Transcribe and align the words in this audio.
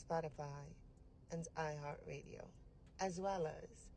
Spotify, 0.00 0.74
and 1.32 1.46
iHeartRadio, 1.56 2.44
as 3.00 3.20
well 3.20 3.46
as 3.46 3.88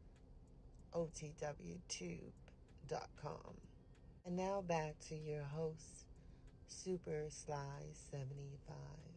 OTWTube.com. 0.93 2.31
And 4.25 4.35
now 4.37 4.61
back 4.61 4.95
to 5.09 5.15
your 5.15 5.43
host, 5.43 6.05
Super 6.67 7.25
Sly 7.29 7.93
75. 8.11 9.12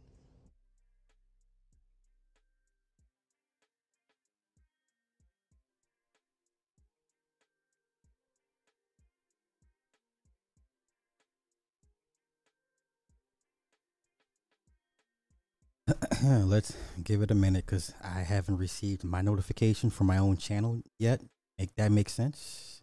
Let's 16.24 16.76
give 17.02 17.22
it 17.22 17.30
a 17.30 17.34
minute 17.34 17.64
because 17.66 17.94
I 18.02 18.20
haven't 18.20 18.56
received 18.56 19.04
my 19.04 19.22
notification 19.22 19.90
from 19.90 20.08
my 20.08 20.18
own 20.18 20.36
channel 20.36 20.82
yet. 20.98 21.20
Make 21.58 21.74
that 21.76 21.92
make 21.92 22.08
sense? 22.08 22.82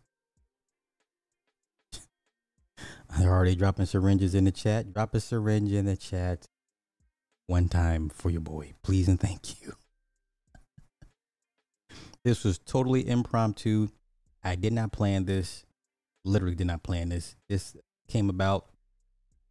They're 3.19 3.29
already 3.29 3.55
dropping 3.55 3.87
syringes 3.87 4.33
in 4.33 4.45
the 4.45 4.51
chat. 4.51 4.93
Drop 4.93 5.13
a 5.13 5.19
syringe 5.19 5.71
in 5.73 5.85
the 5.85 5.97
chat 5.97 6.47
one 7.47 7.67
time 7.67 8.07
for 8.07 8.29
your 8.29 8.41
boy, 8.41 8.71
please 8.83 9.09
and 9.09 9.19
thank 9.19 9.61
you. 9.61 9.73
this 12.23 12.45
was 12.45 12.57
totally 12.57 13.07
impromptu. 13.07 13.89
I 14.43 14.55
did 14.55 14.71
not 14.71 14.93
plan 14.93 15.25
this. 15.25 15.65
Literally 16.23 16.55
did 16.55 16.67
not 16.67 16.83
plan 16.83 17.09
this. 17.09 17.35
This 17.49 17.75
came 18.07 18.29
about 18.29 18.67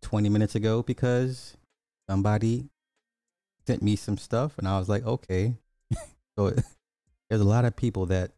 20 0.00 0.30
minutes 0.30 0.54
ago 0.54 0.82
because 0.82 1.58
somebody 2.08 2.70
sent 3.66 3.82
me 3.82 3.96
some 3.96 4.18
stuff 4.18 4.58
and 4.58 4.68
I 4.68 4.78
was 4.78 4.88
like, 4.88 5.04
okay. 5.04 5.54
so 6.38 6.50
there's 7.28 7.40
a 7.40 7.44
lot 7.44 7.64
of 7.64 7.76
people 7.76 8.06
that 8.06 8.32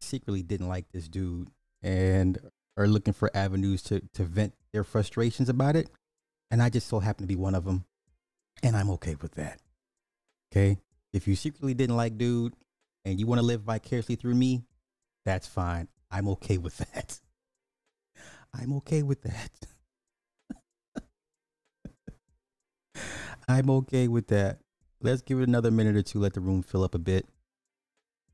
secretly 0.00 0.42
didn't 0.42 0.68
like 0.68 0.86
this 0.92 1.08
dude 1.08 1.48
and 1.82 2.38
are 2.76 2.86
looking 2.86 3.14
for 3.14 3.30
avenues 3.34 3.82
to, 3.84 4.00
to 4.14 4.24
vent 4.24 4.54
their 4.72 4.84
frustrations 4.84 5.48
about 5.48 5.76
it. 5.76 5.90
And 6.50 6.62
I 6.62 6.68
just 6.68 6.88
so 6.88 7.00
happen 7.00 7.24
to 7.24 7.28
be 7.28 7.36
one 7.36 7.54
of 7.54 7.64
them. 7.64 7.84
And 8.62 8.76
I'm 8.76 8.90
okay 8.90 9.16
with 9.20 9.34
that. 9.34 9.60
Okay. 10.52 10.78
If 11.12 11.26
you 11.26 11.34
secretly 11.34 11.74
didn't 11.74 11.96
like 11.96 12.18
dude 12.18 12.54
and 13.04 13.18
you 13.18 13.26
want 13.26 13.40
to 13.40 13.46
live 13.46 13.62
vicariously 13.62 14.16
through 14.16 14.34
me, 14.34 14.62
that's 15.24 15.46
fine. 15.46 15.88
I'm 16.10 16.28
okay 16.28 16.58
with 16.58 16.76
that. 16.94 17.20
I'm 18.54 18.72
okay 18.74 19.02
with 19.02 19.22
that. 19.22 19.50
I'm 23.48 23.70
okay 23.70 24.08
with 24.08 24.28
that. 24.28 24.60
Let's 25.00 25.22
give 25.22 25.40
it 25.40 25.48
another 25.48 25.70
minute 25.70 25.96
or 25.96 26.02
two, 26.02 26.20
let 26.20 26.34
the 26.34 26.40
room 26.40 26.62
fill 26.62 26.84
up 26.84 26.94
a 26.94 26.98
bit 26.98 27.26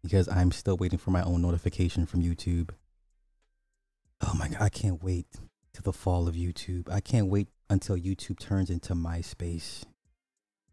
because 0.03 0.29
I'm 0.29 0.53
still 0.53 0.77
waiting 0.77 0.99
for 0.99 1.11
my 1.11 1.23
own 1.23 1.43
notification 1.43 2.07
from 2.07 2.23
YouTube. 2.23 2.71
Oh 4.21 4.35
my 4.39 4.49
God, 4.49 4.61
I 4.61 4.69
can't 4.69 5.03
wait 5.03 5.27
to 5.75 5.83
the 5.83 5.93
fall 5.93 6.29
of 6.29 6.35
YouTube. 6.35 6.91
I 6.91 7.01
can't 7.01 7.29
wait 7.29 7.49
until 7.71 7.97
YouTube 7.97 8.39
turns 8.39 8.71
into 8.71 8.95
MySpace. 8.95 9.85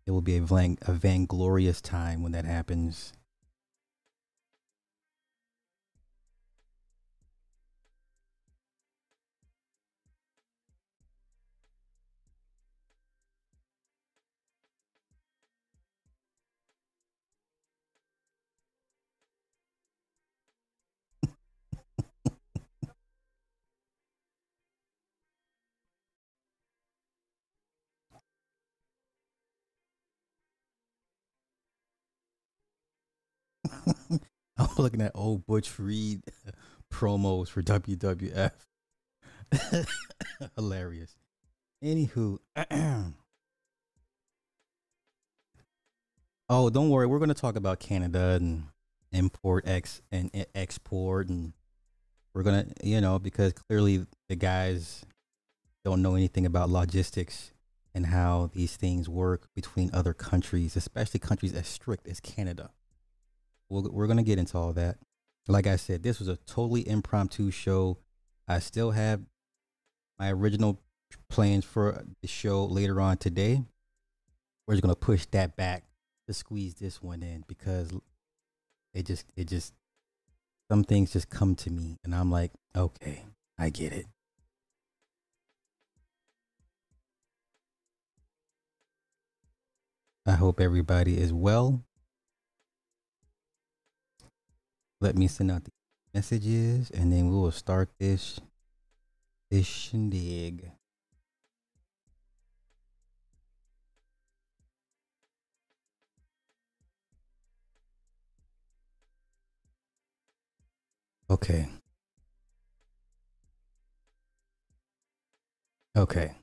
It 0.06 0.12
will 0.12 0.22
be 0.22 0.38
a, 0.38 0.42
van- 0.42 0.78
a 0.84 0.94
vainglorious 0.94 1.82
time 1.82 2.22
when 2.22 2.32
that 2.34 2.46
happens. 2.46 3.14
I'm 34.58 34.70
looking 34.78 35.02
at 35.02 35.12
old 35.16 35.46
Butch 35.46 35.78
Reed 35.80 36.22
promos 36.94 37.50
for 37.50 37.62
WWF. 37.62 38.52
Hilarious. 40.56 41.16
Anywho, 41.84 42.40
oh, 46.50 46.70
don't 46.70 46.90
worry. 46.90 47.06
We're 47.06 47.20
going 47.20 47.30
to 47.30 47.36
talk 47.36 47.56
about 47.56 47.80
Canada 47.80 48.38
and 48.40 48.64
import, 49.12 49.68
ex 49.68 50.02
and 50.12 50.32
export, 50.56 51.30
and 51.30 51.54
we're 52.34 52.44
gonna, 52.44 52.66
you 52.84 53.02
know, 53.02 53.20
because 53.20 53.54
clearly 53.54 54.06
the 54.30 54.36
guys 54.36 55.06
don't 55.84 56.02
know 56.02 56.16
anything 56.16 56.46
about 56.46 56.70
logistics 56.70 57.52
and 57.94 58.08
how 58.08 58.50
these 58.54 58.76
things 58.76 59.08
work 59.08 59.48
between 59.56 59.90
other 59.94 60.14
countries, 60.14 60.76
especially 60.76 61.20
countries 61.20 61.54
as 61.54 61.68
strict 61.68 62.08
as 62.08 62.20
Canada 62.20 62.72
we 63.70 63.82
we 63.82 64.04
are 64.04 64.08
going 64.08 64.18
to 64.18 64.24
get 64.24 64.40
into 64.40 64.58
all 64.58 64.74
that. 64.74 64.98
Like 65.48 65.68
I 65.68 65.76
said, 65.76 66.04
this 66.04 66.20
was 66.20 66.28
a 66.28 66.38
totally 66.48 66.88
impromptu 66.88 67.52
show. 67.52 67.98
I 68.48 68.60
still 68.60 68.92
have 68.92 69.22
my 70.20 70.32
original 70.32 70.82
plans 71.30 71.66
for 71.66 72.04
the 72.22 72.28
show 72.28 72.66
later 72.66 73.00
on 73.00 73.18
today. 73.18 73.64
We're 74.68 74.76
just 74.76 74.84
going 74.84 74.96
to 74.96 75.00
push 75.00 75.26
that 75.32 75.56
back 75.56 75.84
to 76.28 76.34
squeeze 76.34 76.76
this 76.76 77.02
one 77.02 77.22
in 77.22 77.44
because 77.48 77.92
it 78.94 79.06
just, 79.06 79.26
it 79.36 79.48
just, 79.48 79.74
some 80.70 80.84
things 80.84 81.14
just 81.14 81.30
come 81.30 81.54
to 81.56 81.70
me 81.70 81.98
and 82.04 82.16
I'm 82.16 82.32
like, 82.32 82.52
okay, 82.76 83.26
I 83.60 83.70
get 83.70 83.94
it. 83.94 84.08
I 90.26 90.32
hope 90.32 90.60
everybody 90.60 91.20
is 91.20 91.32
well 91.32 91.84
let 95.02 95.16
me 95.16 95.28
send 95.28 95.52
out 95.52 95.64
the 95.64 95.72
messages 96.14 96.90
and 96.92 97.12
then 97.12 97.28
we 97.30 97.36
will 97.36 97.52
start 97.52 97.90
this 98.00 98.40
this 99.52 99.66
shindig. 99.66 100.72
Okay. 111.30 111.68
Okay. 115.98 116.34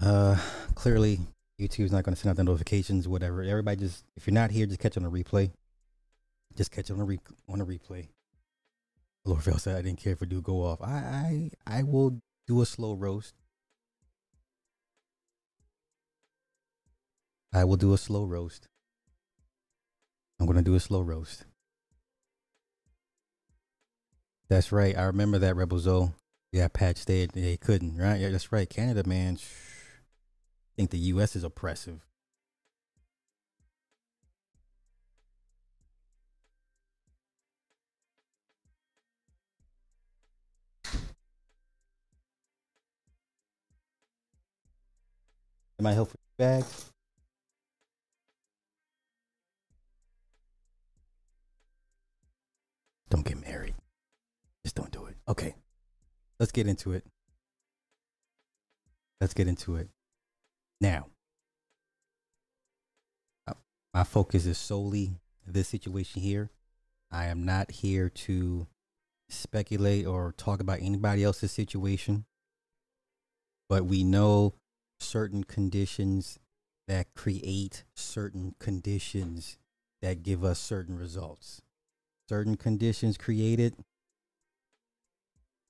Uh 0.00 0.36
clearly 0.74 1.20
YouTube's 1.60 1.92
not 1.92 2.04
going 2.04 2.14
to 2.14 2.20
send 2.20 2.30
out 2.30 2.36
the 2.36 2.44
notifications, 2.44 3.06
whatever. 3.06 3.42
Everybody 3.42 3.76
just 3.76 4.04
if 4.16 4.26
you're 4.26 4.34
not 4.34 4.50
here, 4.50 4.66
just 4.66 4.80
catch 4.80 4.96
on 4.96 5.02
the 5.02 5.10
replay. 5.10 5.50
Just 6.56 6.72
catch 6.72 6.90
it 6.90 6.92
on 6.92 7.00
a 7.00 7.04
re- 7.04 7.20
on 7.48 7.60
a 7.60 7.66
replay. 7.66 8.08
Lorville 9.26 9.60
said 9.60 9.76
I 9.76 9.82
didn't 9.82 10.00
care 10.00 10.12
if 10.12 10.22
it 10.22 10.28
do 10.28 10.40
go 10.40 10.64
off. 10.64 10.80
I 10.82 11.50
I 11.66 11.78
I 11.78 11.82
will 11.82 12.20
do 12.46 12.60
a 12.60 12.66
slow 12.66 12.94
roast. 12.94 13.34
I 17.52 17.64
will 17.64 17.76
do 17.76 17.92
a 17.92 17.98
slow 17.98 18.24
roast. 18.24 18.68
I'm 20.38 20.46
gonna 20.46 20.62
do 20.62 20.74
a 20.74 20.80
slow 20.80 21.00
roast. 21.02 21.44
That's 24.48 24.72
right. 24.72 24.96
I 24.96 25.02
remember 25.04 25.38
that 25.38 25.54
Rebel 25.54 25.78
Zoe. 25.78 26.10
Yeah, 26.52 26.66
Patch 26.68 26.96
stayed. 26.98 27.30
They 27.32 27.56
couldn't. 27.56 27.96
Right? 27.96 28.20
Yeah, 28.20 28.30
that's 28.30 28.50
right. 28.50 28.68
Canada, 28.68 29.08
man. 29.08 29.34
I 29.36 30.70
think 30.76 30.90
the 30.90 30.98
U.S. 30.98 31.36
is 31.36 31.44
oppressive. 31.44 32.00
Am 45.80 45.86
I 45.86 45.94
helpful 45.94 46.20
bag? 46.36 46.62
Don't 53.08 53.24
get 53.24 53.40
married. 53.40 53.74
Just 54.62 54.76
don't 54.76 54.90
do 54.90 55.06
it. 55.06 55.16
Okay. 55.26 55.54
Let's 56.38 56.52
get 56.52 56.66
into 56.66 56.92
it. 56.92 57.06
Let's 59.22 59.32
get 59.32 59.48
into 59.48 59.76
it. 59.76 59.88
Now, 60.82 61.06
uh, 63.46 63.54
my 63.94 64.04
focus 64.04 64.44
is 64.44 64.58
solely 64.58 65.12
this 65.46 65.68
situation 65.68 66.20
here. 66.20 66.50
I 67.10 67.28
am 67.28 67.46
not 67.46 67.70
here 67.70 68.10
to 68.10 68.66
speculate 69.30 70.06
or 70.06 70.34
talk 70.36 70.60
about 70.60 70.80
anybody 70.82 71.24
else's 71.24 71.52
situation. 71.52 72.26
But 73.70 73.86
we 73.86 74.04
know 74.04 74.52
certain 75.00 75.44
conditions 75.44 76.38
that 76.86 77.14
create 77.14 77.84
certain 77.94 78.54
conditions 78.58 79.58
that 80.02 80.22
give 80.22 80.44
us 80.44 80.58
certain 80.58 80.96
results. 80.96 81.62
Certain 82.28 82.56
conditions 82.56 83.16
created, 83.18 83.74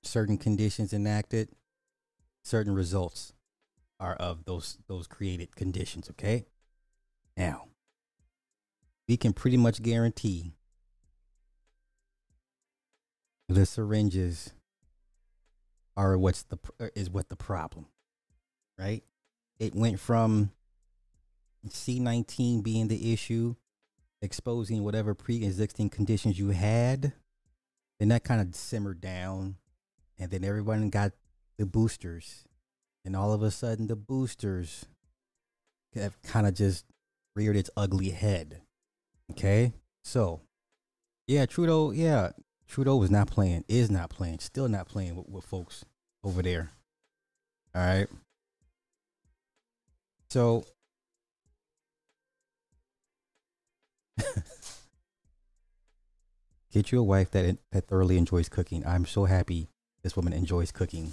certain 0.03 0.37
conditions 0.37 0.93
enacted, 0.93 1.49
certain 2.43 2.73
results 2.73 3.33
are 3.99 4.15
of 4.15 4.45
those 4.45 4.77
those 4.87 5.07
created 5.07 5.55
conditions, 5.55 6.09
okay? 6.09 6.45
Now, 7.37 7.67
we 9.07 9.17
can 9.17 9.33
pretty 9.33 9.57
much 9.57 9.81
guarantee 9.81 10.53
the 13.47 13.65
syringes 13.65 14.53
are 15.97 16.17
what's 16.17 16.43
the 16.43 16.57
uh, 16.79 16.87
is 16.95 17.09
what 17.09 17.29
the 17.29 17.35
problem, 17.35 17.87
right? 18.77 19.03
It 19.61 19.75
went 19.75 19.99
from 19.99 20.49
C19 21.67 22.63
being 22.63 22.87
the 22.87 23.13
issue, 23.13 23.53
exposing 24.19 24.83
whatever 24.83 25.13
pre-existing 25.13 25.91
conditions 25.91 26.39
you 26.39 26.49
had, 26.49 27.13
then 27.99 28.07
that 28.07 28.23
kind 28.23 28.41
of 28.41 28.55
simmered 28.55 29.01
down, 29.01 29.57
and 30.17 30.31
then 30.31 30.43
everyone 30.43 30.89
got 30.89 31.11
the 31.59 31.67
boosters, 31.67 32.43
and 33.05 33.15
all 33.15 33.33
of 33.33 33.43
a 33.43 33.51
sudden 33.51 33.85
the 33.85 33.95
boosters 33.95 34.85
have 35.93 36.19
kind 36.23 36.47
of 36.47 36.55
just 36.55 36.83
reared 37.35 37.55
its 37.55 37.69
ugly 37.77 38.09
head. 38.09 38.61
Okay, 39.29 39.73
so 40.03 40.41
yeah, 41.27 41.45
Trudeau, 41.45 41.91
yeah, 41.91 42.31
Trudeau 42.67 42.95
was 42.95 43.11
not 43.11 43.29
playing, 43.29 43.63
is 43.67 43.91
not 43.91 44.09
playing, 44.09 44.39
still 44.39 44.67
not 44.67 44.87
playing 44.87 45.17
with, 45.17 45.29
with 45.29 45.45
folks 45.45 45.85
over 46.23 46.41
there. 46.41 46.71
All 47.75 47.85
right. 47.85 48.07
So 50.31 50.63
get 56.71 56.89
you 56.93 57.01
a 57.01 57.03
wife 57.03 57.31
that 57.31 57.57
that 57.73 57.87
thoroughly 57.89 58.17
enjoys 58.17 58.47
cooking. 58.47 58.85
I'm 58.87 59.05
so 59.05 59.25
happy 59.25 59.67
this 60.03 60.15
woman 60.15 60.31
enjoys 60.31 60.71
cooking 60.71 61.11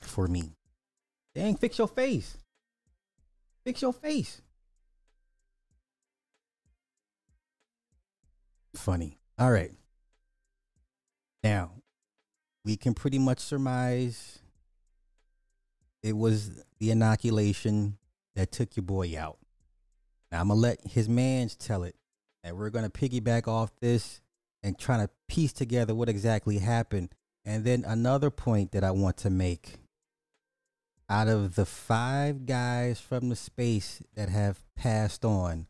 for 0.00 0.28
me. 0.28 0.52
Dang, 1.34 1.56
fix 1.56 1.76
your 1.76 1.88
face. 1.88 2.38
Fix 3.64 3.82
your 3.82 3.92
face. 3.92 4.40
Funny. 8.76 9.18
All 9.40 9.50
right. 9.50 9.72
Now, 11.42 11.72
we 12.64 12.76
can 12.76 12.94
pretty 12.94 13.18
much 13.18 13.40
surmise 13.40 14.38
it 16.04 16.16
was 16.16 16.62
the 16.78 16.92
inoculation 16.92 17.98
that 18.34 18.52
took 18.52 18.76
your 18.76 18.84
boy 18.84 19.16
out. 19.18 19.38
Now, 20.30 20.40
I'm 20.40 20.48
to 20.48 20.54
let 20.54 20.86
his 20.86 21.08
mans 21.08 21.54
tell 21.54 21.84
it. 21.84 21.94
And 22.42 22.56
we're 22.56 22.70
to 22.90 22.90
piggyback 22.90 23.48
off 23.48 23.70
this 23.80 24.20
and 24.62 24.78
trying 24.78 25.06
to 25.06 25.10
piece 25.28 25.52
together 25.52 25.94
what 25.94 26.08
exactly 26.08 26.58
happened. 26.58 27.10
And 27.44 27.64
then 27.64 27.84
another 27.86 28.30
point 28.30 28.72
that 28.72 28.84
I 28.84 28.90
want 28.90 29.16
to 29.18 29.30
make 29.30 29.78
out 31.08 31.28
of 31.28 31.54
the 31.54 31.66
five 31.66 32.46
guys 32.46 33.00
from 33.00 33.28
the 33.28 33.36
space 33.36 34.02
that 34.14 34.28
have 34.28 34.60
passed 34.74 35.24
on, 35.24 35.66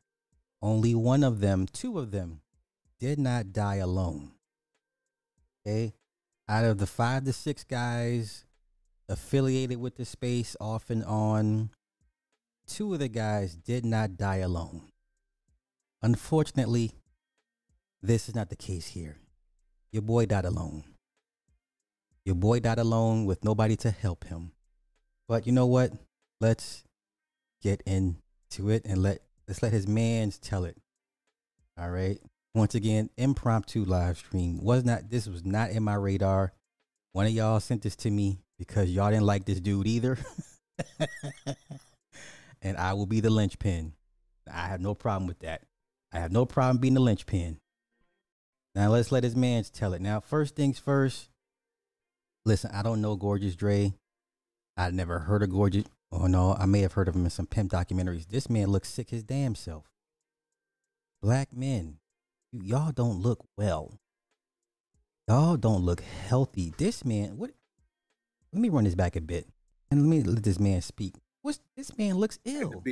only 0.62 0.94
one 0.94 1.24
of 1.24 1.40
them, 1.40 1.66
two 1.66 1.98
of 1.98 2.10
them, 2.10 2.40
did 2.98 3.18
not 3.18 3.52
die 3.52 3.76
alone. 3.76 4.32
Okay. 5.66 5.92
Out 6.48 6.64
of 6.64 6.78
the 6.78 6.86
five 6.86 7.24
to 7.24 7.32
six 7.32 7.64
guys 7.64 8.44
affiliated 9.08 9.80
with 9.80 9.96
the 9.96 10.04
space 10.04 10.56
off 10.60 10.90
and 10.90 11.04
on, 11.04 11.70
two 12.66 12.92
of 12.92 12.98
the 12.98 13.08
guys 13.08 13.54
did 13.54 13.84
not 13.84 14.16
die 14.16 14.36
alone. 14.36 14.82
Unfortunately, 16.02 16.92
this 18.02 18.28
is 18.28 18.34
not 18.34 18.50
the 18.50 18.56
case 18.56 18.88
here. 18.88 19.16
Your 19.92 20.02
boy 20.02 20.26
died 20.26 20.44
alone. 20.44 20.84
Your 22.24 22.34
boy 22.34 22.60
died 22.60 22.78
alone 22.78 23.26
with 23.26 23.44
nobody 23.44 23.76
to 23.76 23.90
help 23.90 24.24
him. 24.24 24.52
But 25.28 25.46
you 25.46 25.52
know 25.52 25.66
what? 25.66 25.92
Let's 26.40 26.84
get 27.62 27.82
into 27.86 28.68
it 28.68 28.84
and 28.84 29.02
let 29.02 29.20
let's 29.48 29.62
let 29.62 29.72
his 29.72 29.86
mans 29.86 30.38
tell 30.38 30.64
it. 30.64 30.76
All 31.78 31.90
right. 31.90 32.18
Once 32.54 32.74
again, 32.74 33.10
impromptu 33.16 33.84
live 33.84 34.18
stream 34.18 34.62
was 34.62 34.84
not. 34.84 35.10
This 35.10 35.26
was 35.26 35.44
not 35.44 35.70
in 35.70 35.82
my 35.82 35.94
radar. 35.94 36.52
One 37.12 37.26
of 37.26 37.32
y'all 37.32 37.60
sent 37.60 37.82
this 37.82 37.96
to 37.96 38.10
me 38.10 38.40
because 38.58 38.90
y'all 38.90 39.10
didn't 39.10 39.26
like 39.26 39.44
this 39.44 39.60
dude 39.60 39.86
either. 39.86 40.18
and 42.64 42.76
I 42.76 42.94
will 42.94 43.06
be 43.06 43.20
the 43.20 43.30
linchpin. 43.30 43.92
I 44.52 44.66
have 44.66 44.80
no 44.80 44.94
problem 44.94 45.28
with 45.28 45.38
that. 45.40 45.62
I 46.12 46.18
have 46.18 46.32
no 46.32 46.46
problem 46.46 46.78
being 46.78 46.94
the 46.94 47.00
linchpin. 47.00 47.58
Now 48.74 48.90
let's 48.90 49.12
let 49.12 49.22
his 49.22 49.36
man 49.36 49.62
tell 49.72 49.92
it. 49.92 50.02
Now, 50.02 50.18
first 50.18 50.56
things 50.56 50.80
first. 50.80 51.28
Listen, 52.44 52.70
I 52.74 52.82
don't 52.82 53.00
know 53.00 53.14
Gorgeous 53.14 53.54
Dre. 53.54 53.94
I 54.76 54.90
never 54.90 55.20
heard 55.20 55.42
of 55.42 55.50
Gorgeous. 55.50 55.84
Oh 56.10 56.26
no, 56.26 56.56
I 56.58 56.66
may 56.66 56.80
have 56.80 56.94
heard 56.94 57.08
of 57.08 57.14
him 57.14 57.24
in 57.24 57.30
some 57.30 57.46
pimp 57.46 57.70
documentaries. 57.70 58.26
This 58.28 58.50
man 58.50 58.68
looks 58.68 58.88
sick 58.88 59.10
his 59.10 59.22
damn 59.22 59.54
self. 59.54 59.84
Black 61.22 61.52
men 61.54 61.98
y'all 62.62 62.92
don't 62.92 63.20
look 63.20 63.44
well. 63.56 63.98
Y'all 65.28 65.56
don't 65.56 65.82
look 65.82 66.00
healthy. 66.00 66.72
This 66.76 67.04
man, 67.04 67.36
what? 67.36 67.50
Let 68.52 68.60
me 68.60 68.68
run 68.68 68.84
this 68.84 68.94
back 68.94 69.16
a 69.16 69.20
bit, 69.20 69.48
and 69.90 70.02
let 70.02 70.08
me 70.08 70.22
let 70.22 70.42
this 70.42 70.60
man 70.60 70.80
speak. 70.82 71.14
What's 71.44 71.60
this 71.76 71.98
man 71.98 72.14
looks 72.14 72.38
ill? 72.46 72.82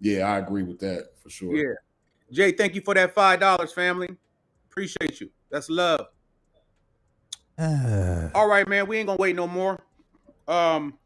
Yeah, 0.00 0.32
I 0.32 0.38
agree 0.38 0.62
with 0.62 0.78
that 0.78 1.08
for 1.20 1.28
sure. 1.28 1.56
Yeah, 1.56 1.74
Jay, 2.30 2.52
thank 2.52 2.76
you 2.76 2.80
for 2.80 2.94
that 2.94 3.16
five 3.16 3.40
dollars, 3.40 3.72
family. 3.72 4.10
Appreciate 4.70 5.20
you. 5.20 5.28
That's 5.50 5.68
love. 5.68 6.06
Uh, 7.58 8.28
All 8.36 8.46
right, 8.46 8.68
man. 8.68 8.86
We 8.86 8.98
ain't 8.98 9.08
gonna 9.08 9.18
wait 9.18 9.34
no 9.34 9.48
more. 9.48 9.82
Um, 10.46 10.96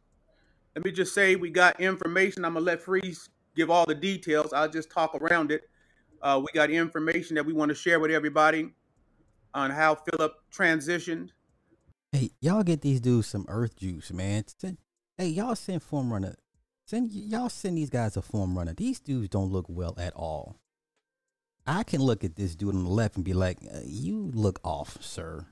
let 0.76 0.84
me 0.84 0.92
just 0.92 1.14
say 1.14 1.36
we 1.36 1.48
got 1.48 1.80
information. 1.80 2.44
I'm 2.44 2.52
gonna 2.52 2.66
let 2.66 2.82
Freeze 2.82 3.30
give 3.56 3.70
all 3.70 3.86
the 3.86 3.94
details. 3.94 4.52
I'll 4.52 4.68
just 4.68 4.90
talk 4.90 5.14
around 5.14 5.52
it. 5.52 5.62
Uh, 6.20 6.38
we 6.44 6.52
got 6.52 6.68
information 6.68 7.34
that 7.36 7.46
we 7.46 7.54
want 7.54 7.70
to 7.70 7.74
share 7.74 7.98
with 7.98 8.10
everybody 8.10 8.74
on 9.54 9.70
how 9.70 9.94
Philip 9.94 10.34
transitioned. 10.54 11.30
Hey, 12.12 12.32
y'all 12.42 12.62
get 12.62 12.82
these 12.82 13.00
dudes 13.00 13.26
some 13.26 13.46
earth 13.48 13.74
juice, 13.74 14.12
man. 14.12 14.44
Hey, 15.16 15.28
y'all 15.28 15.54
send 15.54 15.82
form 15.82 16.12
runner. 16.12 16.36
Send 16.92 17.10
y'all 17.10 17.48
send 17.48 17.78
these 17.78 17.88
guys 17.88 18.18
a 18.18 18.20
form 18.20 18.58
runner. 18.58 18.74
These 18.74 19.00
dudes 19.00 19.30
don't 19.30 19.50
look 19.50 19.64
well 19.66 19.94
at 19.96 20.12
all. 20.12 20.58
I 21.66 21.84
can 21.84 22.02
look 22.02 22.22
at 22.22 22.36
this 22.36 22.54
dude 22.54 22.74
on 22.74 22.84
the 22.84 22.90
left 22.90 23.16
and 23.16 23.24
be 23.24 23.32
like, 23.32 23.56
uh, 23.62 23.78
"You 23.82 24.30
look 24.34 24.60
off, 24.62 25.02
sir." 25.02 25.46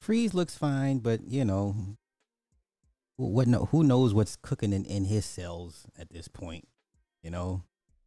Freeze 0.00 0.34
looks 0.34 0.58
fine, 0.58 0.98
but 0.98 1.20
you 1.30 1.44
know, 1.44 1.76
what? 3.14 3.46
No, 3.46 3.66
who 3.66 3.84
knows 3.84 4.12
what's 4.12 4.34
cooking 4.34 4.72
in, 4.72 4.84
in 4.84 5.04
his 5.04 5.24
cells 5.24 5.86
at 5.96 6.10
this 6.10 6.26
point? 6.26 6.66
You 7.22 7.30
know, 7.30 7.62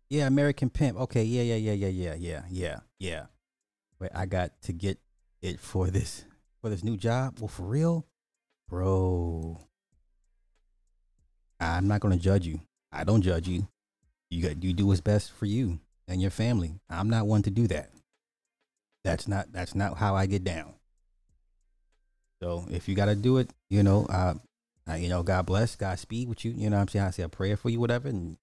yeah, 0.09 0.27
American 0.27 0.69
Pimp. 0.69 0.99
Okay, 0.99 1.23
yeah, 1.23 1.55
yeah, 1.55 1.71
yeah, 1.71 1.87
yeah, 1.87 1.89
yeah, 1.89 2.15
yeah, 2.17 2.41
yeah, 2.49 2.79
yeah. 2.99 3.25
Wait, 3.97 4.11
I 4.13 4.25
got 4.25 4.61
to 4.63 4.73
get 4.73 4.99
it 5.41 5.57
for 5.61 5.87
this 5.87 6.25
for 6.59 6.69
this 6.69 6.83
new 6.83 6.97
job. 6.97 7.39
Well, 7.39 7.47
for 7.47 7.63
real, 7.63 8.05
bro. 8.67 9.69
I'm 11.61 11.87
not 11.87 12.01
gonna 12.01 12.17
judge 12.17 12.45
you. 12.45 12.59
I 12.91 13.03
don't 13.03 13.21
judge 13.21 13.47
you. 13.47 13.67
You 14.31 14.41
got 14.41 14.63
you 14.63 14.73
do 14.73 14.87
what's 14.87 15.01
best 15.01 15.31
for 15.31 15.45
you 15.45 15.79
and 16.07 16.21
your 16.21 16.31
family. 16.31 16.73
I'm 16.89 17.09
not 17.09 17.27
one 17.27 17.43
to 17.43 17.51
do 17.51 17.67
that. 17.67 17.91
That's 19.03 19.27
not 19.27 19.51
that's 19.51 19.75
not 19.75 19.97
how 19.97 20.15
I 20.15 20.25
get 20.25 20.43
down. 20.43 20.73
So 22.41 22.65
if 22.71 22.89
you 22.89 22.95
gotta 22.95 23.15
do 23.15 23.37
it, 23.37 23.51
you 23.69 23.83
know, 23.83 24.07
uh, 24.07 24.33
uh 24.89 24.95
you 24.95 25.07
know, 25.07 25.21
God 25.21 25.45
bless, 25.45 25.75
God 25.75 25.99
speed 25.99 26.27
with 26.27 26.43
you. 26.43 26.51
You 26.51 26.69
know, 26.69 26.77
I'm 26.77 26.87
saying 26.87 27.05
I 27.05 27.11
say 27.11 27.23
a 27.23 27.29
prayer 27.29 27.55
for 27.55 27.69
you, 27.69 27.79
whatever, 27.79 28.09
and 28.09 28.37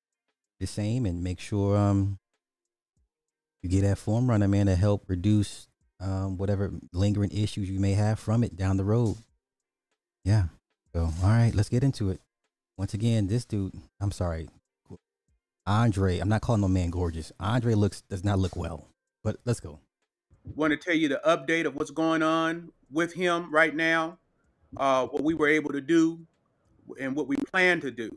the 0.61 0.67
same 0.67 1.05
and 1.05 1.23
make 1.23 1.41
sure 1.41 1.77
um 1.77 2.19
you 3.63 3.69
get 3.69 3.83
that 3.83 3.99
form 3.99 4.31
runner 4.31 4.49
man 4.49 4.67
to 4.67 4.77
help 4.77 5.05
reduce 5.09 5.67
um 6.01 6.37
whatever 6.37 6.73
lingering 6.93 7.31
issues 7.33 7.69
you 7.69 7.81
may 7.81 7.95
have 7.95 8.21
from 8.21 8.45
it 8.45 8.57
down 8.57 8.77
the 8.77 8.85
road. 8.85 9.17
Yeah. 10.25 10.45
So 10.95 11.11
all 11.23 11.29
right, 11.29 11.53
let's 11.55 11.69
get 11.69 11.83
into 11.83 12.11
it. 12.11 12.21
Once 12.79 12.95
again, 12.95 13.27
this 13.27 13.45
dude, 13.45 13.75
I'm 14.01 14.13
sorry. 14.13 14.49
Andre, 15.67 16.21
I'm 16.21 16.29
not 16.29 16.43
calling 16.43 16.61
no 16.61 16.69
man 16.69 16.91
gorgeous. 16.91 17.33
Andre 17.41 17.75
looks 17.75 18.03
does 18.03 18.23
not 18.23 18.39
look 18.39 18.55
well. 18.55 18.87
But 19.25 19.39
let's 19.45 19.59
go. 19.59 19.81
want 20.55 20.71
to 20.71 20.77
tell 20.77 20.95
you 20.95 21.09
the 21.09 21.21
update 21.27 21.67
of 21.67 21.75
what's 21.75 21.91
going 21.91 22.23
on 22.23 22.71
with 22.89 23.13
him 23.13 23.53
right 23.53 23.75
now, 23.75 24.19
uh, 24.77 25.07
what 25.07 25.25
we 25.25 25.35
were 25.35 25.49
able 25.49 25.73
to 25.73 25.81
do, 25.81 26.21
and 27.01 27.17
what 27.17 27.27
we 27.27 27.35
plan 27.37 27.81
to 27.81 27.91
do. 27.91 28.17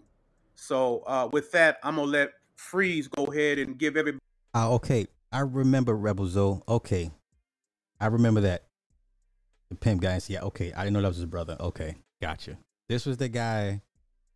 So 0.53 1.03
uh, 1.07 1.27
with 1.31 1.51
that, 1.53 1.79
I'm 1.81 1.95
gonna 1.95 2.07
let 2.07 2.29
Freeze 2.55 3.07
go 3.07 3.25
ahead 3.25 3.57
and 3.57 3.79
give 3.79 3.97
everybody. 3.97 4.21
Ah, 4.53 4.69
okay. 4.69 5.07
I 5.31 5.39
remember 5.39 5.97
Rebel 5.97 6.27
Zoe. 6.27 6.61
Okay. 6.69 7.09
I 7.99 8.05
remember 8.07 8.41
that. 8.41 8.65
The 9.69 9.75
pimp 9.75 10.01
guy. 10.01 10.21
Yeah, 10.27 10.41
okay. 10.41 10.71
I 10.71 10.83
didn't 10.83 10.93
know 10.93 11.01
that 11.01 11.07
was 11.07 11.17
his 11.17 11.25
brother. 11.25 11.57
Okay. 11.59 11.95
Gotcha. 12.21 12.59
This 12.87 13.07
was 13.07 13.17
the 13.17 13.27
guy 13.29 13.81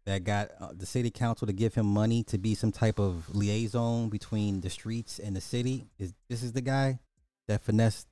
that 0.05 0.23
got 0.23 0.51
uh, 0.59 0.69
the 0.75 0.85
city 0.85 1.09
council 1.09 1.47
to 1.47 1.53
give 1.53 1.73
him 1.73 1.85
money 1.85 2.23
to 2.23 2.37
be 2.37 2.53
some 2.53 2.71
type 2.71 2.99
of 2.99 3.35
liaison 3.35 4.09
between 4.09 4.61
the 4.61 4.69
streets 4.69 5.19
and 5.19 5.35
the 5.35 5.41
city. 5.41 5.87
Is 5.97 6.13
this 6.29 6.43
is 6.43 6.53
the 6.53 6.61
guy 6.61 6.99
that 7.47 7.61
finessed 7.61 8.07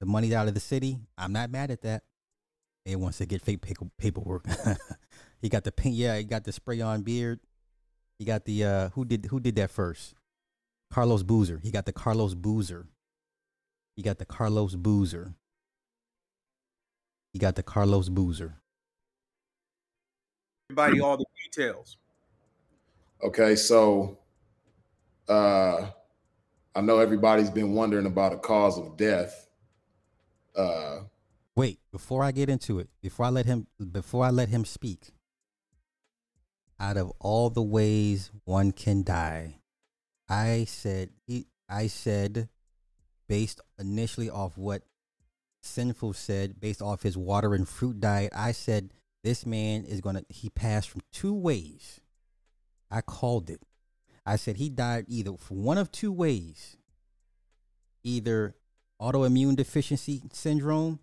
the 0.00 0.06
money 0.06 0.34
out 0.34 0.48
of 0.48 0.54
the 0.54 0.60
city? 0.60 0.98
I'm 1.16 1.32
not 1.32 1.50
mad 1.50 1.70
at 1.70 1.82
that. 1.82 2.02
He 2.84 2.96
wants 2.96 3.18
to 3.18 3.26
get 3.26 3.42
fake 3.42 3.62
paper- 3.62 3.90
paperwork. 3.98 4.46
he 5.42 5.48
got 5.48 5.64
the 5.64 5.72
paint. 5.72 5.94
Yeah, 5.94 6.16
he 6.18 6.24
got 6.24 6.44
the 6.44 6.52
spray 6.52 6.80
on 6.80 7.02
beard. 7.02 7.40
He 8.18 8.24
got 8.24 8.44
the 8.44 8.64
uh 8.64 8.88
who 8.90 9.04
did 9.04 9.26
who 9.26 9.40
did 9.40 9.56
that 9.56 9.70
first? 9.70 10.14
Carlos 10.90 11.22
Boozer. 11.22 11.58
He 11.62 11.70
got 11.70 11.86
the 11.86 11.92
Carlos 11.92 12.34
Boozer. 12.34 12.86
He 13.96 14.02
got 14.02 14.18
the 14.18 14.24
Carlos 14.26 14.74
Boozer. 14.74 15.34
He 17.32 17.38
got 17.38 17.54
the 17.54 17.62
Carlos 17.62 18.08
Boozer. 18.08 18.59
Everybody 20.70 21.00
all 21.00 21.16
the 21.16 21.24
details. 21.44 21.96
Okay, 23.22 23.56
so 23.56 24.18
uh 25.28 25.90
I 26.74 26.80
know 26.80 26.98
everybody's 26.98 27.50
been 27.50 27.74
wondering 27.74 28.06
about 28.06 28.32
a 28.32 28.38
cause 28.38 28.78
of 28.78 28.96
death. 28.96 29.48
Uh 30.54 31.00
Wait, 31.56 31.80
before 31.90 32.22
I 32.22 32.30
get 32.30 32.48
into 32.48 32.78
it, 32.78 32.88
before 33.02 33.26
I 33.26 33.30
let 33.30 33.46
him 33.46 33.66
before 33.90 34.24
I 34.24 34.30
let 34.30 34.48
him 34.48 34.64
speak. 34.64 35.10
Out 36.78 36.96
of 36.96 37.12
all 37.18 37.50
the 37.50 37.62
ways 37.62 38.30
one 38.44 38.72
can 38.72 39.02
die, 39.02 39.60
I 40.28 40.64
said 40.64 41.10
he 41.26 41.48
I 41.68 41.88
said 41.88 42.48
based 43.28 43.60
initially 43.78 44.30
off 44.30 44.56
what 44.56 44.82
Sinful 45.62 46.14
said, 46.14 46.58
based 46.58 46.80
off 46.80 47.02
his 47.02 47.18
water 47.18 47.54
and 47.54 47.68
fruit 47.68 48.00
diet, 48.00 48.32
I 48.34 48.52
said 48.52 48.94
this 49.22 49.44
man 49.44 49.84
is 49.84 50.00
gonna 50.00 50.22
he 50.28 50.48
passed 50.48 50.88
from 50.88 51.02
two 51.12 51.34
ways. 51.34 52.00
I 52.90 53.00
called 53.00 53.50
it. 53.50 53.60
I 54.26 54.36
said 54.36 54.56
he 54.56 54.68
died 54.68 55.06
either 55.08 55.36
from 55.36 55.64
one 55.64 55.78
of 55.78 55.92
two 55.92 56.12
ways. 56.12 56.76
Either 58.02 58.54
autoimmune 59.00 59.56
deficiency 59.56 60.22
syndrome 60.32 61.00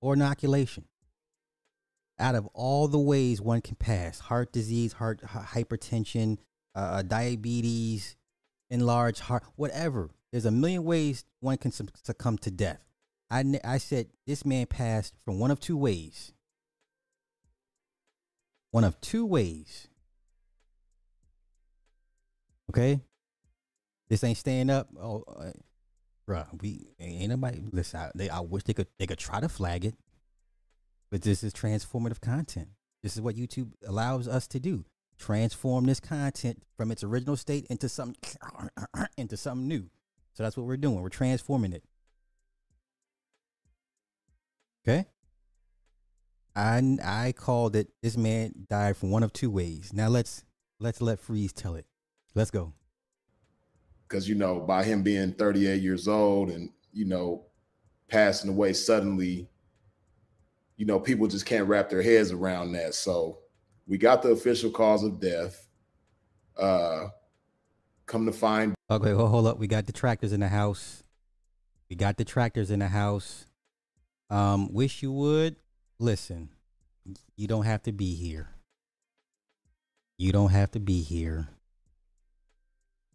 or 0.00 0.14
inoculation. 0.14 0.84
Out 2.18 2.34
of 2.34 2.46
all 2.54 2.88
the 2.88 2.98
ways 2.98 3.40
one 3.40 3.60
can 3.60 3.76
pass, 3.76 4.20
heart 4.20 4.52
disease, 4.52 4.92
heart 4.92 5.22
hypertension, 5.22 6.38
uh, 6.74 7.02
diabetes, 7.02 8.16
enlarged 8.70 9.20
heart, 9.20 9.44
whatever. 9.56 10.10
There's 10.30 10.46
a 10.46 10.50
million 10.50 10.84
ways 10.84 11.24
one 11.40 11.58
can 11.58 11.72
succumb 11.72 12.38
to 12.38 12.50
death. 12.50 12.80
I, 13.30 13.44
I 13.64 13.78
said 13.78 14.08
this 14.26 14.44
man 14.44 14.66
passed 14.66 15.14
from 15.24 15.38
one 15.38 15.50
of 15.50 15.60
two 15.60 15.76
ways. 15.76 16.32
One 18.72 18.84
of 18.84 19.00
two 19.00 19.24
ways. 19.24 19.86
Okay? 22.70 23.00
This 24.08 24.24
ain't 24.24 24.38
staying 24.38 24.70
up. 24.70 24.88
Oh, 25.00 25.24
uh, 25.28 25.52
bruh, 26.28 26.46
we 26.60 26.88
ain't 26.98 27.30
nobody. 27.30 27.62
Listen, 27.70 28.00
I, 28.00 28.10
they, 28.14 28.28
I 28.28 28.40
wish 28.40 28.64
they 28.64 28.74
could 28.74 28.88
they 28.98 29.06
could 29.06 29.18
try 29.18 29.40
to 29.40 29.48
flag 29.48 29.84
it, 29.84 29.94
but 31.10 31.22
this 31.22 31.42
is 31.42 31.52
transformative 31.52 32.20
content. 32.20 32.68
This 33.02 33.14
is 33.14 33.22
what 33.22 33.36
YouTube 33.36 33.72
allows 33.86 34.28
us 34.28 34.46
to 34.48 34.60
do: 34.60 34.84
transform 35.18 35.84
this 35.86 36.00
content 36.00 36.62
from 36.76 36.90
its 36.90 37.04
original 37.04 37.36
state 37.36 37.66
into 37.70 37.88
something 37.88 38.16
into 39.16 39.36
something 39.36 39.68
new. 39.68 39.88
So 40.34 40.42
that's 40.42 40.56
what 40.56 40.66
we're 40.66 40.76
doing. 40.76 41.00
We're 41.02 41.08
transforming 41.08 41.72
it. 41.72 41.84
Okay. 44.86 45.06
I 46.54 46.98
I 47.02 47.32
called 47.32 47.76
it. 47.76 47.88
This 48.02 48.16
man 48.16 48.52
died 48.68 48.96
from 48.96 49.10
one 49.10 49.22
of 49.22 49.32
two 49.32 49.50
ways. 49.50 49.92
Now 49.92 50.08
let's 50.08 50.44
let's 50.80 51.00
let 51.00 51.18
Freeze 51.20 51.52
tell 51.52 51.74
it. 51.76 51.86
Let's 52.34 52.50
go. 52.50 52.72
because 54.08 54.28
you 54.28 54.34
know 54.34 54.60
by 54.60 54.84
him 54.84 55.02
being 55.02 55.32
38 55.32 55.80
years 55.82 56.08
old 56.08 56.50
and 56.50 56.70
you 56.92 57.04
know 57.06 57.46
passing 58.08 58.50
away 58.50 58.72
suddenly 58.74 59.48
you 60.76 60.84
know 60.86 60.98
people 61.00 61.26
just 61.26 61.46
can't 61.46 61.66
wrap 61.68 61.88
their 61.88 62.02
heads 62.02 62.30
around 62.32 62.72
that 62.72 62.94
so 62.94 63.38
we 63.86 63.96
got 63.98 64.22
the 64.22 64.28
official 64.30 64.70
cause 64.70 65.02
of 65.02 65.18
death 65.20 65.66
uh 66.58 67.06
come 68.06 68.26
to 68.26 68.32
find 68.32 68.74
Okay, 68.90 69.14
well, 69.14 69.28
hold 69.28 69.46
up. 69.46 69.58
We 69.58 69.66
got 69.68 69.86
detractors 69.86 70.34
in 70.34 70.40
the 70.40 70.48
house. 70.48 71.02
We 71.88 71.96
got 71.96 72.16
detractors 72.16 72.70
in 72.70 72.80
the 72.80 72.88
house. 72.88 73.46
Um, 74.28 74.70
wish 74.70 75.02
you 75.02 75.10
would 75.12 75.56
listen. 76.02 76.50
You 77.36 77.46
don't 77.46 77.64
have 77.64 77.82
to 77.84 77.92
be 77.92 78.14
here. 78.14 78.50
You 80.18 80.32
don't 80.32 80.50
have 80.50 80.70
to 80.72 80.80
be 80.80 81.02
here. 81.02 81.48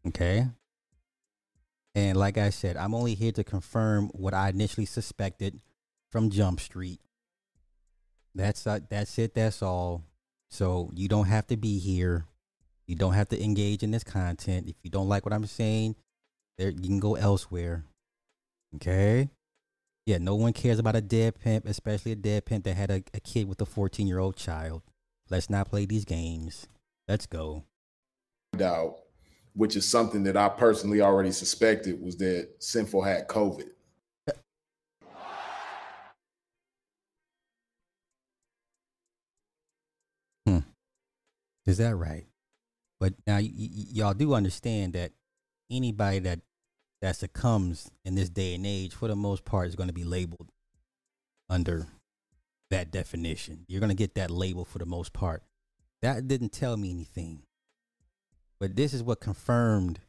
Okay. 0.07 0.47
And 1.95 2.17
like 2.17 2.37
I 2.37 2.49
said, 2.49 2.77
I'm 2.77 2.93
only 2.93 3.15
here 3.15 3.31
to 3.33 3.43
confirm 3.43 4.09
what 4.09 4.33
I 4.33 4.49
initially 4.49 4.85
suspected 4.85 5.61
from 6.11 6.29
Jump 6.29 6.59
Street. 6.59 6.99
That's 8.35 8.67
uh, 8.67 8.79
that's 8.89 9.17
it. 9.17 9.33
That's 9.33 9.61
all. 9.63 10.03
So 10.49 10.91
you 10.93 11.07
don't 11.07 11.25
have 11.27 11.47
to 11.47 11.57
be 11.57 11.79
here. 11.79 12.25
You 12.85 12.95
don't 12.95 13.13
have 13.13 13.29
to 13.29 13.43
engage 13.43 13.83
in 13.83 13.91
this 13.91 14.03
content. 14.03 14.69
If 14.69 14.75
you 14.83 14.89
don't 14.89 15.09
like 15.09 15.25
what 15.25 15.33
I'm 15.33 15.45
saying, 15.45 15.95
there 16.57 16.69
you 16.69 16.81
can 16.81 16.99
go 16.99 17.15
elsewhere. 17.15 17.83
Okay? 18.75 19.29
Yeah, 20.07 20.19
no 20.19 20.35
one 20.35 20.53
cares 20.53 20.79
about 20.79 20.95
a 20.95 21.01
dead 21.01 21.37
pimp, 21.37 21.65
especially 21.65 22.13
a 22.13 22.15
dead 22.15 22.45
pimp 22.45 22.63
that 22.63 22.77
had 22.77 22.89
a, 22.89 23.03
a 23.13 23.19
kid 23.19 23.49
with 23.49 23.59
a 23.61 23.65
14 23.65 24.07
year 24.07 24.19
old 24.19 24.37
child. 24.37 24.81
Let's 25.29 25.49
not 25.49 25.67
play 25.69 25.85
these 25.85 26.05
games. 26.05 26.65
Let's 27.09 27.25
go. 27.25 27.65
which 29.53 29.75
is 29.75 29.85
something 29.85 30.23
that 30.23 30.37
i 30.37 30.47
personally 30.47 31.01
already 31.01 31.31
suspected 31.31 32.01
was 32.01 32.15
that 32.17 32.47
sinful 32.59 33.01
had 33.01 33.27
covid 33.27 33.69
hmm. 40.45 40.59
Is 41.65 41.77
that 41.77 41.95
right? 41.95 42.25
But 42.99 43.13
now 43.27 43.35
y- 43.37 43.51
y- 43.53 43.69
y'all 43.91 44.13
do 44.13 44.33
understand 44.33 44.93
that 44.93 45.11
anybody 45.69 46.19
that 46.19 46.39
that 47.01 47.15
succumbs 47.15 47.91
in 48.05 48.15
this 48.15 48.29
day 48.29 48.55
and 48.55 48.65
age, 48.65 48.93
for 48.93 49.07
the 49.07 49.15
most 49.15 49.45
part, 49.45 49.67
is 49.67 49.75
going 49.75 49.87
to 49.89 49.93
be 49.93 50.03
labeled 50.03 50.49
under 51.49 51.87
that 52.69 52.91
definition. 52.91 53.65
You're 53.67 53.79
going 53.79 53.89
to 53.89 53.95
get 53.95 54.15
that 54.15 54.31
label 54.31 54.65
for 54.65 54.79
the 54.79 54.85
most 54.85 55.13
part. 55.13 55.43
That 56.01 56.27
didn't 56.27 56.51
tell 56.51 56.77
me 56.77 56.91
anything, 56.91 57.43
but 58.59 58.75
this 58.75 58.93
is 58.93 59.03
what 59.03 59.19
confirmed 59.21 59.99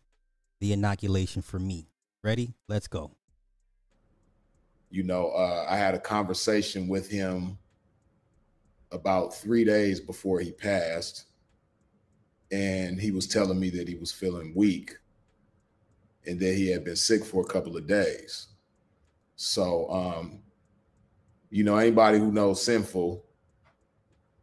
the 0.61 0.73
inoculation 0.73 1.42
for 1.42 1.59
me. 1.59 1.88
Ready? 2.25 2.54
Let's 2.68 2.88
go. 2.88 3.12
you 4.90 5.02
know 5.02 5.28
uh 5.30 5.66
i 5.68 5.76
had 5.76 5.95
a 5.95 5.99
conversation 6.00 6.88
with 6.88 7.11
him 7.11 7.59
about 8.92 9.35
three 9.35 9.64
days 9.64 10.00
before 10.00 10.40
he 10.40 10.50
passed 10.50 11.26
and 12.50 12.99
he 12.99 13.11
was 13.11 13.26
telling 13.26 13.61
me 13.61 13.68
that 13.68 13.87
he 13.87 13.97
was 13.97 14.11
feeling 14.11 14.52
weak 14.57 14.97
and 16.26 16.38
that 16.40 16.54
he 16.54 16.68
had 16.70 16.84
been 16.84 16.96
sick 16.96 17.25
for 17.25 17.42
a 17.42 17.46
couple 17.46 17.76
of 17.76 17.87
days 17.87 18.48
so 19.37 19.88
um 19.90 20.40
you 21.50 21.64
know 21.64 21.76
anybody 21.76 22.18
who 22.18 22.32
knows 22.32 22.62
sinful 22.62 23.25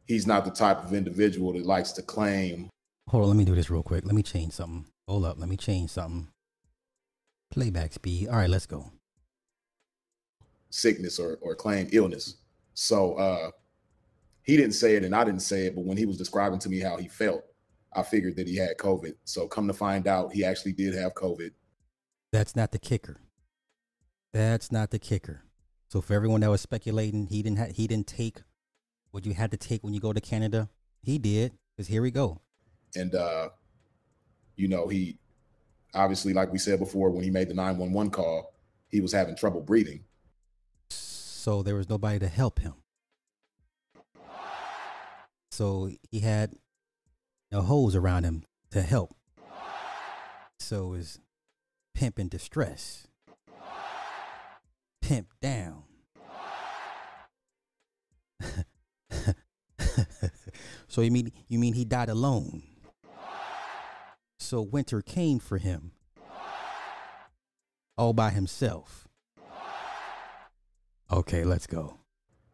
he's 0.08 0.26
not 0.28 0.46
the 0.46 0.52
type 0.52 0.84
of 0.84 0.94
individual 0.94 1.54
that 1.54 1.66
likes 1.66 1.92
to 1.92 2.02
claim 2.02 2.70
Hold 3.10 3.24
on, 3.24 3.30
let 3.30 3.38
me 3.38 3.46
do 3.46 3.54
this 3.54 3.70
real 3.70 3.84
quick. 3.84 4.04
Let 4.04 4.16
me 4.16 4.24
change 4.24 4.54
something. 4.54 4.88
Hold 5.08 5.26
up, 5.26 5.38
let 5.40 5.48
me 5.48 5.58
change 5.58 5.92
something. 5.92 6.28
Playback 7.52 7.94
speed. 7.94 8.30
All 8.30 8.38
right, 8.38 8.50
let's 8.50 8.66
go. 8.66 8.92
sickness 10.72 11.20
or, 11.20 11.38
or 11.42 11.56
claim 11.56 11.88
illness. 11.92 12.38
So 12.74 13.14
uh, 13.16 13.52
he 14.44 14.58
didn't 14.58 14.74
say 14.74 14.96
it 14.96 15.04
and 15.04 15.16
I 15.16 15.24
didn't 15.24 15.42
say 15.42 15.68
it, 15.68 15.76
but 15.76 15.86
when 15.86 15.98
he 15.98 16.06
was 16.06 16.18
describing 16.18 16.60
to 16.60 16.70
me 16.70 16.80
how 16.80 16.98
he 16.98 17.08
felt, 17.08 17.44
I 17.96 18.04
figured 18.04 18.36
that 18.38 18.48
he 18.48 18.56
had 18.58 18.78
COVID. 18.78 19.14
So 19.24 19.48
come 19.48 19.68
to 19.68 19.74
find 19.74 20.08
out, 20.08 20.34
he 20.34 20.44
actually 20.44 20.74
did 20.74 20.94
have 20.96 21.14
COVID. 21.14 21.52
That's 22.32 22.56
not 22.56 22.72
the 22.72 22.80
kicker. 22.80 23.22
That's 24.34 24.72
not 24.72 24.92
the 24.92 25.00
kicker. 25.00 25.44
So 25.88 26.02
for 26.02 26.14
everyone 26.14 26.42
that 26.42 26.50
was 26.50 26.62
speculating, 26.62 27.28
he 27.28 27.42
didn't 27.42 27.60
ha- 27.60 27.74
he 27.74 27.88
didn't 27.88 28.08
take 28.08 28.42
what 29.12 29.26
you 29.26 29.34
had 29.34 29.52
to 29.52 29.58
take 29.58 29.84
when 29.84 29.94
you 29.94 30.00
go 30.00 30.12
to 30.12 30.20
Canada. 30.20 30.70
He 31.02 31.18
did. 31.18 31.54
Cause 31.78 31.88
here 31.88 32.02
we 32.02 32.12
go. 32.12 32.42
And, 32.96 33.14
uh, 33.16 33.50
you 34.56 34.68
know, 34.68 34.88
he 34.88 35.18
obviously, 35.94 36.34
like 36.34 36.52
we 36.52 36.58
said 36.58 36.80
before, 36.80 37.10
when 37.10 37.24
he 37.24 37.30
made 37.30 37.50
the 37.50 37.54
911 37.54 38.12
call, 38.12 38.54
he 38.90 39.02
was 39.02 39.12
having 39.12 39.36
trouble 39.36 39.62
breathing. 39.62 40.04
So 40.90 41.64
there 41.64 41.76
was 41.76 41.90
nobody 41.90 42.20
to 42.20 42.28
help 42.28 42.60
him. 42.60 42.74
So 45.52 45.90
he 46.12 46.20
had 46.20 46.56
a 47.52 47.62
hose 47.62 47.96
around 47.96 48.24
him 48.24 48.44
to 48.72 48.82
help. 48.82 49.16
So 50.60 50.94
is 50.94 51.20
pimp 51.96 52.20
in 52.20 52.28
distress. 52.28 53.08
Pimp 55.02 55.30
down. 55.42 55.84
so 60.88 61.02
you 61.02 61.10
mean 61.10 61.32
you 61.48 61.58
mean 61.58 61.74
he 61.74 61.86
died 61.86 62.10
alone? 62.10 62.62
So 64.40 64.62
winter 64.62 65.02
came 65.02 65.40
for 65.40 65.58
him 65.58 65.94
all 67.98 68.14
by 68.14 68.30
himself. 68.30 69.08
Okay, 71.12 71.44
let's 71.44 71.66
go. 71.66 71.98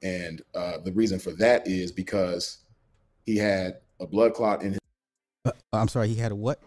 And 0.04 0.42
uh, 0.56 0.78
the 0.84 0.92
reason 0.92 1.20
for 1.20 1.32
that 1.34 1.68
is 1.68 1.92
because 1.92 2.60
he 3.26 3.38
had 3.38 3.78
a 4.00 4.08
blood 4.08 4.34
clot 4.34 4.62
in 4.62 4.74
his. 4.74 4.80
Uh, 5.46 5.52
I'm 5.74 5.88
sorry, 5.88 6.10
he 6.10 6.16
had 6.16 6.32
a 6.32 6.36
what? 6.36 6.62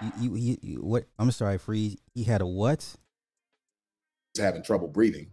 You, 0.00 0.36
you, 0.36 0.58
you, 0.60 0.76
what? 0.82 1.04
I'm 1.18 1.30
sorry, 1.30 1.58
Freeze. 1.58 1.96
He 2.14 2.24
had 2.24 2.40
a 2.40 2.46
what? 2.46 2.96
He's 4.34 4.44
having 4.44 4.62
trouble 4.62 4.88
breathing. 4.88 5.30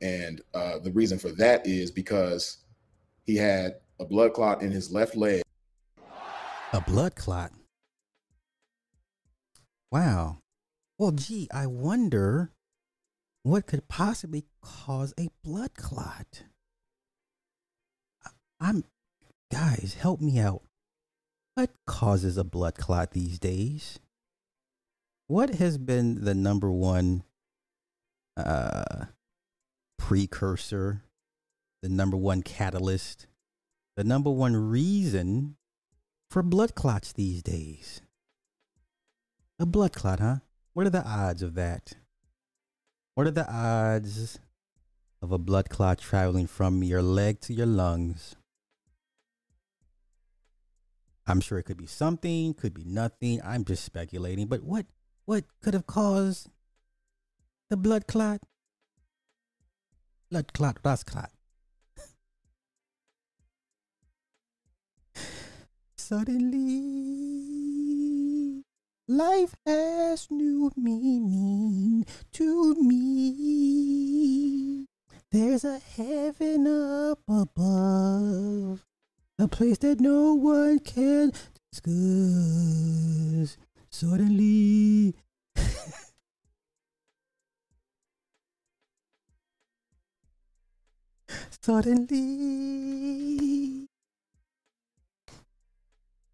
And 0.00 0.40
uh, 0.54 0.78
the 0.78 0.92
reason 0.92 1.18
for 1.18 1.32
that 1.32 1.66
is 1.66 1.90
because 1.90 2.58
he 3.24 3.36
had 3.36 3.76
a 3.98 4.04
blood 4.04 4.34
clot 4.34 4.62
in 4.62 4.70
his 4.70 4.92
left 4.92 5.16
leg. 5.16 5.42
A 6.72 6.80
blood 6.80 7.14
clot? 7.16 7.52
Wow. 9.90 10.38
Well, 10.98 11.12
gee, 11.12 11.48
I 11.52 11.66
wonder 11.66 12.50
what 13.42 13.66
could 13.66 13.88
possibly 13.88 14.44
cause 14.62 15.14
a 15.18 15.28
blood 15.42 15.74
clot. 15.74 16.44
I'm, 18.60 18.84
guys, 19.52 19.96
help 19.98 20.20
me 20.20 20.38
out. 20.38 20.62
What 21.54 21.70
causes 21.86 22.36
a 22.36 22.44
blood 22.44 22.74
clot 22.74 23.12
these 23.12 23.38
days? 23.38 24.00
What 25.26 25.54
has 25.54 25.78
been 25.78 26.24
the 26.24 26.34
number 26.34 26.70
one 26.70 27.24
uh, 28.36 29.06
precursor, 29.98 31.02
the 31.82 31.88
number 31.88 32.16
one 32.16 32.42
catalyst, 32.42 33.26
the 33.96 34.04
number 34.04 34.30
one 34.30 34.54
reason 34.54 35.56
for 36.30 36.42
blood 36.42 36.74
clots 36.74 37.12
these 37.12 37.42
days? 37.42 38.02
A 39.58 39.64
blood 39.64 39.94
clot, 39.94 40.20
huh? 40.20 40.36
What 40.74 40.86
are 40.86 40.90
the 40.90 41.06
odds 41.06 41.40
of 41.40 41.54
that? 41.54 41.94
What 43.14 43.26
are 43.26 43.30
the 43.30 43.50
odds 43.50 44.38
of 45.22 45.32
a 45.32 45.38
blood 45.38 45.70
clot 45.70 45.98
traveling 45.98 46.46
from 46.46 46.82
your 46.82 47.00
leg 47.00 47.40
to 47.42 47.54
your 47.54 47.66
lungs? 47.66 48.36
I'm 51.26 51.40
sure 51.40 51.58
it 51.58 51.62
could 51.62 51.78
be 51.78 51.86
something, 51.86 52.52
could 52.52 52.74
be 52.74 52.84
nothing. 52.84 53.40
I'm 53.42 53.64
just 53.64 53.84
speculating. 53.84 54.46
But 54.48 54.62
what 54.62 54.84
what 55.26 55.44
could 55.62 55.74
have 55.74 55.86
caused 55.86 56.48
the 57.70 57.76
blood 57.76 58.06
clot? 58.06 58.40
Blood 60.30 60.52
clot, 60.52 60.82
blood 60.82 61.06
clot. 61.06 61.30
Suddenly, 65.96 67.14
life 69.08 69.54
has 69.66 70.28
new 70.30 70.70
meaning 70.76 72.04
to 72.32 72.74
me. 72.74 74.86
There's 75.30 75.64
a 75.64 75.78
heaven 75.78 76.66
up 76.66 77.20
above, 77.28 78.84
a 79.38 79.48
place 79.48 79.78
that 79.78 80.00
no 80.00 80.34
one 80.34 80.80
can 80.80 81.32
discuss. 81.72 83.56
Suddenly, 83.96 85.14
suddenly, 91.62 93.86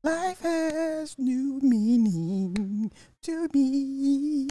life 0.02 0.40
has 0.40 1.18
new 1.18 1.60
meaning 1.62 2.90
to 3.24 3.46
me. 3.52 4.48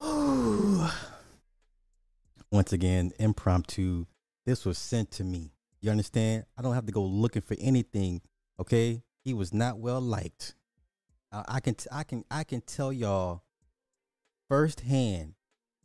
Once 2.50 2.72
again, 2.72 3.12
impromptu. 3.18 4.06
This 4.48 4.64
was 4.64 4.78
sent 4.78 5.10
to 5.10 5.24
me. 5.24 5.52
You 5.82 5.90
understand? 5.90 6.46
I 6.56 6.62
don't 6.62 6.72
have 6.72 6.86
to 6.86 6.92
go 6.92 7.02
looking 7.02 7.42
for 7.42 7.54
anything. 7.60 8.22
Okay, 8.58 9.02
he 9.22 9.34
was 9.34 9.52
not 9.52 9.78
well 9.78 10.00
liked. 10.00 10.54
Uh, 11.30 11.42
I 11.46 11.60
can, 11.60 11.74
t- 11.74 11.90
I 11.92 12.02
can, 12.02 12.24
I 12.30 12.44
can 12.44 12.62
tell 12.62 12.90
y'all 12.90 13.42
firsthand, 14.48 15.34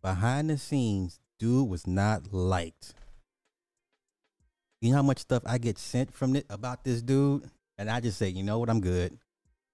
behind 0.02 0.50
the 0.50 0.58
scenes, 0.58 1.20
dude 1.40 1.68
was 1.68 1.86
not 1.86 2.32
liked. 2.32 2.94
You 4.80 4.92
know 4.92 4.96
how 4.96 5.04
much 5.04 5.20
stuff 5.20 5.44
I 5.46 5.58
get 5.58 5.78
sent 5.78 6.14
from 6.14 6.34
it 6.34 6.46
about 6.50 6.86
this 6.86 7.02
dude, 7.02 7.50
and 7.78 7.90
I 7.90 8.00
just 8.00 8.18
say, 8.18 8.30
you 8.30 8.44
know 8.44 8.60
what, 8.60 8.70
I'm 8.70 8.80
good. 8.80 9.18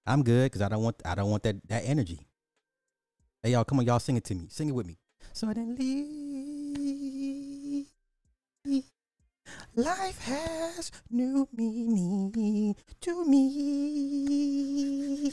I'm 0.04 0.24
good 0.24 0.46
because 0.50 0.62
I 0.62 0.68
don't 0.68 0.82
want, 0.82 1.00
I 1.04 1.14
don't 1.14 1.30
want 1.30 1.44
that 1.44 1.54
that 1.68 1.84
energy. 1.86 2.26
Hey 3.40 3.52
y'all, 3.52 3.62
come 3.62 3.78
on, 3.78 3.86
y'all 3.86 4.00
sing 4.00 4.16
it 4.16 4.24
to 4.24 4.34
me. 4.34 4.48
Sing 4.50 4.68
it 4.68 4.74
with 4.74 4.88
me. 4.88 4.98
Suddenly, 5.32 6.29
life 9.74 10.22
has 10.22 10.92
new 11.10 11.48
meaning 11.52 12.76
to 13.00 13.24
me. 13.24 15.30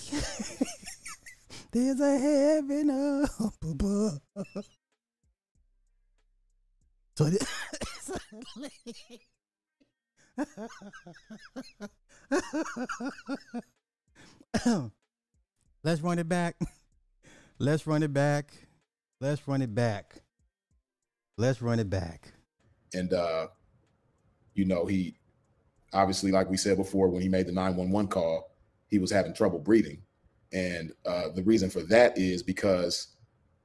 There's 1.71 1.99
a 1.99 2.17
heaven 2.17 2.89
up 2.89 3.53
above. 3.63 4.21
Suddenly. 7.17 7.39
Let's 15.83 16.01
run 16.01 16.19
it 16.19 16.29
back. 16.29 16.55
Let's 17.59 17.87
run 17.87 18.03
it 18.03 18.13
back. 18.13 18.51
Let's 19.19 19.47
run 19.47 19.63
it 19.63 19.73
back. 19.73 20.21
Let's 21.37 21.59
run 21.61 21.79
it 21.79 21.89
back. 21.89 22.36
And, 22.93 23.13
uh, 23.13 23.47
you 24.53 24.65
know, 24.65 24.85
he 24.85 25.15
obviously, 25.93 26.31
like 26.31 26.49
we 26.49 26.57
said 26.57 26.77
before, 26.77 27.09
when 27.09 27.21
he 27.21 27.29
made 27.29 27.47
the 27.47 27.51
911 27.51 28.09
call, 28.09 28.51
he 28.87 28.99
was 28.99 29.11
having 29.11 29.33
trouble 29.33 29.59
breathing. 29.59 30.01
And 30.53 30.93
uh, 31.05 31.29
the 31.35 31.43
reason 31.43 31.69
for 31.69 31.83
that 31.83 32.17
is 32.17 32.41
because 32.41 33.15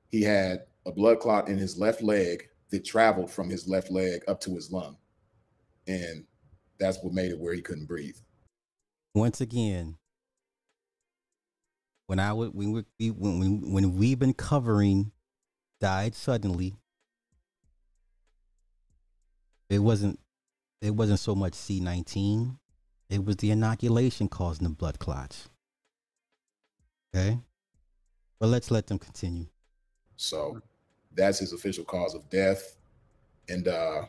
he 0.09 0.23
had 0.23 0.65
a 0.85 0.93
blood 0.93 1.21
clot 1.21 1.49
in 1.49 1.59
his 1.59 1.79
left 1.79 2.03
leg 2.03 2.49
that 2.71 2.85
traveled 2.85 3.31
from 3.31 3.49
his 3.49 3.69
left 3.69 3.91
leg 3.91 4.23
up 4.27 4.41
to 4.41 4.55
his 4.55 4.73
lung. 4.73 4.97
And 5.87 6.25
that's 6.79 6.99
what 7.03 7.13
made 7.13 7.31
it 7.31 7.39
where 7.39 7.55
he 7.55 7.63
couldn't 7.63 7.87
breathe. 7.87 8.17
Once 9.15 9.41
again, 9.41 9.97
when 12.07 12.19
I 12.19 12.33
would 12.33 12.55
when 12.55 12.73
we, 12.73 13.11
when 13.11 13.73
when 13.73 13.97
we've 13.97 14.19
been 14.19 14.35
covering 14.35 15.13
died 15.81 16.15
suddenly, 16.15 16.75
it 19.73 19.79
wasn't 19.79 20.21
it 20.83 20.91
wasn't 20.91 21.19
so 21.19 21.35
much 21.35 21.55
C 21.55 21.81
nineteen, 21.81 22.59
it 23.09 23.25
was 23.25 23.37
the 23.37 23.51
inoculation 23.51 24.29
causing 24.29 24.65
the 24.65 24.71
blood 24.71 24.99
clots. 24.99 25.49
Okay, 27.15 27.39
but 28.39 28.49
let's 28.49 28.71
let 28.71 28.87
them 28.87 28.99
continue. 28.99 29.47
So 30.17 30.61
that's 31.15 31.39
his 31.39 31.53
official 31.53 31.85
cause 31.85 32.15
of 32.15 32.29
death. 32.29 32.77
And 33.49 33.67
uh 33.67 34.03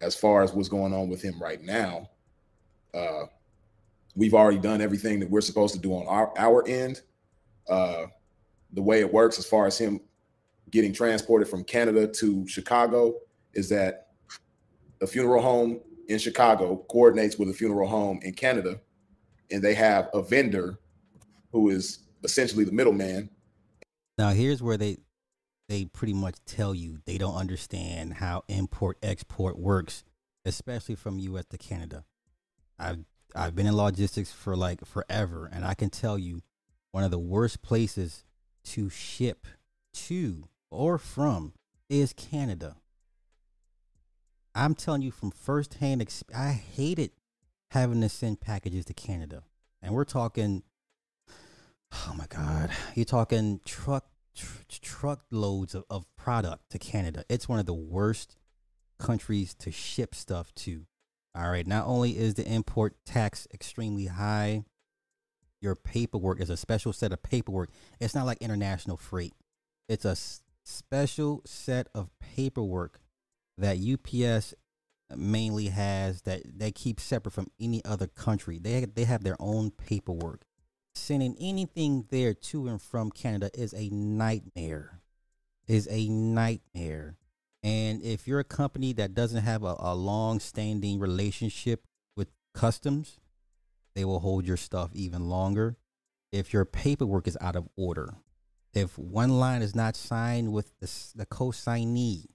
as 0.00 0.14
far 0.14 0.42
as 0.42 0.52
what's 0.52 0.68
going 0.68 0.92
on 0.92 1.08
with 1.08 1.22
him 1.22 1.40
right 1.40 1.62
now, 1.62 2.08
uh 2.94 3.24
we've 4.14 4.34
already 4.34 4.58
done 4.58 4.80
everything 4.80 5.18
that 5.20 5.30
we're 5.30 5.40
supposed 5.40 5.74
to 5.74 5.80
do 5.80 5.92
on 5.92 6.06
our, 6.06 6.32
our 6.38 6.66
end. 6.68 7.00
Uh 7.68 8.06
the 8.72 8.82
way 8.82 9.00
it 9.00 9.12
works 9.12 9.38
as 9.38 9.46
far 9.46 9.66
as 9.66 9.76
him 9.76 10.00
getting 10.70 10.92
transported 10.92 11.48
from 11.48 11.64
Canada 11.64 12.06
to 12.06 12.46
Chicago 12.46 13.14
is 13.54 13.68
that 13.68 14.03
a 15.04 15.06
funeral 15.06 15.42
home 15.42 15.80
in 16.08 16.18
Chicago 16.18 16.84
coordinates 16.88 17.38
with 17.38 17.48
a 17.48 17.52
funeral 17.52 17.88
home 17.88 18.18
in 18.22 18.34
Canada, 18.34 18.80
and 19.50 19.62
they 19.62 19.74
have 19.74 20.08
a 20.12 20.22
vendor 20.22 20.78
who 21.52 21.70
is 21.70 22.00
essentially 22.24 22.64
the 22.64 22.72
middleman. 22.72 23.30
Now 24.18 24.30
here's 24.30 24.62
where 24.62 24.76
they 24.76 24.98
they 25.68 25.84
pretty 25.84 26.12
much 26.12 26.36
tell 26.46 26.74
you 26.74 26.98
they 27.06 27.18
don't 27.18 27.36
understand 27.36 28.14
how 28.14 28.42
import 28.48 28.98
export 29.02 29.58
works, 29.58 30.04
especially 30.44 30.94
from 30.94 31.18
US 31.18 31.46
to 31.50 31.58
Canada. 31.58 32.04
I've 32.78 33.04
I've 33.36 33.54
been 33.54 33.66
in 33.66 33.76
logistics 33.76 34.32
for 34.32 34.56
like 34.56 34.84
forever, 34.84 35.48
and 35.52 35.64
I 35.64 35.74
can 35.74 35.90
tell 35.90 36.18
you 36.18 36.42
one 36.92 37.04
of 37.04 37.10
the 37.10 37.18
worst 37.18 37.62
places 37.62 38.24
to 38.64 38.88
ship 38.88 39.46
to 39.92 40.44
or 40.70 40.98
from 40.98 41.52
is 41.88 42.12
Canada. 42.12 42.76
I'm 44.54 44.74
telling 44.74 45.02
you 45.02 45.10
from 45.10 45.30
firsthand, 45.30 46.00
experience, 46.00 46.46
I 46.46 46.52
hated 46.52 47.10
having 47.70 48.00
to 48.02 48.08
send 48.08 48.40
packages 48.40 48.84
to 48.86 48.94
Canada, 48.94 49.42
and 49.82 49.94
we're 49.94 50.04
talking. 50.04 50.62
Oh 51.92 52.14
my 52.16 52.26
God, 52.28 52.70
you're 52.96 53.04
talking 53.04 53.60
truck 53.64 54.06
tr- 54.34 54.62
truckloads 54.68 55.74
of, 55.74 55.84
of 55.88 56.06
product 56.16 56.70
to 56.70 56.78
Canada. 56.78 57.24
It's 57.28 57.48
one 57.48 57.60
of 57.60 57.66
the 57.66 57.74
worst 57.74 58.36
countries 58.98 59.54
to 59.54 59.70
ship 59.70 60.14
stuff 60.14 60.54
to. 60.56 60.86
All 61.36 61.50
right. 61.50 61.66
Not 61.66 61.86
only 61.86 62.16
is 62.16 62.34
the 62.34 62.46
import 62.46 62.96
tax 63.04 63.48
extremely 63.52 64.06
high, 64.06 64.64
your 65.60 65.74
paperwork 65.74 66.40
is 66.40 66.50
a 66.50 66.56
special 66.56 66.92
set 66.92 67.12
of 67.12 67.22
paperwork. 67.22 67.70
It's 68.00 68.14
not 68.14 68.26
like 68.26 68.38
international 68.38 68.96
freight. 68.96 69.34
It's 69.88 70.04
a 70.04 70.10
s- 70.10 70.42
special 70.64 71.42
set 71.44 71.88
of 71.94 72.10
paperwork 72.20 73.00
that 73.58 73.78
UPS 73.78 74.54
mainly 75.16 75.66
has 75.66 76.22
that 76.22 76.42
they 76.58 76.72
keep 76.72 77.00
separate 77.00 77.32
from 77.32 77.50
any 77.60 77.84
other 77.84 78.06
country. 78.06 78.58
They 78.58 78.84
they 78.84 79.04
have 79.04 79.24
their 79.24 79.36
own 79.38 79.70
paperwork. 79.70 80.42
Sending 80.94 81.36
anything 81.40 82.06
there 82.10 82.34
to 82.34 82.68
and 82.68 82.80
from 82.80 83.10
Canada 83.10 83.50
is 83.54 83.74
a 83.74 83.88
nightmare. 83.90 85.00
Is 85.66 85.88
a 85.90 86.08
nightmare. 86.08 87.16
And 87.62 88.02
if 88.02 88.28
you're 88.28 88.40
a 88.40 88.44
company 88.44 88.92
that 88.94 89.14
doesn't 89.14 89.42
have 89.42 89.62
a, 89.62 89.74
a 89.78 89.94
long 89.94 90.38
standing 90.38 90.98
relationship 91.00 91.84
with 92.14 92.28
customs, 92.54 93.18
they 93.94 94.04
will 94.04 94.20
hold 94.20 94.46
your 94.46 94.58
stuff 94.58 94.90
even 94.92 95.28
longer. 95.28 95.76
If 96.30 96.52
your 96.52 96.64
paperwork 96.64 97.26
is 97.26 97.38
out 97.40 97.56
of 97.56 97.68
order, 97.76 98.16
if 98.74 98.98
one 98.98 99.38
line 99.38 99.62
is 99.62 99.74
not 99.74 99.96
signed 99.96 100.52
with 100.52 100.72
the, 100.80 100.90
the 101.14 101.26
consignee, 101.26 102.26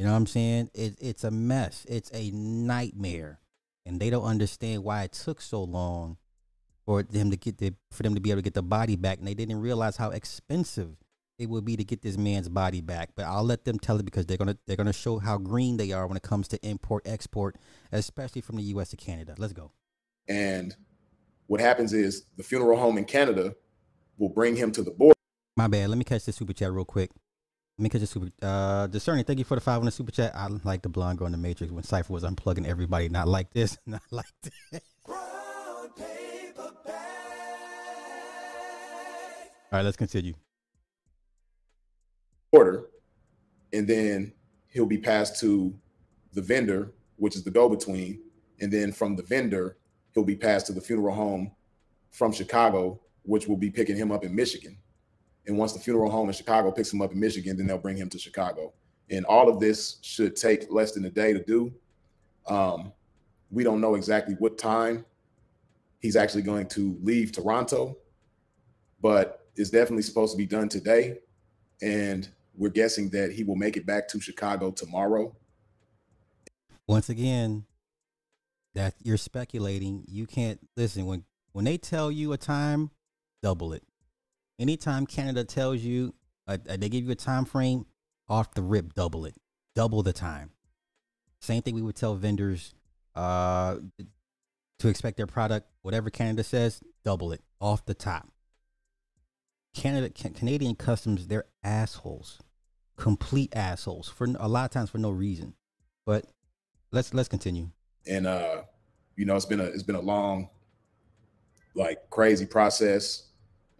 you 0.00 0.06
know 0.06 0.12
what 0.12 0.16
I'm 0.16 0.26
saying? 0.26 0.70
It, 0.72 0.96
it's 0.98 1.24
a 1.24 1.30
mess. 1.30 1.84
It's 1.86 2.10
a 2.14 2.30
nightmare, 2.30 3.38
and 3.84 4.00
they 4.00 4.08
don't 4.08 4.24
understand 4.24 4.82
why 4.82 5.02
it 5.02 5.12
took 5.12 5.42
so 5.42 5.62
long 5.62 6.16
for 6.86 7.02
them 7.02 7.30
to 7.30 7.36
get 7.36 7.58
the 7.58 7.74
for 7.92 8.02
them 8.02 8.14
to 8.14 8.20
be 8.22 8.30
able 8.30 8.38
to 8.38 8.42
get 8.42 8.54
the 8.54 8.62
body 8.62 8.96
back, 8.96 9.18
and 9.18 9.28
they 9.28 9.34
didn't 9.34 9.60
realize 9.60 9.98
how 9.98 10.08
expensive 10.08 10.96
it 11.38 11.50
would 11.50 11.66
be 11.66 11.76
to 11.76 11.84
get 11.84 12.00
this 12.00 12.16
man's 12.16 12.48
body 12.48 12.80
back. 12.80 13.10
But 13.14 13.26
I'll 13.26 13.44
let 13.44 13.66
them 13.66 13.78
tell 13.78 13.98
it 13.98 14.06
because 14.06 14.24
they're 14.24 14.38
gonna 14.38 14.56
they're 14.66 14.78
gonna 14.78 14.94
show 14.94 15.18
how 15.18 15.36
green 15.36 15.76
they 15.76 15.92
are 15.92 16.06
when 16.06 16.16
it 16.16 16.22
comes 16.22 16.48
to 16.48 16.66
import 16.66 17.02
export, 17.06 17.56
especially 17.92 18.40
from 18.40 18.56
the 18.56 18.62
U.S. 18.62 18.88
to 18.88 18.96
Canada. 18.96 19.34
Let's 19.36 19.52
go. 19.52 19.70
And 20.26 20.74
what 21.46 21.60
happens 21.60 21.92
is 21.92 22.22
the 22.38 22.42
funeral 22.42 22.78
home 22.78 22.96
in 22.96 23.04
Canada 23.04 23.54
will 24.16 24.30
bring 24.30 24.56
him 24.56 24.72
to 24.72 24.82
the 24.82 24.92
border. 24.92 25.12
My 25.58 25.68
bad. 25.68 25.90
Let 25.90 25.98
me 25.98 26.04
catch 26.04 26.24
the 26.24 26.32
super 26.32 26.54
chat 26.54 26.72
real 26.72 26.86
quick. 26.86 27.10
Catch 27.88 28.00
the 28.00 28.06
super. 28.06 28.28
Uh, 28.42 28.86
discerning. 28.88 29.24
Thank 29.24 29.38
you 29.38 29.44
for 29.44 29.54
the 29.54 29.60
five 29.60 29.78
on 29.78 29.86
the 29.86 29.90
super 29.90 30.12
chat. 30.12 30.34
I 30.34 30.48
like 30.64 30.82
the 30.82 30.88
blonde 30.88 31.18
girl 31.18 31.26
in 31.26 31.32
the 31.32 31.38
Matrix 31.38 31.72
when 31.72 31.82
Cypher 31.82 32.12
was 32.12 32.24
unplugging 32.24 32.66
everybody. 32.66 33.08
Not 33.08 33.26
like 33.26 33.52
this. 33.52 33.78
Not 33.86 34.02
like 34.10 34.26
this. 34.42 34.82
All 39.72 39.76
right, 39.78 39.84
let's 39.84 39.96
continue. 39.96 40.34
Order, 42.50 42.86
and 43.72 43.86
then 43.86 44.32
he'll 44.66 44.84
be 44.84 44.98
passed 44.98 45.38
to 45.40 45.72
the 46.32 46.42
vendor, 46.42 46.92
which 47.16 47.36
is 47.36 47.44
the 47.44 47.52
go-between, 47.52 48.20
and 48.60 48.72
then 48.72 48.90
from 48.90 49.14
the 49.14 49.22
vendor, 49.22 49.76
he'll 50.12 50.24
be 50.24 50.34
passed 50.34 50.66
to 50.66 50.72
the 50.72 50.80
funeral 50.80 51.14
home 51.14 51.52
from 52.10 52.32
Chicago, 52.32 53.00
which 53.22 53.46
will 53.46 53.56
be 53.56 53.70
picking 53.70 53.96
him 53.96 54.10
up 54.10 54.24
in 54.24 54.34
Michigan. 54.34 54.76
And 55.46 55.56
once 55.58 55.72
the 55.72 55.80
funeral 55.80 56.10
home 56.10 56.28
in 56.28 56.34
Chicago 56.34 56.70
picks 56.70 56.92
him 56.92 57.02
up 57.02 57.12
in 57.12 57.20
Michigan, 57.20 57.56
then 57.56 57.66
they'll 57.66 57.78
bring 57.78 57.96
him 57.96 58.08
to 58.10 58.18
Chicago. 58.18 58.72
And 59.10 59.24
all 59.26 59.48
of 59.48 59.58
this 59.58 59.98
should 60.02 60.36
take 60.36 60.70
less 60.70 60.92
than 60.92 61.04
a 61.04 61.10
day 61.10 61.32
to 61.32 61.42
do. 61.42 61.72
Um, 62.46 62.92
we 63.50 63.64
don't 63.64 63.80
know 63.80 63.94
exactly 63.94 64.34
what 64.38 64.58
time 64.58 65.04
he's 66.00 66.16
actually 66.16 66.42
going 66.42 66.66
to 66.68 66.98
leave 67.02 67.32
Toronto, 67.32 67.96
but 69.00 69.46
it's 69.56 69.70
definitely 69.70 70.02
supposed 70.02 70.32
to 70.32 70.38
be 70.38 70.46
done 70.46 70.68
today. 70.68 71.18
And 71.82 72.28
we're 72.54 72.70
guessing 72.70 73.08
that 73.10 73.32
he 73.32 73.44
will 73.44 73.56
make 73.56 73.76
it 73.76 73.86
back 73.86 74.08
to 74.08 74.20
Chicago 74.20 74.70
tomorrow. 74.70 75.34
Once 76.86 77.08
again, 77.08 77.64
that 78.74 78.94
you're 79.02 79.16
speculating. 79.16 80.04
You 80.06 80.26
can't 80.26 80.60
listen 80.76 81.06
when 81.06 81.24
when 81.52 81.64
they 81.64 81.78
tell 81.78 82.10
you 82.10 82.32
a 82.32 82.36
time, 82.36 82.90
double 83.42 83.72
it. 83.72 83.82
Anytime 84.60 85.06
Canada 85.06 85.42
tells 85.42 85.80
you 85.80 86.14
uh, 86.46 86.58
uh, 86.68 86.76
they 86.76 86.88
give 86.88 87.04
you 87.04 87.10
a 87.10 87.16
time 87.16 87.44
frame, 87.46 87.86
off 88.28 88.52
the 88.54 88.62
rip, 88.62 88.92
double 88.94 89.24
it, 89.24 89.34
double 89.74 90.02
the 90.02 90.12
time. 90.12 90.50
Same 91.40 91.62
thing 91.62 91.74
we 91.74 91.82
would 91.82 91.96
tell 91.96 92.14
vendors 92.14 92.74
uh, 93.14 93.76
to 94.78 94.88
expect 94.88 95.16
their 95.16 95.26
product. 95.26 95.66
Whatever 95.82 96.10
Canada 96.10 96.44
says, 96.44 96.82
double 97.04 97.32
it 97.32 97.40
off 97.60 97.86
the 97.86 97.94
top. 97.94 98.28
Canada, 99.74 100.10
Ca- 100.10 100.30
Canadian 100.30 100.74
customs, 100.74 101.28
they're 101.28 101.46
assholes, 101.64 102.40
complete 102.96 103.54
assholes 103.56 104.08
for 104.08 104.26
a 104.38 104.48
lot 104.48 104.66
of 104.66 104.70
times 104.70 104.90
for 104.90 104.98
no 104.98 105.10
reason. 105.10 105.54
But 106.04 106.26
let's 106.90 107.14
let's 107.14 107.28
continue. 107.28 107.70
And 108.06 108.26
uh, 108.26 108.62
you 109.16 109.24
know, 109.24 109.36
it's 109.36 109.46
been 109.46 109.60
a 109.60 109.64
it's 109.64 109.82
been 109.82 109.96
a 109.96 110.00
long, 110.00 110.50
like 111.74 112.10
crazy 112.10 112.46
process, 112.46 113.29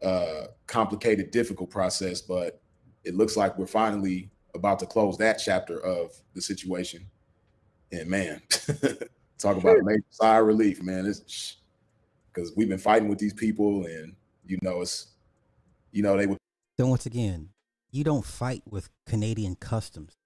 uh, 0.02 0.46
complicated, 0.66 1.30
difficult 1.30 1.70
process, 1.70 2.20
but 2.20 2.60
it 3.04 3.14
looks 3.14 3.36
like 3.36 3.58
we're 3.58 3.66
finally 3.66 4.30
about 4.54 4.78
to 4.80 4.86
close 4.86 5.16
that 5.18 5.40
chapter 5.42 5.78
of 5.78 6.12
the 6.34 6.40
situation. 6.40 7.06
And 7.92 8.08
man, 8.08 8.42
talk 9.38 9.56
about 9.56 9.78
a 9.78 9.82
major 9.82 10.04
sigh 10.10 10.38
of 10.38 10.46
relief, 10.46 10.82
man. 10.82 11.06
It's 11.06 11.56
because 12.32 12.52
we've 12.56 12.68
been 12.68 12.78
fighting 12.78 13.08
with 13.08 13.18
these 13.18 13.34
people, 13.34 13.84
and 13.86 14.14
you 14.46 14.58
know, 14.62 14.82
it's 14.82 15.08
you 15.92 16.02
know, 16.02 16.16
they 16.16 16.26
would 16.26 16.38
So 16.78 16.86
once 16.86 17.06
again, 17.06 17.50
you 17.90 18.04
don't 18.04 18.24
fight 18.24 18.62
with 18.68 18.88
Canadian 19.06 19.56
customs. 19.56 20.16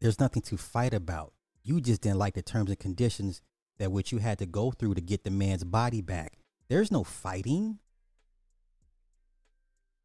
There's 0.00 0.20
nothing 0.20 0.42
to 0.42 0.56
fight 0.56 0.92
about. 0.92 1.32
You 1.62 1.80
just 1.80 2.02
didn't 2.02 2.18
like 2.18 2.34
the 2.34 2.42
terms 2.42 2.70
and 2.70 2.78
conditions 2.78 3.40
that 3.78 3.92
which 3.92 4.12
you 4.12 4.18
had 4.18 4.38
to 4.38 4.46
go 4.46 4.70
through 4.70 4.94
to 4.94 5.00
get 5.00 5.24
the 5.24 5.30
man's 5.30 5.64
body 5.64 6.00
back. 6.00 6.38
There's 6.68 6.90
no 6.90 7.04
fighting. 7.04 7.78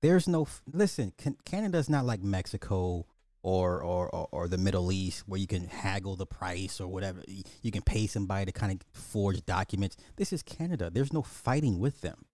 There's 0.01 0.27
no 0.27 0.47
listen. 0.71 1.13
Can, 1.17 1.35
Canada's 1.45 1.89
not 1.89 2.05
like 2.05 2.21
Mexico 2.21 3.05
or, 3.41 3.81
or 3.81 4.09
or 4.09 4.27
or 4.31 4.47
the 4.47 4.57
Middle 4.57 4.91
East 4.91 5.27
where 5.27 5.39
you 5.39 5.47
can 5.47 5.67
haggle 5.67 6.15
the 6.15 6.25
price 6.25 6.79
or 6.79 6.87
whatever. 6.87 7.21
You, 7.27 7.43
you 7.61 7.71
can 7.71 7.81
pay 7.81 8.07
somebody 8.07 8.45
to 8.45 8.51
kind 8.51 8.71
of 8.71 8.79
forge 8.93 9.45
documents. 9.45 9.97
This 10.15 10.31
is 10.33 10.43
Canada. 10.43 10.89
There's 10.89 11.13
no 11.13 11.21
fighting 11.21 11.79
with 11.79 12.01
them. 12.01 12.25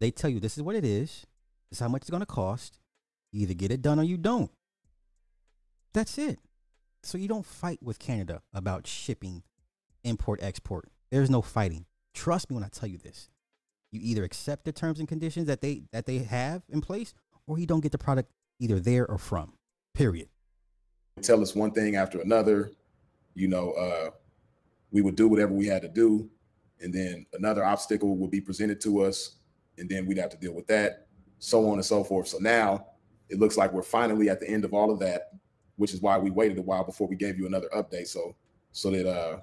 They 0.00 0.10
tell 0.10 0.30
you 0.30 0.40
this 0.40 0.56
is 0.56 0.62
what 0.62 0.74
it 0.74 0.84
is. 0.84 1.26
This 1.70 1.78
is 1.78 1.80
how 1.80 1.88
much 1.88 2.02
it's 2.02 2.10
going 2.10 2.20
to 2.20 2.26
cost. 2.26 2.78
You 3.30 3.42
either 3.42 3.54
get 3.54 3.70
it 3.70 3.82
done 3.82 3.98
or 3.98 4.04
you 4.04 4.16
don't. 4.16 4.50
That's 5.94 6.18
it. 6.18 6.38
So 7.02 7.18
you 7.18 7.28
don't 7.28 7.46
fight 7.46 7.80
with 7.82 7.98
Canada 7.98 8.42
about 8.54 8.86
shipping, 8.86 9.42
import, 10.04 10.40
export. 10.42 10.88
There's 11.10 11.30
no 11.30 11.42
fighting. 11.42 11.86
Trust 12.14 12.50
me 12.50 12.54
when 12.54 12.64
I 12.64 12.68
tell 12.68 12.88
you 12.88 12.98
this. 12.98 13.28
You 13.92 14.00
either 14.02 14.24
accept 14.24 14.64
the 14.64 14.72
terms 14.72 14.98
and 14.98 15.06
conditions 15.06 15.46
that 15.46 15.60
they 15.60 15.82
that 15.92 16.06
they 16.06 16.18
have 16.18 16.62
in 16.70 16.80
place, 16.80 17.12
or 17.46 17.58
you 17.58 17.66
don't 17.66 17.80
get 17.80 17.92
the 17.92 17.98
product 17.98 18.32
either 18.58 18.80
there 18.80 19.06
or 19.06 19.18
from. 19.18 19.52
Period. 19.94 20.28
tell 21.20 21.42
us 21.42 21.54
one 21.54 21.72
thing 21.72 21.96
after 21.96 22.20
another. 22.20 22.72
You 23.34 23.48
know, 23.48 23.72
uh, 23.72 24.10
we 24.90 25.02
would 25.02 25.14
do 25.14 25.28
whatever 25.28 25.52
we 25.52 25.66
had 25.66 25.82
to 25.82 25.88
do, 25.88 26.30
and 26.80 26.92
then 26.92 27.26
another 27.34 27.64
obstacle 27.64 28.16
would 28.16 28.30
be 28.30 28.40
presented 28.40 28.80
to 28.82 29.02
us, 29.02 29.36
and 29.76 29.88
then 29.88 30.06
we'd 30.06 30.18
have 30.18 30.30
to 30.30 30.38
deal 30.38 30.54
with 30.54 30.66
that, 30.68 31.06
so 31.38 31.68
on 31.68 31.74
and 31.74 31.84
so 31.84 32.02
forth. 32.02 32.28
So 32.28 32.38
now 32.38 32.86
it 33.28 33.38
looks 33.38 33.58
like 33.58 33.72
we're 33.72 33.82
finally 33.82 34.30
at 34.30 34.40
the 34.40 34.48
end 34.48 34.64
of 34.64 34.72
all 34.72 34.90
of 34.90 34.98
that, 35.00 35.32
which 35.76 35.92
is 35.92 36.00
why 36.00 36.16
we 36.16 36.30
waited 36.30 36.58
a 36.58 36.62
while 36.62 36.84
before 36.84 37.08
we 37.08 37.16
gave 37.16 37.38
you 37.38 37.46
another 37.46 37.68
update. 37.74 38.08
So 38.08 38.34
so 38.72 38.90
that 38.90 39.06
uh, 39.06 39.40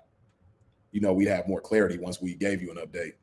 you 0.92 1.02
know, 1.02 1.14
we'd 1.14 1.28
have 1.28 1.48
more 1.48 1.62
clarity 1.62 1.98
once 2.00 2.20
we 2.20 2.34
gave 2.34 2.62
you 2.62 2.72
an 2.72 2.78
update. 2.78 3.14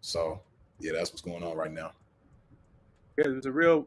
So 0.00 0.42
yeah, 0.80 0.92
that's 0.92 1.10
what's 1.10 1.22
going 1.22 1.42
on 1.42 1.56
right 1.56 1.72
now. 1.72 1.92
Yeah, 3.16 3.24
it's 3.28 3.46
a 3.46 3.52
real, 3.52 3.86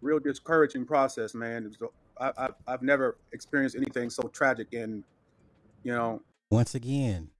real 0.00 0.18
discouraging 0.18 0.86
process, 0.86 1.34
man. 1.34 1.66
It's, 1.66 1.76
I, 2.20 2.32
I, 2.36 2.48
I've 2.66 2.82
never 2.82 3.16
experienced 3.32 3.76
anything 3.76 4.10
so 4.10 4.24
tragic, 4.28 4.72
and 4.72 5.04
you 5.84 5.92
know, 5.92 6.22
Once 6.50 6.74
again, 6.74 7.30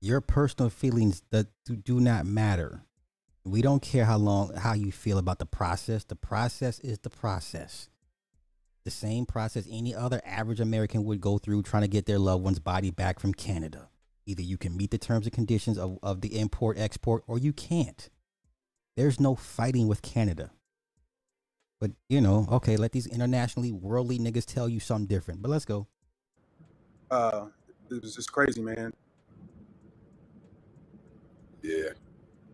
your 0.00 0.20
personal 0.20 0.70
feelings 0.70 1.22
that 1.30 1.48
do, 1.64 1.76
do 1.76 2.00
not 2.00 2.26
matter. 2.26 2.82
We 3.44 3.60
don't 3.60 3.82
care 3.82 4.06
how 4.06 4.16
long 4.16 4.54
how 4.54 4.72
you 4.72 4.90
feel 4.90 5.18
about 5.18 5.38
the 5.38 5.46
process. 5.46 6.04
The 6.04 6.16
process 6.16 6.78
is 6.80 6.98
the 7.00 7.10
process. 7.10 7.90
The 8.84 8.90
same 8.90 9.26
process 9.26 9.66
any 9.70 9.94
other 9.94 10.20
average 10.24 10.60
American 10.60 11.04
would 11.04 11.20
go 11.20 11.38
through 11.38 11.62
trying 11.62 11.82
to 11.82 11.88
get 11.88 12.06
their 12.06 12.18
loved 12.18 12.44
one's 12.44 12.58
body 12.58 12.90
back 12.90 13.18
from 13.18 13.32
Canada. 13.32 13.88
Either 14.26 14.42
you 14.42 14.56
can 14.56 14.76
meet 14.76 14.90
the 14.90 14.98
terms 14.98 15.26
and 15.26 15.34
conditions 15.34 15.78
of, 15.78 15.98
of 16.02 16.20
the 16.20 16.38
import 16.38 16.78
export 16.78 17.22
or 17.26 17.38
you 17.38 17.52
can't. 17.52 18.08
There's 18.96 19.20
no 19.20 19.34
fighting 19.34 19.88
with 19.88 20.02
Canada. 20.02 20.50
But 21.80 21.92
you 22.08 22.20
know, 22.20 22.46
okay, 22.50 22.76
let 22.76 22.92
these 22.92 23.06
internationally 23.06 23.72
worldly 23.72 24.18
niggas 24.18 24.46
tell 24.46 24.68
you 24.68 24.80
something 24.80 25.06
different. 25.06 25.42
But 25.42 25.50
let's 25.50 25.64
go. 25.64 25.86
Uh, 27.10 27.46
it 27.90 28.00
was 28.00 28.14
just 28.14 28.32
crazy, 28.32 28.62
man. 28.62 28.92
Yeah. 31.62 31.90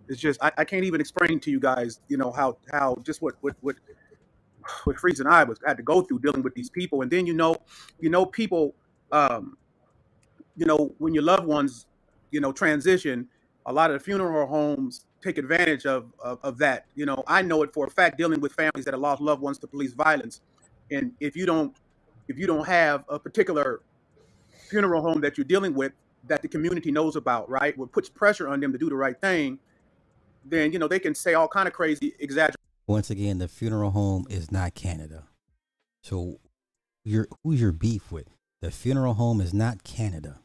It's 0.09 0.20
just 0.20 0.42
I, 0.42 0.50
I 0.59 0.64
can't 0.64 0.85
even 0.85 1.00
explain 1.00 1.38
to 1.40 1.50
you 1.50 1.61
guys, 1.61 2.00
you 2.09 2.16
know, 2.16 2.33
how 2.33 2.59
how 2.72 2.96
just 3.04 3.22
what 3.22 3.37
what 3.42 3.54
what 3.61 3.76
what 4.85 4.98
Freeze 4.98 5.20
and 5.20 5.28
I 5.28 5.44
was 5.44 5.59
had 5.64 5.76
to 5.76 5.83
go 5.83 6.02
through 6.02 6.20
dealing 6.20 6.42
with 6.42 6.54
these 6.54 6.70
people, 6.70 7.02
and 7.02 7.11
then 7.11 7.26
you 7.26 7.35
know, 7.35 7.56
you 8.00 8.11
know, 8.11 8.26
people, 8.26 8.74
um, 9.12 9.56
you 10.61 10.66
know, 10.66 10.94
when 10.99 11.14
your 11.14 11.23
loved 11.23 11.46
ones, 11.46 11.87
you 12.31 12.38
know, 12.38 12.53
transition, 12.53 13.27
a 13.64 13.73
lot 13.73 13.90
of 13.90 13.99
the 13.99 14.05
funeral 14.05 14.46
homes 14.46 15.07
take 15.23 15.38
advantage 15.38 15.87
of, 15.87 16.12
of 16.23 16.38
of 16.42 16.59
that. 16.59 16.85
You 16.94 17.07
know, 17.07 17.25
I 17.27 17.40
know 17.40 17.62
it 17.62 17.73
for 17.73 17.87
a 17.87 17.90
fact 17.90 18.18
dealing 18.18 18.40
with 18.40 18.53
families 18.53 18.85
that 18.85 18.92
have 18.92 19.01
lost 19.01 19.23
loved 19.23 19.40
ones 19.40 19.59
to 19.61 19.66
police 19.66 19.94
violence, 19.94 20.42
and 20.90 21.12
if 21.18 21.35
you 21.35 21.46
don't 21.46 21.75
if 22.29 22.38
you 22.38 22.46
don't 22.46 22.66
have 22.66 23.05
a 23.09 23.18
particular 23.18 23.81
funeral 24.68 25.01
home 25.01 25.23
that 25.23 25.38
you're 25.38 25.46
dealing 25.46 25.75
with 25.75 25.92
that 26.29 26.42
the 26.42 26.49
community 26.49 26.92
knows 26.92 27.16
about, 27.16 27.49
right, 27.49 27.77
what 27.79 27.90
puts 27.90 28.11
pressure 28.11 28.46
on 28.46 28.61
them 28.61 28.70
to 28.70 28.79
do 28.79 28.90
the 28.90 28.94
right 28.94 29.18
thing, 29.18 29.59
then 30.44 30.73
you 30.73 30.79
know 30.79 30.88
they 30.88 31.01
can 31.01 31.14
say 31.14 31.33
all 31.33 31.49
kind 31.49 31.68
of 31.68 31.73
crazy 31.73 32.12
exaggeration. 32.18 32.57
Once 32.87 33.09
again, 33.09 33.38
the 33.38 33.49
funeral 33.49 33.92
home 33.92 34.27
is 34.29 34.53
not 34.53 34.75
Canada. 34.75 35.25
So 36.03 36.38
your 37.03 37.29
who's 37.42 37.62
your 37.62 37.73
beef 37.73 38.12
with? 38.12 38.29
The 38.61 38.70
funeral 38.70 39.14
home 39.14 39.40
is 39.40 39.55
not 39.55 39.85
Canada. 39.85 40.40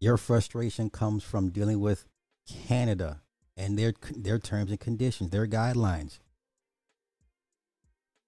Your 0.00 0.16
frustration 0.16 0.88
comes 0.88 1.22
from 1.22 1.50
dealing 1.50 1.78
with 1.78 2.06
Canada 2.48 3.20
and 3.56 3.78
their 3.78 3.92
their 4.16 4.38
terms 4.38 4.70
and 4.70 4.80
conditions, 4.80 5.30
their 5.30 5.46
guidelines. 5.46 6.20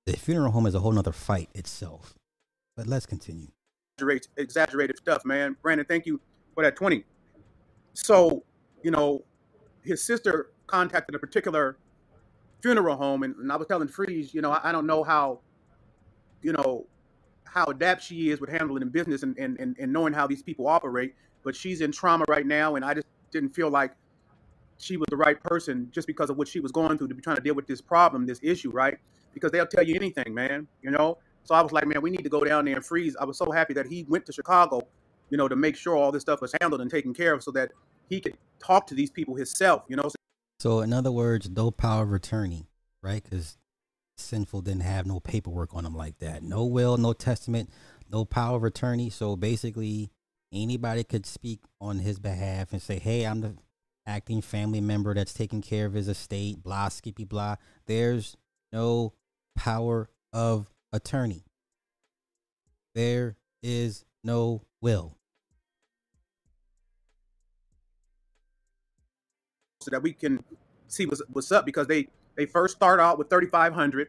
The 0.05 0.13
funeral 0.13 0.53
home 0.53 0.67
is 0.67 0.75
a 0.75 0.81
whole 0.81 0.93
nother 0.93 1.13
fight 1.13 1.49
itself. 1.55 2.15
But 2.77 2.87
let's 2.87 3.07
continue. 3.07 3.49
exaggerate 3.97 4.29
exaggerated 4.37 4.99
stuff, 4.99 5.25
man. 5.25 5.57
Brandon, 5.63 5.87
thank 5.87 6.07
you 6.07 6.21
for 6.55 6.63
that 6.63 6.77
20. 6.77 7.05
So, 7.95 8.43
you 8.83 8.91
know, 8.91 9.25
his 9.83 10.03
sister 10.03 10.51
contacted 10.67 11.15
a 11.15 11.19
particular 11.19 11.77
funeral 12.63 12.97
home, 12.97 13.23
and, 13.23 13.35
and 13.37 13.53
I 13.53 13.57
was 13.57 13.67
telling 13.67 13.89
Freeze, 13.89 14.33
you 14.35 14.41
know, 14.41 14.53
I, 14.53 14.71
I 14.71 14.73
don't 14.73 14.87
know 14.87 15.05
how, 15.05 15.41
you 16.43 16.53
know, 16.53 16.87
how 17.45 17.65
adept 17.67 18.03
she 18.03 18.31
is 18.31 18.41
with 18.41 18.51
handling 18.51 18.83
in 18.83 18.89
business 18.89 19.23
and, 19.23 19.37
and, 19.39 19.59
and, 19.61 19.77
and 19.79 19.93
knowing 19.93 20.13
how 20.15 20.27
these 20.27 20.43
people 20.43 20.67
operate, 20.67 21.15
but 21.45 21.57
she's 21.57 21.81
in 21.81 21.93
trauma 21.93 22.25
right 22.29 22.47
now, 22.47 22.77
and 22.77 22.85
I 22.85 22.95
just 22.95 23.07
didn't 23.31 23.51
feel 23.51 23.71
like 23.71 23.93
she 24.79 24.97
was 24.97 25.07
the 25.11 25.17
right 25.17 25.43
person 25.43 25.89
just 25.93 26.07
because 26.07 26.31
of 26.31 26.37
what 26.37 26.49
she 26.49 26.61
was 26.61 26.73
going 26.73 26.99
through 26.99 27.09
to 27.09 27.15
be 27.15 27.23
trying 27.23 27.37
to 27.37 27.43
deal 27.43 27.55
with 27.55 27.67
this 27.67 27.81
problem, 27.81 28.27
this 28.27 28.41
issue, 28.43 28.71
right? 28.71 28.99
Because 29.35 29.51
they'll 29.53 29.67
tell 29.67 29.85
you 29.85 29.95
anything, 29.95 30.35
man, 30.35 30.67
you 30.83 30.91
know? 30.91 31.19
So 31.45 31.55
I 31.55 31.63
was 31.63 31.73
like, 31.73 31.87
man, 31.87 32.03
we 32.03 32.11
need 32.11 32.25
to 32.25 32.29
go 32.29 32.41
down 32.45 32.65
there 32.65 32.77
and 32.77 32.85
freeze. 32.85 33.17
I 33.21 33.25
was 33.25 33.39
so 33.39 33.51
happy 33.51 33.75
that 33.75 33.87
he 33.87 34.05
went 34.09 34.27
to 34.27 34.33
Chicago, 34.33 34.83
you 35.31 35.37
know, 35.39 35.49
to 35.49 35.57
make 35.57 35.77
sure 35.77 35.97
all 35.97 36.13
this 36.13 36.23
stuff 36.23 36.41
was 36.41 36.53
handled 36.61 36.81
and 36.81 36.91
taken 36.91 37.15
care 37.15 37.33
of 37.33 37.43
so 37.43 37.51
that 37.53 37.71
he 38.09 38.21
could 38.21 38.37
talk 38.59 38.87
to 38.89 38.95
these 38.95 39.11
people 39.11 39.35
himself, 39.35 39.85
you 39.89 39.97
know? 39.97 40.09
So, 40.61 40.81
in 40.81 40.93
other 40.93 41.11
words, 41.11 41.49
no 41.49 41.71
power 41.71 42.05
of 42.05 42.13
attorney, 42.13 42.69
right? 43.03 43.23
Because 43.23 43.59
sinful 44.17 44.63
didn't 44.63 44.83
have 44.83 45.07
no 45.07 45.21
paperwork 45.21 45.75
on 45.75 45.85
him 45.85 45.95
like 45.95 46.19
that. 46.19 46.43
No 46.43 46.65
will, 46.65 46.97
no 46.97 47.13
testament, 47.13 47.71
no 48.11 48.25
power 48.25 48.57
of 48.57 48.65
attorney. 48.65 49.11
So 49.11 49.37
basically, 49.37 50.11
anybody 50.53 51.05
could 51.05 51.27
speak 51.27 51.61
on 51.81 52.01
his 52.01 52.19
behalf 52.19 52.73
and 52.73 52.83
say, 52.83 52.99
"Hey, 52.99 53.25
I'm 53.27 53.41
the 53.41 53.57
acting 54.07 54.43
family 54.43 54.81
member 54.81 55.15
that's 55.15 55.35
taking 55.35 55.63
care 55.63 55.87
of 55.87 55.95
his 55.95 56.09
estate." 56.09 56.63
Blah, 56.63 56.89
skippy, 56.89 57.25
blah. 57.25 57.57
There's 57.87 58.37
no 58.73 59.15
power 59.57 60.11
of 60.33 60.71
attorney. 60.93 61.45
There 62.95 63.37
is 63.63 64.05
no 64.25 64.63
will. 64.81 65.17
so 69.83 69.91
that 69.91 70.03
we 70.03 70.13
can 70.13 70.43
see 70.89 71.07
what's, 71.07 71.23
what's 71.33 71.53
up 71.53 71.67
because 71.67 71.87
they 71.87 72.09
they 72.37 72.47
first 72.47 72.77
start 72.77 73.01
out 73.01 73.19
with 73.19 73.29
3500 73.29 74.09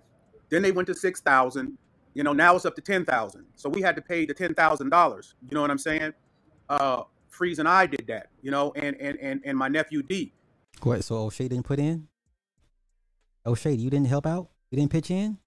then 0.49 0.61
they 0.61 0.71
went 0.71 0.87
to 0.87 0.93
6000 0.93 1.77
you 2.13 2.23
know 2.23 2.33
now 2.33 2.55
it's 2.55 2.65
up 2.65 2.75
to 2.75 2.81
10000 2.81 3.45
so 3.55 3.69
we 3.69 3.81
had 3.81 3.95
to 3.95 4.01
pay 4.01 4.25
the 4.25 4.33
$10000 4.33 5.33
you 5.49 5.55
know 5.55 5.61
what 5.61 5.71
i'm 5.71 5.77
saying 5.77 6.13
uh 6.69 7.03
freeze 7.29 7.59
and 7.59 7.67
i 7.67 7.85
did 7.85 8.05
that 8.07 8.29
you 8.41 8.51
know 8.51 8.71
and 8.75 8.95
and 8.97 9.17
and, 9.19 9.41
and 9.43 9.57
my 9.57 9.67
nephew 9.67 10.03
d 10.03 10.31
What? 10.81 11.03
So 11.03 11.15
O'Shea 11.17 11.47
didn't 11.47 11.65
put 11.65 11.79
in? 11.79 12.07
O'Shea, 13.45 13.73
you 13.73 13.89
didn't 13.89 14.07
help 14.07 14.25
out? 14.25 14.49
You 14.71 14.77
didn't 14.77 14.91
pitch 14.91 15.11
in? 15.11 15.37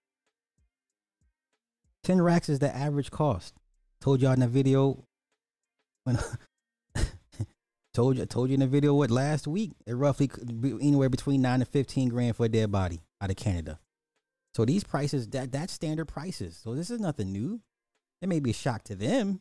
10 2.04 2.22
racks 2.22 2.48
is 2.48 2.58
the 2.60 2.74
average 2.74 3.10
cost. 3.10 3.54
Told 4.00 4.22
y'all 4.22 4.32
in 4.32 4.40
the 4.40 4.48
video 4.48 5.04
when 6.04 6.18
told 7.94 8.18
you 8.18 8.26
told 8.26 8.50
you 8.50 8.54
in 8.54 8.60
the 8.60 8.66
video 8.66 8.94
what 8.94 9.10
last 9.10 9.48
week 9.48 9.72
it 9.86 9.94
roughly 9.94 10.28
could 10.28 10.60
be 10.60 10.72
anywhere 10.80 11.08
between 11.08 11.42
9 11.42 11.60
to 11.60 11.64
15 11.66 12.08
grand 12.10 12.36
for 12.36 12.46
a 12.46 12.48
dead 12.48 12.70
body 12.70 13.00
out 13.20 13.30
of 13.30 13.36
Canada. 13.36 13.80
So 14.54 14.64
these 14.64 14.84
prices 14.84 15.26
that 15.28 15.50
that's 15.50 15.72
standard 15.72 16.06
prices. 16.06 16.60
So 16.62 16.74
this 16.74 16.90
is 16.90 17.00
nothing 17.00 17.32
new. 17.32 17.60
It 18.22 18.28
may 18.28 18.40
be 18.40 18.50
a 18.50 18.54
shock 18.54 18.84
to 18.84 18.94
them, 18.94 19.40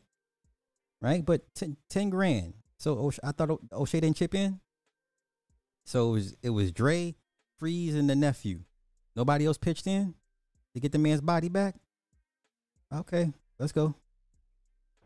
right? 1.00 1.24
But 1.24 1.42
10, 1.54 1.76
10 1.90 2.10
grand. 2.10 2.54
So 2.78 2.98
O'Shea, 2.98 3.20
I 3.24 3.32
thought 3.32 3.50
O- 3.50 3.60
O'Shea 3.72 4.00
didn't 4.00 4.16
chip 4.16 4.34
in. 4.34 4.60
So 5.84 6.08
it 6.08 6.12
was 6.12 6.36
it 6.42 6.50
was 6.50 6.72
Dre, 6.72 7.14
Freeze, 7.58 7.94
and 7.94 8.10
the 8.10 8.16
nephew. 8.16 8.60
Nobody 9.14 9.46
else 9.46 9.56
pitched 9.58 9.86
in 9.86 10.14
to 10.74 10.80
get 10.80 10.92
the 10.92 10.98
man's 10.98 11.20
body 11.20 11.48
back. 11.48 11.76
Okay, 12.92 13.32
let's 13.58 13.72
go. 13.72 13.94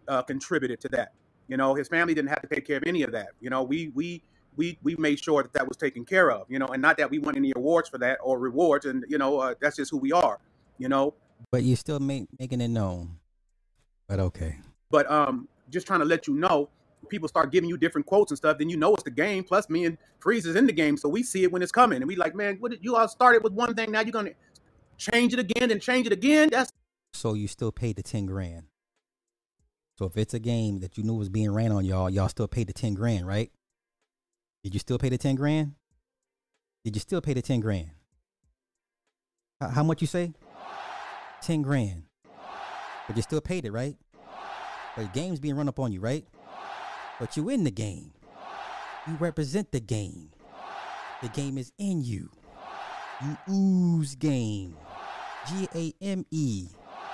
uh, 0.08 0.22
contributed 0.22 0.80
to 0.80 0.88
that 0.88 1.12
you 1.48 1.56
know 1.56 1.74
his 1.74 1.88
family 1.88 2.14
didn't 2.14 2.28
have 2.30 2.42
to 2.42 2.48
take 2.48 2.66
care 2.66 2.76
of 2.76 2.82
any 2.86 3.02
of 3.02 3.12
that 3.12 3.28
you 3.40 3.48
know 3.50 3.62
we 3.62 3.88
we 3.94 4.22
we 4.56 4.76
we 4.82 4.96
made 4.96 5.18
sure 5.22 5.42
that 5.42 5.52
that 5.52 5.66
was 5.68 5.76
taken 5.76 6.04
care 6.04 6.30
of 6.30 6.46
you 6.48 6.58
know 6.58 6.66
and 6.66 6.82
not 6.82 6.96
that 6.96 7.08
we 7.10 7.18
won 7.18 7.36
any 7.36 7.52
awards 7.56 7.88
for 7.88 7.98
that 7.98 8.18
or 8.22 8.38
rewards 8.38 8.86
and 8.86 9.04
you 9.08 9.18
know 9.18 9.38
uh, 9.38 9.54
that's 9.60 9.76
just 9.76 9.90
who 9.90 9.96
we 9.98 10.10
are 10.12 10.38
you 10.78 10.88
know 10.88 11.14
But 11.52 11.62
you're 11.62 11.76
still 11.76 12.00
make, 12.00 12.26
making 12.38 12.60
it 12.60 12.68
known. 12.68 13.18
But 14.08 14.20
okay. 14.20 14.58
but 14.90 15.10
um 15.10 15.48
just 15.70 15.86
trying 15.86 16.00
to 16.00 16.06
let 16.06 16.26
you 16.26 16.34
know 16.34 16.68
people 17.08 17.28
start 17.28 17.50
giving 17.50 17.68
you 17.68 17.78
different 17.78 18.06
quotes 18.06 18.30
and 18.30 18.36
stuff 18.36 18.58
then 18.58 18.68
you 18.68 18.76
know 18.76 18.92
it's 18.94 19.02
the 19.04 19.10
game 19.10 19.42
plus 19.42 19.70
me 19.70 19.86
and 19.86 19.96
freeze 20.18 20.44
is 20.44 20.54
in 20.54 20.66
the 20.66 20.72
game 20.72 20.96
so 20.98 21.08
we 21.08 21.22
see 21.22 21.44
it 21.44 21.50
when 21.50 21.62
it's 21.62 21.72
coming 21.72 21.96
and 21.96 22.06
we 22.06 22.14
like 22.14 22.34
man 22.34 22.56
what 22.60 22.70
did 22.70 22.84
you 22.84 22.94
all 22.94 23.08
started 23.08 23.42
with 23.42 23.52
one 23.54 23.74
thing 23.74 23.90
now 23.90 24.00
you're 24.00 24.12
gonna 24.12 24.30
change 24.98 25.32
it 25.32 25.38
again 25.38 25.70
and 25.70 25.80
change 25.80 26.06
it 26.06 26.12
again 26.12 26.48
that's 26.50 26.70
So 27.12 27.34
you 27.34 27.48
still 27.48 27.72
paid 27.72 27.96
the 27.96 28.02
ten 28.02 28.26
grand. 28.26 28.64
So 29.98 30.06
if 30.06 30.16
it's 30.16 30.34
a 30.34 30.38
game 30.38 30.80
that 30.80 30.96
you 30.96 31.04
knew 31.04 31.14
was 31.14 31.28
being 31.28 31.50
ran 31.50 31.72
on 31.72 31.84
y'all, 31.84 32.08
y'all 32.08 32.28
still 32.28 32.48
paid 32.48 32.68
the 32.68 32.72
ten 32.72 32.94
grand, 32.94 33.26
right? 33.26 33.50
Did 34.62 34.74
you 34.74 34.80
still 34.80 34.98
pay 34.98 35.08
the 35.08 35.18
ten 35.18 35.34
grand? 35.34 35.74
Did 36.84 36.96
you 36.96 37.00
still 37.00 37.20
pay 37.20 37.34
the 37.34 37.42
ten 37.42 37.60
grand? 37.60 37.90
How, 39.60 39.68
how 39.68 39.82
much 39.82 40.00
you 40.00 40.06
say? 40.06 40.32
Ten 41.42 41.62
grand. 41.62 42.04
But 43.06 43.16
you 43.16 43.22
still 43.22 43.40
paid 43.40 43.64
it, 43.64 43.72
right? 43.72 43.96
The 45.00 45.06
game's 45.14 45.40
being 45.40 45.56
run 45.56 45.66
up 45.66 45.78
on 45.78 45.92
you, 45.92 46.00
right? 46.00 46.26
But 47.18 47.34
you 47.34 47.48
in 47.48 47.64
the 47.64 47.70
game. 47.70 48.12
You 49.08 49.14
represent 49.18 49.72
the 49.72 49.80
game. 49.80 50.28
The 51.22 51.28
game 51.28 51.56
is 51.56 51.72
in 51.78 52.04
you. 52.04 52.28
You 53.24 53.38
ooze 53.50 54.14
game. 54.14 54.76
G 55.48 55.66
A 55.74 55.94
M 56.04 56.26
E. 56.30 56.68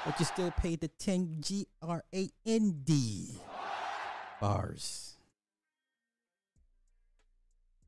But 0.05 0.19
you 0.19 0.27
still 0.27 0.51
paid 0.51 0.81
the 0.81 0.89
10 0.99 1.37
G 1.39 1.69
R 1.81 2.03
A 2.13 2.29
N 2.45 2.81
D 2.83 3.39
bars. 4.41 5.17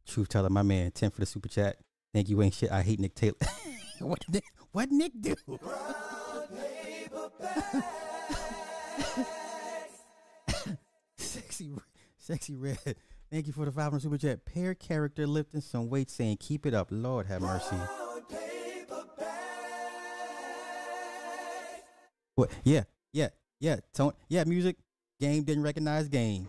Truth 0.06 0.28
teller, 0.28 0.48
my 0.48 0.62
man, 0.62 0.92
10 0.92 1.10
for 1.10 1.18
the 1.18 1.26
super 1.26 1.48
chat. 1.48 1.76
Thank 2.14 2.28
you, 2.28 2.40
ain't 2.40 2.54
shit. 2.54 2.70
I 2.70 2.82
hate 2.82 3.00
Nick 3.00 3.16
Taylor. 3.16 3.34
what 3.98 4.24
Nick 4.28 4.44
what 4.70 4.92
Nick 4.92 5.10
do? 5.20 5.34
sexy 11.58 11.72
sexy 12.16 12.54
red. 12.54 12.78
Thank 13.30 13.46
you 13.46 13.52
for 13.52 13.64
the 13.64 13.72
500 13.72 14.00
super 14.00 14.16
chat. 14.16 14.44
Pair 14.44 14.74
character 14.74 15.26
lifting 15.26 15.60
some 15.60 15.88
weight 15.88 16.10
saying 16.10 16.38
keep 16.40 16.64
it 16.64 16.72
up. 16.72 16.88
Lord 16.90 17.26
have 17.26 17.42
mercy. 17.42 17.76
What? 22.36 22.50
Yeah, 22.64 22.84
yeah, 23.12 23.28
yeah. 23.60 23.76
Tone, 23.92 24.12
yeah. 24.28 24.44
Music. 24.44 24.76
Game 25.20 25.42
didn't 25.42 25.64
recognize 25.64 26.08
game. 26.08 26.46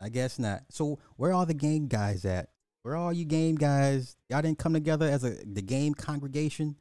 I 0.00 0.08
guess 0.08 0.38
not. 0.38 0.62
So 0.70 0.98
where 1.16 1.34
are 1.34 1.44
the 1.44 1.54
game 1.54 1.86
guys 1.86 2.24
at? 2.24 2.48
Where 2.82 2.94
are 2.94 2.96
all 2.96 3.12
you 3.12 3.26
game 3.26 3.56
guys? 3.56 4.16
Y'all 4.30 4.40
didn't 4.40 4.58
come 4.58 4.72
together 4.72 5.06
as 5.06 5.22
a 5.22 5.36
the 5.44 5.60
game 5.60 5.92
congregation. 5.92 6.76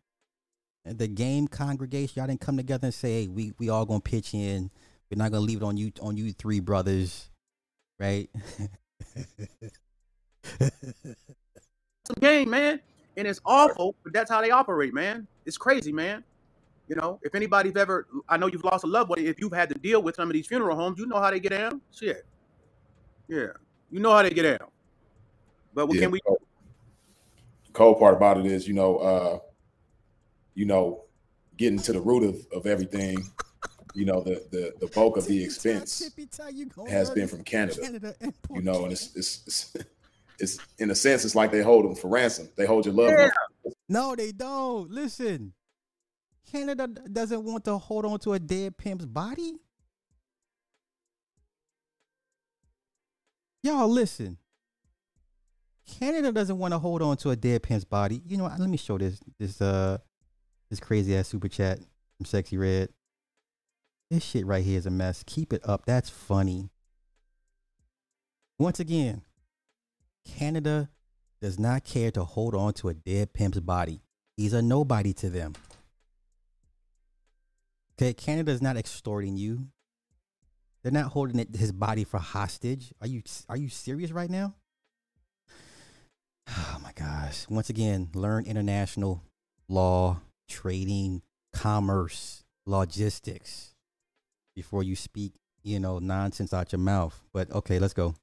The 0.86 1.08
game 1.08 1.48
congregation, 1.48 2.14
y'all 2.16 2.28
didn't 2.28 2.42
come 2.42 2.58
together 2.58 2.86
and 2.86 2.94
say, 2.94 3.24
"Hey, 3.24 3.28
we 3.28 3.52
we 3.60 3.70
all 3.70 3.86
gonna 3.86 4.00
pitch 4.00 4.34
in 4.34 4.72
We're 5.12 5.18
not 5.18 5.32
gonna 5.32 5.46
leave 5.46 5.62
it 5.62 5.64
on 5.66 5.78
you 5.78 5.92
on 6.02 6.18
you 6.18 6.34
three 6.34 6.60
brothers, 6.60 7.30
right? 8.00 8.30
Some 10.44 11.12
game, 12.20 12.50
man, 12.50 12.80
and 13.18 13.28
it's 13.28 13.40
awful, 13.46 13.96
but 14.04 14.14
that's 14.14 14.30
how 14.30 14.42
they 14.42 14.52
operate, 14.52 14.94
man. 14.94 15.28
It's 15.46 15.58
crazy, 15.58 15.92
man. 15.92 16.24
You 16.88 16.96
know, 16.96 17.20
if 17.24 17.34
anybody's 17.36 17.76
ever, 17.76 18.08
I 18.30 18.38
know 18.38 18.48
you've 18.48 18.64
lost 18.64 18.84
a 18.84 18.88
loved 18.88 19.10
one. 19.10 19.20
If 19.20 19.40
you've 19.40 19.54
had 19.54 19.70
to 19.70 19.76
deal 19.76 20.02
with 20.04 20.16
some 20.16 20.30
of 20.30 20.34
these 20.34 20.48
funeral 20.48 20.76
homes, 20.76 21.00
you 21.00 21.08
know 21.08 21.20
how 21.20 21.32
they 21.32 21.40
get 21.40 21.50
down. 21.50 21.82
Shit, 21.92 22.26
yeah, 23.28 23.48
you 23.92 24.00
know 24.00 24.12
how 24.12 24.22
they 24.24 24.30
get 24.32 24.44
down. 24.60 24.70
But 25.74 25.88
what 25.88 25.96
Yeah, 25.96 26.04
can 26.04 26.12
we? 26.12 26.20
cold- 26.22 26.40
cold 27.74 28.00
part 28.00 28.16
about 28.16 28.38
it 28.40 28.46
is, 28.46 28.68
you 28.68 28.74
know, 28.74 28.98
uh, 28.98 29.40
you 30.54 30.66
know, 30.66 31.04
getting 31.58 31.80
to 31.80 31.92
the 31.94 32.00
root 32.00 32.24
of, 32.24 32.36
of 32.56 32.66
everything, 32.66 33.18
you 33.96 34.06
know, 34.06 34.22
the, 34.22 34.44
the 34.52 34.74
the 34.80 34.88
bulk 34.88 35.18
of 35.18 35.26
the 35.26 35.44
expense 35.44 36.04
has 36.90 37.10
been 37.10 37.28
from 37.28 37.44
Canada. 37.44 38.16
You 38.54 38.62
know, 38.62 38.84
and 38.84 38.92
it's 38.92 39.16
it's 39.16 39.44
it's, 39.48 39.74
it's 40.40 40.58
in 40.78 40.92
a 40.92 40.96
sense, 40.96 41.26
it's 41.26 41.36
like 41.36 41.52
they 41.52 41.62
hold 41.62 41.86
them 41.86 41.96
for 41.96 42.10
ransom. 42.10 42.50
They 42.56 42.66
hold 42.66 42.86
your 42.86 42.94
love. 42.94 43.12
Yeah. 43.12 43.30
No, 43.88 44.16
they 44.16 44.32
don't. 44.32 44.92
Listen, 44.92 45.54
Canada 46.52 46.88
doesn't 46.88 47.44
want 47.44 47.66
to 47.66 47.78
hold 47.78 48.06
on 48.06 48.20
to 48.20 48.34
a 48.34 48.40
dead 48.40 48.78
pimp's 48.78 49.06
body. 49.06 49.54
Y'all, 53.64 53.88
listen. 53.88 54.38
Canada 56.00 56.32
doesn't 56.32 56.58
want 56.58 56.74
to 56.74 56.80
hold 56.80 57.02
on 57.02 57.18
to 57.18 57.30
a 57.30 57.36
dead 57.36 57.64
pimp's 57.64 57.86
body. 57.86 58.22
You 58.28 58.38
know, 58.38 58.44
what? 58.44 58.60
let 58.60 58.70
me 58.70 58.78
show 58.78 58.98
this 58.98 59.20
this 59.40 59.62
uh 59.62 59.98
this 60.70 60.80
crazy 60.80 61.16
ass 61.16 61.28
super 61.28 61.48
chat 61.48 61.80
from 62.18 62.26
Sexy 62.26 62.58
Red. 62.58 62.90
This 64.12 64.24
shit 64.24 64.46
right 64.46 64.64
here 64.64 64.78
is 64.78 64.86
a 64.86 64.92
mess. 64.92 65.24
Keep 65.26 65.52
it 65.52 65.62
up. 65.68 65.86
That's 65.86 66.10
funny. 66.10 66.70
Once 68.60 68.80
again, 68.80 69.24
Canada 70.26 70.90
does 71.42 71.58
not 71.58 71.84
care 71.84 72.12
to 72.12 72.24
hold 72.24 72.54
on 72.56 72.74
to 72.74 72.90
a 72.90 72.94
dead 72.94 73.34
pimp's 73.34 73.60
body. 73.60 74.02
He's 74.38 74.54
a 74.54 74.62
nobody 74.62 75.14
to 75.14 75.30
them. 75.30 75.54
Okay, 77.94 78.14
Canada 78.14 78.52
is 78.52 78.62
not 78.62 78.78
extorting 78.78 79.38
you. 79.38 79.68
They're 80.84 80.92
not 80.92 81.12
holding 81.12 81.40
it, 81.40 81.56
his 81.56 81.72
body 81.72 82.04
for 82.04 82.20
hostage. 82.20 82.94
Are 83.02 83.08
you 83.08 83.24
are 83.50 83.58
you 83.58 83.70
serious 83.70 84.12
right 84.12 84.30
now? 84.30 84.56
Oh 86.48 86.78
my 86.84 86.92
gosh. 86.94 87.50
Once 87.50 87.72
again, 87.72 88.10
learn 88.14 88.46
international 88.46 89.24
law, 89.68 90.22
trading, 90.48 91.24
commerce, 91.52 92.44
logistics 92.68 93.75
before 94.56 94.84
you 94.84 94.96
speak, 94.96 95.34
you 95.64 95.80
know, 95.80 96.00
nonsense 96.00 96.54
out 96.54 96.72
your 96.72 96.80
mouth. 96.80 97.22
But 97.34 97.52
okay, 97.52 97.78
let's 97.80 97.94
go. 97.94 98.16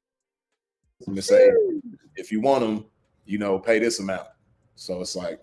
They 1.07 1.21
say, 1.21 1.51
if 2.15 2.31
you 2.31 2.41
want 2.41 2.61
them, 2.61 2.85
you 3.25 3.37
know, 3.37 3.59
pay 3.59 3.79
this 3.79 3.99
amount. 3.99 4.27
So 4.75 5.01
it's 5.01 5.15
like, 5.15 5.39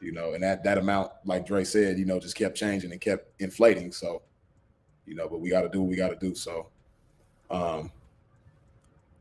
you 0.00 0.12
know, 0.12 0.34
and 0.34 0.42
that 0.42 0.62
that 0.64 0.78
amount, 0.78 1.12
like 1.24 1.46
Dre 1.46 1.64
said, 1.64 1.98
you 1.98 2.04
know, 2.04 2.20
just 2.20 2.36
kept 2.36 2.56
changing 2.56 2.92
and 2.92 3.00
kept 3.00 3.40
inflating. 3.40 3.92
So, 3.92 4.22
you 5.06 5.14
know, 5.14 5.28
but 5.28 5.40
we 5.40 5.48
got 5.50 5.62
to 5.62 5.68
do 5.68 5.80
what 5.80 5.88
we 5.88 5.96
got 5.96 6.08
to 6.08 6.16
do. 6.16 6.34
So, 6.34 6.68
um, 7.50 7.90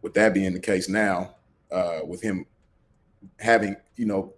with 0.02 0.14
that 0.16 0.34
being 0.34 0.54
the 0.54 0.60
case 0.60 0.90
now, 0.90 1.36
uh, 1.72 2.00
with 2.06 2.22
him 2.22 2.46
having, 3.40 3.76
you 3.96 4.06
know, 4.06 4.34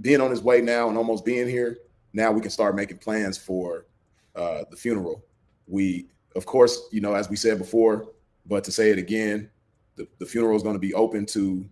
being 0.00 0.20
on 0.20 0.30
his 0.30 0.42
way 0.42 0.60
now 0.60 0.88
and 0.88 0.98
almost 0.98 1.24
being 1.24 1.48
here, 1.48 1.78
now 2.12 2.30
we 2.30 2.40
can 2.40 2.50
start 2.50 2.76
making 2.76 2.98
plans 2.98 3.38
for 3.38 3.86
uh, 4.34 4.64
the 4.70 4.76
funeral. 4.76 5.24
We, 5.66 6.06
of 6.34 6.46
course, 6.46 6.88
you 6.92 7.00
know, 7.00 7.14
as 7.14 7.28
we 7.28 7.36
said 7.36 7.58
before, 7.58 8.08
but 8.46 8.64
to 8.64 8.72
say 8.72 8.90
it 8.90 8.98
again, 8.98 9.50
the, 9.96 10.06
the 10.18 10.26
funeral 10.26 10.56
is 10.56 10.62
going 10.62 10.74
to 10.74 10.80
be 10.80 10.94
open 10.94 11.26
to 11.26 11.68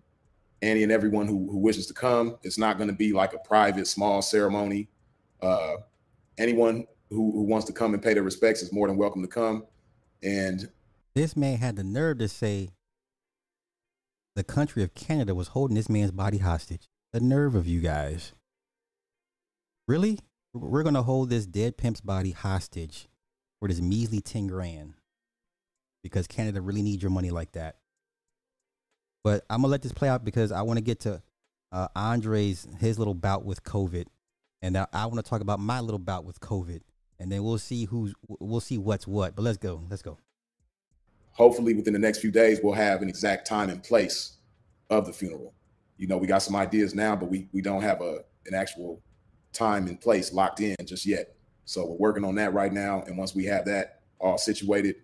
Annie 0.61 0.83
and 0.83 0.91
everyone 0.91 1.27
who, 1.27 1.49
who 1.49 1.57
wishes 1.57 1.87
to 1.87 1.93
come. 1.93 2.37
It's 2.43 2.57
not 2.57 2.77
going 2.77 2.89
to 2.89 2.95
be 2.95 3.13
like 3.13 3.33
a 3.33 3.39
private, 3.39 3.87
small 3.87 4.21
ceremony. 4.21 4.89
Uh, 5.41 5.75
anyone 6.37 6.87
who, 7.09 7.31
who 7.31 7.43
wants 7.43 7.67
to 7.67 7.73
come 7.73 7.93
and 7.93 8.01
pay 8.01 8.13
their 8.13 8.23
respects 8.23 8.61
is 8.61 8.73
more 8.73 8.87
than 8.87 8.97
welcome 8.97 9.21
to 9.21 9.27
come. 9.27 9.65
And 10.23 10.69
This 11.13 11.35
man 11.37 11.57
had 11.57 11.75
the 11.75 11.83
nerve 11.83 12.17
to 12.19 12.27
say 12.27 12.69
the 14.35 14.43
country 14.43 14.83
of 14.83 14.95
Canada 14.95 15.35
was 15.35 15.49
holding 15.49 15.75
this 15.75 15.89
man's 15.89 16.11
body 16.11 16.39
hostage. 16.39 16.87
The 17.13 17.19
nerve 17.19 17.55
of 17.55 17.67
you 17.67 17.79
guys. 17.79 18.33
Really? 19.87 20.19
We're 20.53 20.83
going 20.83 20.95
to 20.95 21.03
hold 21.03 21.29
this 21.29 21.45
dead 21.45 21.77
pimp's 21.77 22.01
body 22.01 22.31
hostage 22.31 23.07
for 23.59 23.67
this 23.67 23.81
measly 23.81 24.21
10 24.21 24.47
grand 24.47 24.93
because 26.03 26.27
Canada 26.27 26.61
really 26.61 26.81
needs 26.81 27.01
your 27.01 27.11
money 27.11 27.31
like 27.31 27.51
that. 27.53 27.77
But 29.23 29.43
I'm 29.49 29.61
to 29.63 29.67
let 29.67 29.81
this 29.81 29.91
play 29.91 30.07
out 30.07 30.23
because 30.23 30.51
I 30.51 30.61
want 30.61 30.77
to 30.77 30.83
get 30.83 30.99
to 31.01 31.21
uh, 31.71 31.87
Andre's, 31.95 32.67
his 32.79 32.99
little 32.99 33.15
bout 33.15 33.43
with 33.43 33.63
COVID. 33.63 34.05
And 34.61 34.77
I, 34.77 34.85
I 34.93 35.05
want 35.07 35.23
to 35.23 35.27
talk 35.27 35.41
about 35.41 35.59
my 35.59 35.79
little 35.79 35.99
bout 35.99 36.25
with 36.25 36.39
COVID. 36.39 36.81
And 37.19 37.31
then 37.31 37.43
we'll 37.43 37.57
see 37.57 37.85
who's, 37.85 38.13
we'll 38.27 38.59
see 38.59 38.77
what's 38.77 39.07
what. 39.07 39.35
But 39.35 39.43
let's 39.43 39.57
go. 39.57 39.81
Let's 39.89 40.01
go. 40.01 40.19
hopefully 41.31 41.73
within 41.73 41.93
the 41.93 41.99
next 41.99 42.19
few 42.19 42.31
days, 42.31 42.59
we'll 42.63 42.73
have 42.73 43.01
an 43.01 43.09
exact 43.09 43.47
time 43.47 43.69
and 43.69 43.83
place 43.83 44.37
of 44.89 45.05
the 45.05 45.13
funeral. 45.13 45.53
You 45.97 46.07
know, 46.07 46.17
we 46.17 46.27
got 46.27 46.43
some 46.43 46.55
ideas 46.55 46.93
now, 46.93 47.15
but 47.15 47.29
we, 47.29 47.47
we 47.51 47.61
don't 47.61 47.81
have 47.81 48.01
a, 48.01 48.19
an 48.45 48.53
actual 48.53 49.01
time 49.53 49.87
and 49.87 49.99
place 49.99 50.33
locked 50.33 50.59
in 50.59 50.75
just 50.85 51.05
yet. 51.05 51.35
So 51.65 51.85
we're 51.85 51.97
working 51.97 52.23
on 52.23 52.35
that 52.35 52.53
right 52.53 52.71
now. 52.71 53.03
And 53.07 53.17
once 53.17 53.35
we 53.35 53.45
have 53.45 53.65
that 53.65 54.01
all 54.19 54.37
situated, 54.37 54.95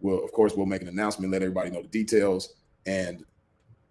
we'll, 0.00 0.22
of 0.22 0.32
course, 0.32 0.54
we'll 0.54 0.66
make 0.66 0.82
an 0.82 0.88
announcement, 0.88 1.32
let 1.32 1.42
everybody 1.42 1.70
know 1.70 1.82
the 1.82 1.88
details. 1.88 2.54
And 2.86 3.24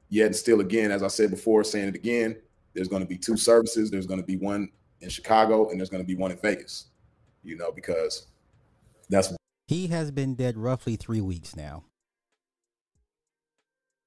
yet 0.09 0.27
and 0.27 0.35
still 0.35 0.59
again, 0.59 0.91
as 0.91 1.03
I 1.03 1.07
said 1.07 1.31
before, 1.31 1.63
saying 1.63 1.89
it 1.89 1.95
again, 1.95 2.35
there's 2.73 2.87
going 2.87 3.01
to 3.01 3.07
be 3.07 3.17
two 3.17 3.37
services. 3.37 3.89
There's 3.89 4.05
going 4.05 4.19
to 4.19 4.25
be 4.25 4.37
one 4.37 4.69
in 5.01 5.09
Chicago 5.09 5.69
and 5.69 5.79
there's 5.79 5.89
going 5.89 6.03
to 6.03 6.07
be 6.07 6.15
one 6.15 6.31
in 6.31 6.37
Vegas, 6.37 6.87
you 7.43 7.57
know, 7.57 7.71
because 7.71 8.27
that's 9.09 9.33
He 9.67 9.87
has 9.87 10.11
been 10.11 10.35
dead 10.35 10.57
roughly 10.57 10.95
three 10.95 11.21
weeks 11.21 11.55
now. 11.55 11.85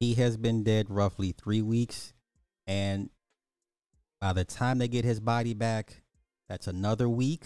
He 0.01 0.15
has 0.15 0.37
been 0.37 0.63
dead 0.63 0.91
roughly 0.91 1.33
three 1.33 1.63
weeks. 1.63 2.13
And 2.67 3.11
by 4.21 4.33
the 4.33 4.45
time 4.45 4.79
they 4.79 4.89
get 4.89 5.05
his 5.05 5.21
body 5.21 5.55
back, 5.55 6.03
that's 6.49 6.67
another 6.67 7.09
week. 7.09 7.45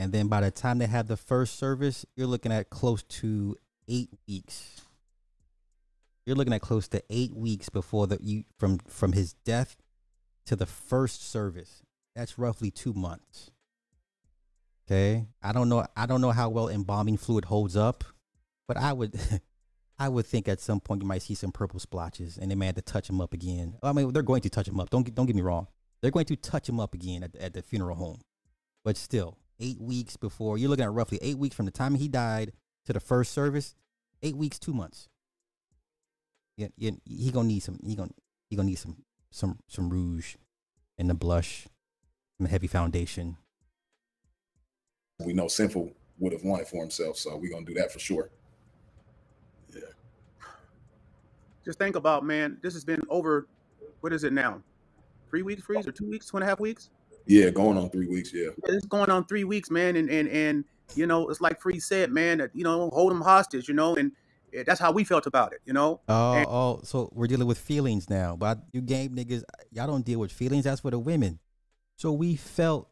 And 0.00 0.12
then 0.12 0.28
by 0.28 0.40
the 0.40 0.50
time 0.50 0.78
they 0.78 0.86
have 0.86 1.08
the 1.08 1.16
first 1.18 1.58
service, 1.58 2.06
you're 2.16 2.26
looking 2.26 2.52
at 2.52 2.70
close 2.70 3.02
to 3.02 3.54
eight 3.86 4.08
weeks. 4.26 4.80
You're 6.24 6.36
looking 6.36 6.54
at 6.54 6.62
close 6.62 6.88
to 6.88 7.02
eight 7.10 7.36
weeks 7.36 7.68
before 7.68 8.06
the 8.06 8.16
you 8.18 8.44
from 8.58 8.78
from 8.88 9.12
his 9.12 9.34
death 9.44 9.76
to 10.46 10.56
the 10.56 10.64
first 10.64 11.30
service. 11.30 11.82
That's 12.16 12.38
roughly 12.38 12.70
two 12.70 12.94
months. 12.94 13.50
Okay. 14.86 15.26
I 15.42 15.52
don't 15.52 15.68
know. 15.68 15.84
I 15.94 16.06
don't 16.06 16.22
know 16.22 16.30
how 16.30 16.48
well 16.48 16.70
embalming 16.70 17.18
fluid 17.18 17.44
holds 17.44 17.76
up, 17.76 18.02
but 18.66 18.78
I 18.78 18.94
would, 18.94 19.20
I 19.98 20.08
would 20.08 20.24
think 20.24 20.48
at 20.48 20.60
some 20.60 20.80
point 20.80 21.02
you 21.02 21.08
might 21.08 21.20
see 21.20 21.34
some 21.34 21.52
purple 21.52 21.78
splotches, 21.78 22.38
and 22.38 22.50
they 22.50 22.54
may 22.54 22.64
have 22.66 22.76
to 22.76 22.82
touch 22.82 23.10
him 23.10 23.20
up 23.20 23.34
again. 23.34 23.76
I 23.82 23.92
mean, 23.92 24.14
they're 24.14 24.22
going 24.22 24.40
to 24.40 24.50
touch 24.50 24.66
him 24.66 24.80
up. 24.80 24.88
Don't 24.88 25.02
get- 25.02 25.14
don't 25.14 25.26
get 25.26 25.36
me 25.36 25.42
wrong. 25.42 25.66
They're 26.00 26.10
going 26.10 26.24
to 26.24 26.36
touch 26.36 26.70
him 26.70 26.80
up 26.80 26.94
again 26.94 27.22
at 27.22 27.36
at 27.36 27.52
the 27.52 27.60
funeral 27.60 27.96
home, 27.96 28.22
but 28.82 28.96
still, 28.96 29.36
eight 29.60 29.80
weeks 29.80 30.16
before 30.16 30.58
you're 30.58 30.70
looking 30.70 30.84
at 30.84 30.92
roughly 30.92 31.18
eight 31.22 31.38
weeks 31.38 31.54
from 31.54 31.66
the 31.66 31.72
time 31.72 31.94
he 31.94 32.08
died 32.08 32.52
to 32.86 32.92
the 32.92 33.00
first 33.00 33.32
service. 33.32 33.74
Eight 34.22 34.36
weeks, 34.36 34.58
two 34.58 34.74
months. 34.74 35.08
Yeah, 36.56 36.68
yeah 36.76 36.90
he 37.04 37.30
gonna 37.30 37.48
need 37.48 37.60
some. 37.60 37.78
He 37.82 37.94
gonna 37.94 38.10
he 38.48 38.56
gonna 38.56 38.68
need 38.68 38.78
some 38.78 39.04
some 39.30 39.58
some 39.68 39.88
rouge, 39.88 40.36
and 40.98 41.08
the 41.08 41.14
blush, 41.14 41.66
some 42.36 42.46
heavy 42.46 42.66
foundation. 42.66 43.36
we 45.24 45.32
know 45.32 45.48
Sinful 45.48 45.92
would 46.18 46.32
have 46.32 46.44
wanted 46.44 46.68
for 46.68 46.82
himself. 46.82 47.16
So 47.16 47.36
we're 47.36 47.50
gonna 47.50 47.64
do 47.64 47.74
that 47.74 47.90
for 47.90 47.98
sure. 47.98 48.30
Yeah. 49.74 49.80
Just 51.64 51.78
think 51.78 51.96
about, 51.96 52.24
man. 52.24 52.58
This 52.62 52.74
has 52.74 52.84
been 52.84 53.02
over. 53.08 53.46
What 54.00 54.12
is 54.12 54.24
it 54.24 54.32
now? 54.32 54.62
Three 55.30 55.42
weeks, 55.42 55.62
freeze, 55.62 55.86
or 55.86 55.92
two 55.92 56.10
weeks, 56.10 56.30
two 56.30 56.36
and 56.36 56.44
a 56.44 56.46
half 56.46 56.60
weeks? 56.60 56.90
Yeah, 57.26 57.50
going 57.50 57.78
on 57.78 57.90
three 57.90 58.06
weeks. 58.06 58.32
Yeah, 58.32 58.48
It's 58.64 58.86
going 58.86 59.10
on 59.10 59.24
three 59.26 59.44
weeks, 59.44 59.70
man. 59.70 59.96
And 59.96 60.10
and 60.10 60.28
and 60.28 60.64
you 60.94 61.06
know, 61.06 61.28
it's 61.28 61.40
like 61.40 61.60
Free 61.60 61.78
said, 61.78 62.10
man. 62.10 62.50
You 62.54 62.64
know, 62.64 62.90
hold 62.90 63.12
them 63.12 63.20
hostage, 63.20 63.68
you 63.68 63.74
know, 63.74 63.94
and 63.94 64.12
that's 64.66 64.80
how 64.80 64.90
we 64.90 65.04
felt 65.04 65.26
about 65.26 65.52
it, 65.52 65.60
you 65.64 65.72
know. 65.72 66.00
Oh, 66.08 66.32
And- 66.32 66.46
oh, 66.48 66.80
so 66.82 67.10
we're 67.14 67.28
dealing 67.28 67.46
with 67.46 67.58
feelings 67.58 68.10
now. 68.10 68.36
But 68.36 68.62
you 68.72 68.80
game 68.80 69.14
niggas, 69.14 69.44
y'all 69.70 69.86
don't 69.86 70.04
deal 70.04 70.18
with 70.18 70.32
feelings. 70.32 70.64
That's 70.64 70.80
for 70.80 70.90
the 70.90 70.98
women. 70.98 71.38
So 71.96 72.12
we 72.12 72.34
felt 72.36 72.88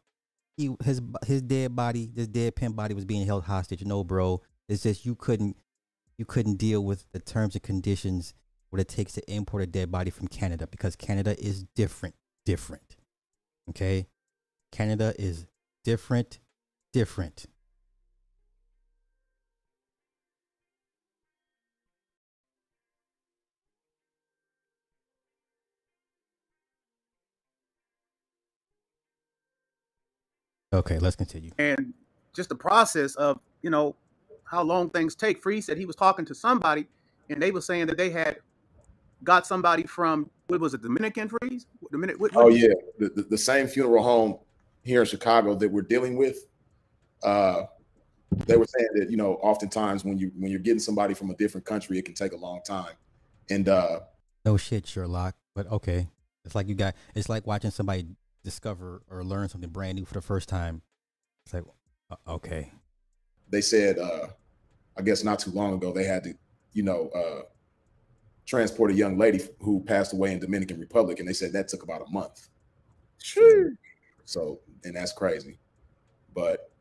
he 0.55 0.75
his 0.83 1.01
his 1.25 1.41
dead 1.41 1.75
body, 1.75 2.09
this 2.13 2.27
dead 2.27 2.55
pimp 2.55 2.75
body 2.75 2.93
was 2.93 3.05
being 3.05 3.25
held 3.25 3.43
hostage. 3.45 3.83
No, 3.83 4.03
bro, 4.03 4.41
it's 4.67 4.83
just 4.83 5.05
you 5.05 5.15
couldn't 5.15 5.57
you 6.17 6.25
couldn't 6.25 6.55
deal 6.57 6.83
with 6.83 7.05
the 7.11 7.19
terms 7.19 7.55
and 7.55 7.63
conditions 7.63 8.33
what 8.69 8.79
it 8.79 8.87
takes 8.87 9.13
to 9.13 9.33
import 9.33 9.63
a 9.63 9.65
dead 9.65 9.91
body 9.91 10.11
from 10.11 10.27
Canada 10.27 10.67
because 10.67 10.95
Canada 10.95 11.35
is 11.43 11.63
different, 11.75 12.13
different. 12.45 12.97
Okay, 13.69 14.07
Canada 14.71 15.13
is 15.17 15.45
different, 15.83 16.39
different. 16.93 17.45
Okay, 30.71 30.99
let's 30.99 31.15
continue. 31.15 31.51
And 31.57 31.93
just 32.35 32.49
the 32.49 32.55
process 32.55 33.15
of, 33.15 33.39
you 33.63 33.69
know, 33.69 33.95
how 34.43 34.61
long 34.61 34.89
things 34.89 35.15
take. 35.15 35.41
Free 35.41 35.61
said 35.61 35.77
he 35.77 35.85
was 35.85 35.95
talking 35.95 36.25
to 36.25 36.35
somebody 36.35 36.87
and 37.29 37.41
they 37.41 37.51
were 37.51 37.61
saying 37.61 37.87
that 37.87 37.97
they 37.97 38.09
had 38.09 38.37
got 39.23 39.45
somebody 39.45 39.83
from 39.83 40.29
what 40.47 40.59
was 40.59 40.73
it, 40.73 40.81
Dominican 40.81 41.29
Freeze? 41.29 41.67
Dominic, 41.91 42.19
what, 42.19 42.33
what, 42.33 42.45
oh 42.45 42.49
yeah, 42.49 42.69
the, 42.97 43.09
the, 43.09 43.21
the, 43.23 43.37
same 43.37 43.67
funeral 43.67 44.03
home 44.03 44.39
here 44.89 45.01
in 45.01 45.07
Chicago 45.07 45.55
that 45.55 45.69
we're 45.69 45.81
dealing 45.83 46.17
with. 46.17 46.45
Uh, 47.23 47.63
they 48.45 48.57
were 48.57 48.65
saying 48.65 48.89
that 48.95 49.09
you 49.09 49.17
know, 49.17 49.35
oftentimes 49.35 50.03
when 50.03 50.17
you 50.17 50.31
when 50.37 50.51
you're 50.51 50.59
getting 50.59 50.79
somebody 50.79 51.13
from 51.13 51.29
a 51.29 51.35
different 51.35 51.65
country, 51.65 51.97
it 51.97 52.05
can 52.05 52.13
take 52.13 52.33
a 52.33 52.37
long 52.37 52.61
time. 52.65 52.93
And 53.49 53.69
uh, 53.69 54.01
No 54.45 54.57
shit, 54.57 54.87
Sherlock. 54.87 55.35
But 55.55 55.67
okay, 55.71 56.09
it's 56.45 56.55
like 56.55 56.67
you 56.67 56.75
got. 56.75 56.95
It's 57.15 57.29
like 57.29 57.47
watching 57.47 57.71
somebody 57.71 58.07
discover 58.43 59.01
or 59.09 59.23
learn 59.23 59.49
something 59.49 59.69
brand 59.69 59.97
new 59.97 60.05
for 60.05 60.13
the 60.13 60.21
first 60.21 60.49
time. 60.49 60.81
It's 61.45 61.53
like, 61.53 61.63
uh, 62.11 62.15
okay, 62.27 62.71
they 63.49 63.61
said, 63.61 63.97
uh, 63.97 64.27
I 64.97 65.01
guess 65.01 65.23
not 65.23 65.39
too 65.39 65.51
long 65.51 65.73
ago, 65.73 65.91
they 65.91 66.03
had 66.03 66.23
to, 66.25 66.33
you 66.73 66.83
know, 66.83 67.09
uh, 67.09 67.41
transport 68.45 68.91
a 68.91 68.93
young 68.93 69.17
lady 69.17 69.41
who 69.59 69.81
passed 69.81 70.13
away 70.13 70.31
in 70.31 70.39
Dominican 70.39 70.79
Republic, 70.79 71.19
and 71.19 71.27
they 71.27 71.33
said 71.33 71.53
that 71.53 71.67
took 71.67 71.83
about 71.83 72.07
a 72.07 72.11
month. 72.11 72.49
Sure. 73.21 73.71
So, 74.29 74.59
and 74.83 74.95
that's 74.95 75.11
crazy. 75.11 75.57
But 76.35 76.71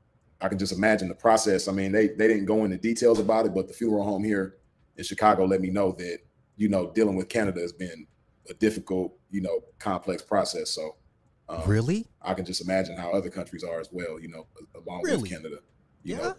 I 0.40 0.48
can 0.48 0.58
just 0.58 0.72
imagine 0.72 1.08
the 1.08 1.14
process. 1.14 1.66
I 1.66 1.72
mean, 1.72 1.92
they 1.92 2.08
they 2.08 2.28
didn't 2.28 2.44
go 2.44 2.64
into 2.64 2.76
details 2.76 3.18
about 3.18 3.46
it, 3.46 3.54
but 3.54 3.66
the 3.66 3.72
funeral 3.74 4.04
home 4.04 4.22
here 4.22 4.56
in 4.96 5.04
Chicago 5.04 5.44
let 5.46 5.60
me 5.60 5.70
know 5.70 5.92
that 5.92 6.18
you 6.56 6.68
know 6.68 6.92
dealing 6.92 7.16
with 7.16 7.28
Canada 7.28 7.60
has 7.60 7.72
been 7.72 8.06
a 8.50 8.54
difficult, 8.54 9.14
you 9.30 9.40
know, 9.40 9.60
complex 9.78 10.22
process. 10.22 10.70
So, 10.70 10.96
um, 11.48 11.66
really? 11.66 12.06
I 12.22 12.34
can 12.34 12.44
just 12.44 12.60
imagine 12.60 12.96
how 12.96 13.12
other 13.12 13.30
countries 13.30 13.64
are 13.64 13.80
as 13.80 13.88
well. 13.92 14.20
You 14.20 14.28
know, 14.28 14.46
along 14.74 15.02
Really? 15.04 15.22
with 15.22 15.30
Canada. 15.30 15.56
You 16.02 16.16
Yeah. 16.16 16.22
know, 16.22 16.34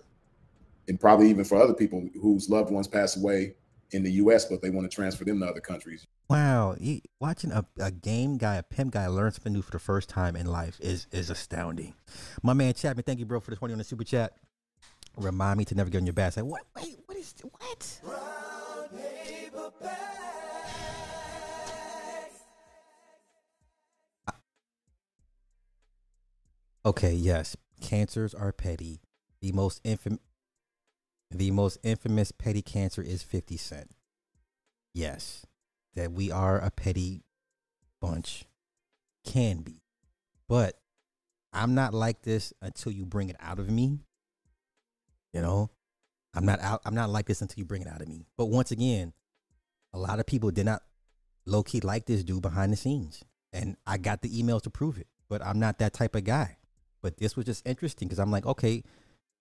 and 0.88 1.00
probably 1.00 1.30
even 1.30 1.44
for 1.44 1.58
other 1.62 1.74
people 1.74 2.08
whose 2.22 2.50
loved 2.50 2.72
ones 2.72 2.88
pass 2.88 3.18
away 3.18 3.56
in 3.92 4.04
the 4.04 4.12
U.S., 4.14 4.46
but 4.46 4.62
they 4.62 4.70
want 4.70 4.90
to 4.90 4.96
transfer 4.96 5.26
them 5.26 5.40
to 5.40 5.48
other 5.48 5.60
countries. 5.60 6.06
Wow, 6.30 6.76
he, 6.80 7.04
watching 7.20 7.52
a, 7.52 7.66
a 7.80 7.92
game 7.92 8.38
guy, 8.38 8.56
a 8.56 8.64
pimp 8.64 8.94
guy 8.94 9.08
learn 9.08 9.32
something 9.32 9.54
new 9.54 9.62
for 9.62 9.72
the 9.72 9.80
first 9.80 10.10
time 10.10 10.36
in 10.36 10.46
life 10.46 10.80
is 10.80 11.08
is 11.12 11.30
astounding. 11.30 11.96
My 12.44 12.54
man 12.54 12.74
Chapman, 12.74 13.04
thank 13.04 13.20
you, 13.20 13.26
bro, 13.26 13.40
for 13.40 13.52
the 13.52 13.58
twenty 13.58 13.74
on 13.74 13.78
the 13.78 13.84
super 13.84 14.04
chat. 14.04 14.34
Remind 15.18 15.58
me 15.58 15.66
to 15.66 15.76
never 15.76 15.90
get 15.90 16.00
on 16.00 16.06
your 16.06 16.14
back. 16.14 16.34
Say 16.34 16.42
what? 16.42 16.62
Wait, 16.76 17.00
what 17.06 17.18
is 17.18 17.34
what? 17.42 18.00
Okay, 26.86 27.14
yes, 27.14 27.58
cancers 27.82 28.34
are 28.34 28.52
petty. 28.52 29.02
The 29.42 29.52
most 29.52 29.84
infam- 29.84 30.20
the 31.32 31.52
most 31.52 31.78
infamous 31.84 32.32
petty 32.32 32.62
cancer 32.62 33.02
is 33.02 33.24
Fifty 33.24 33.58
Cent. 33.58 33.92
Yes, 34.94 35.46
that 35.96 36.12
we 36.12 36.32
are 36.32 36.60
a 36.60 36.72
petty 36.72 37.24
bunch 38.02 38.46
can 39.26 39.62
be, 39.62 39.82
but 40.48 40.80
I'm 41.54 41.76
not 41.76 41.94
like 41.94 42.22
this 42.24 42.54
until 42.62 42.92
you 42.92 43.06
bring 43.06 43.30
it 43.30 43.36
out 43.40 43.60
of 43.60 43.70
me. 43.70 44.00
You 45.34 45.42
know, 45.42 45.70
I'm 46.34 46.46
not 46.46 46.60
out. 46.62 46.82
I'm 46.86 46.96
not 46.96 47.10
like 47.10 47.28
this 47.28 47.42
until 47.42 47.60
you 47.60 47.66
bring 47.66 47.82
it 47.82 47.88
out 47.88 48.02
of 48.02 48.08
me. 48.08 48.26
But 48.38 48.48
once 48.48 48.72
again, 48.72 49.14
a 49.94 50.00
lot 50.00 50.20
of 50.20 50.26
people 50.26 50.52
did 50.52 50.66
not 50.66 50.82
low 51.46 51.64
key 51.64 51.80
like 51.82 52.06
this 52.06 52.24
dude 52.24 52.42
behind 52.42 52.74
the 52.74 52.78
scenes, 52.78 53.24
and 53.54 53.78
I 53.86 53.98
got 53.98 54.22
the 54.22 54.30
emails 54.30 54.64
to 54.64 54.70
prove 54.70 54.98
it. 54.98 55.08
But 55.30 55.46
I'm 55.46 55.60
not 55.60 55.78
that 55.80 55.94
type 55.94 56.16
of 56.16 56.24
guy. 56.24 56.58
But 57.02 57.18
this 57.18 57.36
was 57.36 57.46
just 57.46 57.66
interesting 57.68 58.08
because 58.08 58.20
I'm 58.20 58.32
like, 58.32 58.46
okay, 58.46 58.84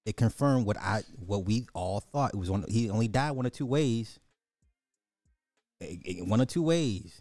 it 0.09 0.17
confirmed 0.17 0.65
what 0.65 0.79
I 0.79 1.03
what 1.27 1.45
we 1.45 1.67
all 1.75 2.01
thought. 2.01 2.33
It 2.33 2.39
was 2.39 2.49
on. 2.49 2.65
He 2.67 2.89
only 2.89 3.09
died 3.09 3.33
one 3.33 3.45
or 3.45 3.51
two 3.51 3.67
ways. 3.67 4.19
One 6.21 6.41
or 6.41 6.47
two 6.47 6.63
ways. 6.63 7.21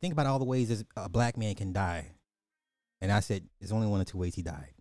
Think 0.00 0.12
about 0.12 0.26
all 0.26 0.40
the 0.40 0.44
ways 0.44 0.84
a 0.96 1.08
black 1.08 1.36
man 1.36 1.54
can 1.54 1.72
die. 1.72 2.06
And 3.00 3.12
I 3.12 3.20
said, 3.20 3.44
there's 3.60 3.70
only 3.70 3.86
one 3.86 4.00
or 4.00 4.04
two 4.04 4.18
ways 4.18 4.34
he 4.34 4.42
died. 4.42 4.74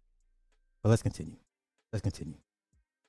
But 0.82 0.90
let's 0.90 1.04
continue. 1.04 1.36
Let's 1.94 2.02
continue. 2.02 2.38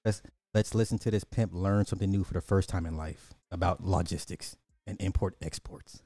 Let's 0.04 0.20
let's 0.52 0.74
listen 0.74 0.98
to 0.98 1.10
this 1.10 1.24
pimp 1.24 1.54
learn 1.54 1.86
something 1.86 2.10
new 2.10 2.22
for 2.22 2.34
the 2.34 2.42
first 2.42 2.68
time 2.68 2.84
in 2.84 2.94
life 2.94 3.32
about 3.50 3.82
logistics 3.84 4.56
and 4.86 5.00
import 5.00 5.36
exports. 5.40 6.02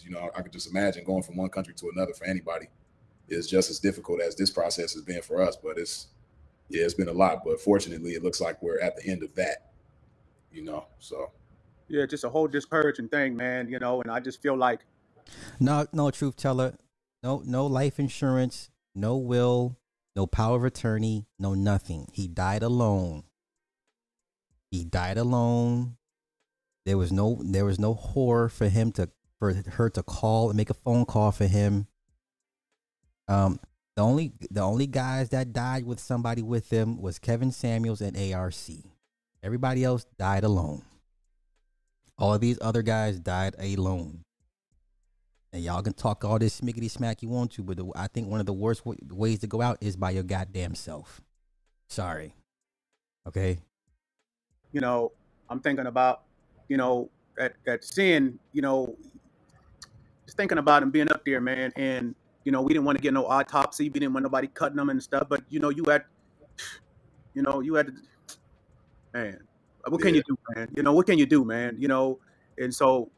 You 0.00 0.10
know, 0.10 0.30
I 0.36 0.42
could 0.42 0.52
just 0.52 0.68
imagine 0.68 1.04
going 1.04 1.22
from 1.22 1.36
one 1.36 1.48
country 1.48 1.72
to 1.74 1.90
another 1.94 2.12
for 2.12 2.26
anybody 2.26 2.66
is 3.28 3.48
just 3.48 3.70
as 3.70 3.78
difficult 3.78 4.20
as 4.20 4.34
this 4.34 4.50
process 4.50 4.92
has 4.92 5.02
been 5.02 5.22
for 5.22 5.40
us. 5.40 5.56
But 5.56 5.78
it's 5.78 6.08
yeah, 6.70 6.84
it's 6.84 6.94
been 6.94 7.08
a 7.08 7.12
lot. 7.12 7.44
But 7.44 7.60
fortunately, 7.60 8.12
it 8.12 8.22
looks 8.22 8.40
like 8.40 8.62
we're 8.62 8.80
at 8.80 8.96
the 8.96 9.06
end 9.06 9.22
of 9.22 9.34
that. 9.34 9.72
You 10.52 10.64
know, 10.64 10.86
so 10.98 11.30
Yeah, 11.88 12.06
just 12.06 12.24
a 12.24 12.28
whole 12.28 12.48
discouraging 12.48 13.08
thing, 13.08 13.36
man. 13.36 13.68
You 13.68 13.78
know, 13.78 14.00
and 14.02 14.10
I 14.10 14.20
just 14.20 14.40
feel 14.40 14.56
like 14.56 14.80
No, 15.58 15.86
no 15.92 16.10
truth 16.10 16.36
teller. 16.36 16.74
No, 17.22 17.42
no 17.44 17.66
life 17.66 18.00
insurance, 18.00 18.70
no 18.94 19.16
will, 19.16 19.76
no 20.16 20.26
power 20.26 20.56
of 20.56 20.64
attorney, 20.64 21.26
no 21.38 21.54
nothing. 21.54 22.08
He 22.12 22.26
died 22.26 22.62
alone. 22.62 23.24
He 24.70 24.84
died 24.84 25.18
alone. 25.18 25.96
There 26.86 26.96
was 26.96 27.12
no 27.12 27.40
there 27.44 27.64
was 27.64 27.78
no 27.78 27.94
whore 27.94 28.50
for 28.50 28.68
him 28.68 28.92
to 28.92 29.10
for 29.38 29.54
her 29.54 29.90
to 29.90 30.02
call 30.02 30.50
and 30.50 30.56
make 30.56 30.70
a 30.70 30.74
phone 30.74 31.04
call 31.04 31.32
for 31.32 31.46
him. 31.46 31.86
Um 33.28 33.60
the 34.00 34.06
only 34.06 34.32
the 34.50 34.62
only 34.62 34.86
guys 34.86 35.28
that 35.28 35.52
died 35.52 35.84
with 35.84 36.00
somebody 36.00 36.42
with 36.42 36.70
them 36.70 37.02
was 37.02 37.18
Kevin 37.18 37.52
Samuels 37.52 38.00
and 38.00 38.16
ARC. 38.34 38.54
Everybody 39.42 39.84
else 39.84 40.06
died 40.18 40.42
alone. 40.42 40.84
All 42.18 42.38
these 42.38 42.58
other 42.62 42.82
guys 42.82 43.20
died 43.20 43.56
alone. 43.60 44.24
And 45.52 45.62
y'all 45.62 45.82
can 45.82 45.92
talk 45.92 46.24
all 46.24 46.38
this 46.38 46.60
smickety 46.62 46.90
smack 46.90 47.22
you 47.22 47.28
want 47.28 47.52
to, 47.52 47.62
but 47.62 47.76
the, 47.76 47.90
I 47.94 48.08
think 48.08 48.28
one 48.28 48.40
of 48.40 48.46
the 48.46 48.54
worst 48.54 48.86
wa- 48.86 48.94
ways 49.10 49.40
to 49.40 49.48
go 49.48 49.62
out 49.62 49.78
is 49.82 49.96
by 49.96 50.12
your 50.12 50.22
goddamn 50.24 50.74
self. 50.76 51.20
Sorry. 51.88 52.34
Okay. 53.28 53.58
you 54.72 54.80
know, 54.80 55.12
I'm 55.50 55.60
thinking 55.60 55.86
about, 55.86 56.22
you 56.68 56.78
know, 56.78 57.10
that 57.36 57.54
that 57.66 57.84
sin, 57.84 58.38
you 58.52 58.62
know, 58.62 58.96
just 60.26 60.36
thinking 60.38 60.58
about 60.58 60.82
him 60.82 60.90
being 60.90 61.10
up 61.12 61.24
there, 61.26 61.40
man. 61.40 61.72
And 61.76 62.14
you 62.44 62.52
know, 62.52 62.62
we 62.62 62.72
didn't 62.72 62.84
want 62.84 62.98
to 62.98 63.02
get 63.02 63.12
no 63.12 63.26
autopsy. 63.26 63.84
We 63.90 64.00
didn't 64.00 64.14
want 64.14 64.24
nobody 64.24 64.48
cutting 64.48 64.76
them 64.76 64.90
and 64.90 65.02
stuff. 65.02 65.28
But 65.28 65.42
you 65.48 65.60
know, 65.60 65.70
you 65.70 65.84
had, 65.84 66.04
you 67.34 67.42
know, 67.42 67.60
you 67.60 67.74
had, 67.74 67.86
to, 67.88 67.92
man. 69.12 69.40
What 69.88 70.00
can 70.00 70.14
Yeah. 70.14 70.16
you 70.16 70.22
do, 70.26 70.38
man? 70.54 70.68
You 70.76 70.82
know, 70.82 70.92
what 70.92 71.06
can 71.06 71.18
you 71.18 71.26
do, 71.26 71.44
man? 71.44 71.76
You 71.78 71.88
know, 71.88 72.18
and 72.58 72.74
so 72.74 73.10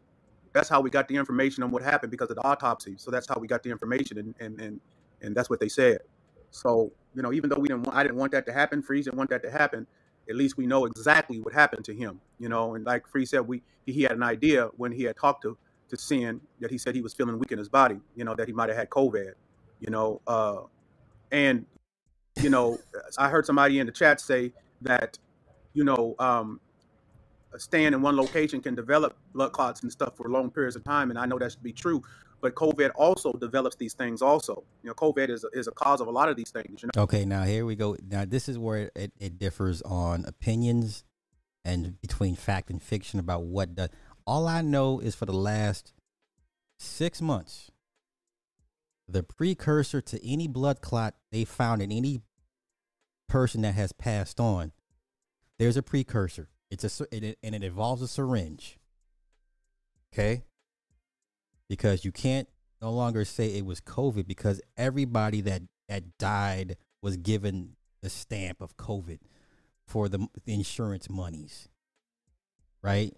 that's 0.53 0.68
how 0.68 0.81
we 0.81 0.91
got 0.91 1.09
the 1.09 1.16
information 1.16 1.62
on 1.62 1.70
what 1.70 1.83
happened 1.83 2.11
because 2.11 2.31
of 2.31 2.37
the 2.37 2.45
autopsy. 2.45 2.95
So 2.99 3.11
that's 3.11 3.27
how 3.29 3.39
we 3.41 3.49
got 3.49 3.62
the 3.62 3.70
information, 3.70 4.18
and 4.18 4.35
and 4.41 4.61
and, 4.61 4.81
and 5.23 5.35
that's 5.35 5.51
what 5.51 5.61
they 5.61 5.68
said. 5.68 5.99
So 6.51 6.93
you 7.14 7.23
know, 7.23 7.33
even 7.33 7.51
though 7.51 7.59
we 7.59 7.68
didn't, 7.68 7.85
want, 7.85 7.97
I 7.97 8.03
didn't 8.03 8.16
want 8.16 8.33
that 8.33 8.47
to 8.47 8.53
happen. 8.53 8.83
Freeze 8.83 9.07
didn't 9.07 9.18
want 9.18 9.31
that 9.31 9.43
to 9.43 9.51
happen. 9.51 9.87
At 10.29 10.37
least 10.37 10.57
we 10.57 10.66
know 10.66 10.87
exactly 10.87 11.41
what 11.41 11.53
happened 11.53 11.85
to 11.87 11.95
him. 11.95 12.20
You 12.39 12.49
know, 12.49 12.75
and 12.75 12.85
like 12.85 13.09
Freeze 13.09 13.31
said, 13.31 13.41
we 13.41 13.62
he 13.87 14.03
had 14.03 14.12
an 14.12 14.23
idea 14.23 14.68
when 14.77 14.93
he 14.93 15.05
had 15.05 15.16
talked 15.16 15.43
to 15.43 15.59
to 15.93 15.99
Sin 15.99 16.40
that 16.61 16.70
he 16.70 16.78
said 16.78 16.95
he 16.95 17.03
was 17.03 17.12
feeling 17.12 17.38
weak 17.38 17.53
in 17.53 17.59
his 17.59 17.68
body. 17.68 18.01
You 18.16 18.24
know, 18.24 18.34
that 18.34 18.49
he 18.49 18.53
might 18.53 18.70
have 18.70 18.78
had 18.78 18.90
COVID. 18.90 19.32
You 19.78 19.90
know, 19.90 20.20
uh, 20.26 20.62
and 21.30 21.66
you 22.40 22.51
know, 22.51 22.78
I 23.18 23.28
heard 23.28 23.47
somebody 23.47 23.78
in 23.78 23.86
the 23.86 23.93
chat 23.93 24.20
say 24.20 24.53
that 24.80 25.18
you 25.74 25.84
know, 25.84 26.14
um, 26.18 26.61
staying 27.57 27.93
in 27.93 28.03
one 28.03 28.16
location 28.16 28.61
can 28.61 28.74
develop 28.74 29.16
blood 29.34 29.53
clots 29.53 29.82
and 29.82 29.93
stuff 29.93 30.16
for 30.16 30.28
long 30.28 30.51
periods 30.51 30.76
of 30.76 30.84
time, 30.84 31.11
and 31.11 31.18
I 31.18 31.26
know 31.26 31.38
that 31.38 31.53
should 31.53 31.62
be 31.62 31.72
true. 31.72 32.03
But 32.40 32.57
COVID 32.57 32.90
also 32.97 33.32
develops 33.34 33.76
these 33.76 33.95
things. 33.95 34.20
Also, 34.20 34.64
you 34.82 34.88
know, 34.88 34.95
COVID 34.95 35.28
is 35.28 35.45
a, 35.45 35.59
is 35.59 35.68
a 35.68 35.70
cause 35.72 36.01
of 36.01 36.09
a 36.09 36.11
lot 36.11 36.28
of 36.28 36.36
these 36.36 36.51
things. 36.51 36.82
You 36.82 36.88
know, 36.95 37.03
Okay, 37.03 37.24
now 37.24 37.45
here 37.45 37.64
we 37.64 37.76
go. 37.76 37.97
Now 38.09 38.24
this 38.24 38.49
is 38.49 38.59
where 38.59 38.90
it, 38.97 39.12
it 39.20 39.38
differs 39.38 39.80
on 39.82 40.24
opinions 40.24 41.05
and 41.64 42.01
between 42.01 42.34
fact 42.34 42.70
and 42.70 42.82
fiction 42.82 43.20
about 43.20 43.45
what 43.45 43.76
the 43.76 43.90
all 44.27 44.47
I 44.47 44.62
know 44.62 45.01
is 45.01 45.14
for 45.14 45.27
the 45.27 45.33
last 45.33 45.93
six 46.79 47.20
months, 47.20 47.70
the 49.09 49.23
precursor 49.23 50.01
to 50.01 50.27
any 50.27 50.49
blood 50.49 50.81
clot 50.81 51.14
they 51.31 51.45
found 51.45 51.83
in 51.83 51.93
any 51.93 52.23
person 53.29 53.62
that 53.62 53.75
has 53.75 53.93
passed 53.93 54.41
on, 54.41 54.73
there's 55.59 55.77
a 55.77 55.83
precursor. 55.83 56.49
It's 56.70 57.01
a 57.01 57.07
it, 57.14 57.39
and 57.43 57.55
it 57.55 57.62
involves 57.62 58.03
a 58.03 58.09
syringe. 58.09 58.79
Okay, 60.12 60.43
because 61.68 62.05
you 62.05 62.12
can't 62.12 62.49
no 62.81 62.91
longer 62.91 63.25
say 63.25 63.47
it 63.47 63.64
was 63.64 63.81
COVID 63.81 64.27
because 64.27 64.61
everybody 64.77 65.41
that 65.43 65.62
that 65.89 66.18
died 66.18 66.77
was 67.03 67.16
given 67.16 67.77
the 68.03 68.11
stamp 68.11 68.61
of 68.61 68.77
COVID 68.77 69.18
for 69.87 70.09
the, 70.09 70.27
the 70.45 70.55
insurance 70.55 71.09
monies, 71.09 71.68
right? 72.83 73.14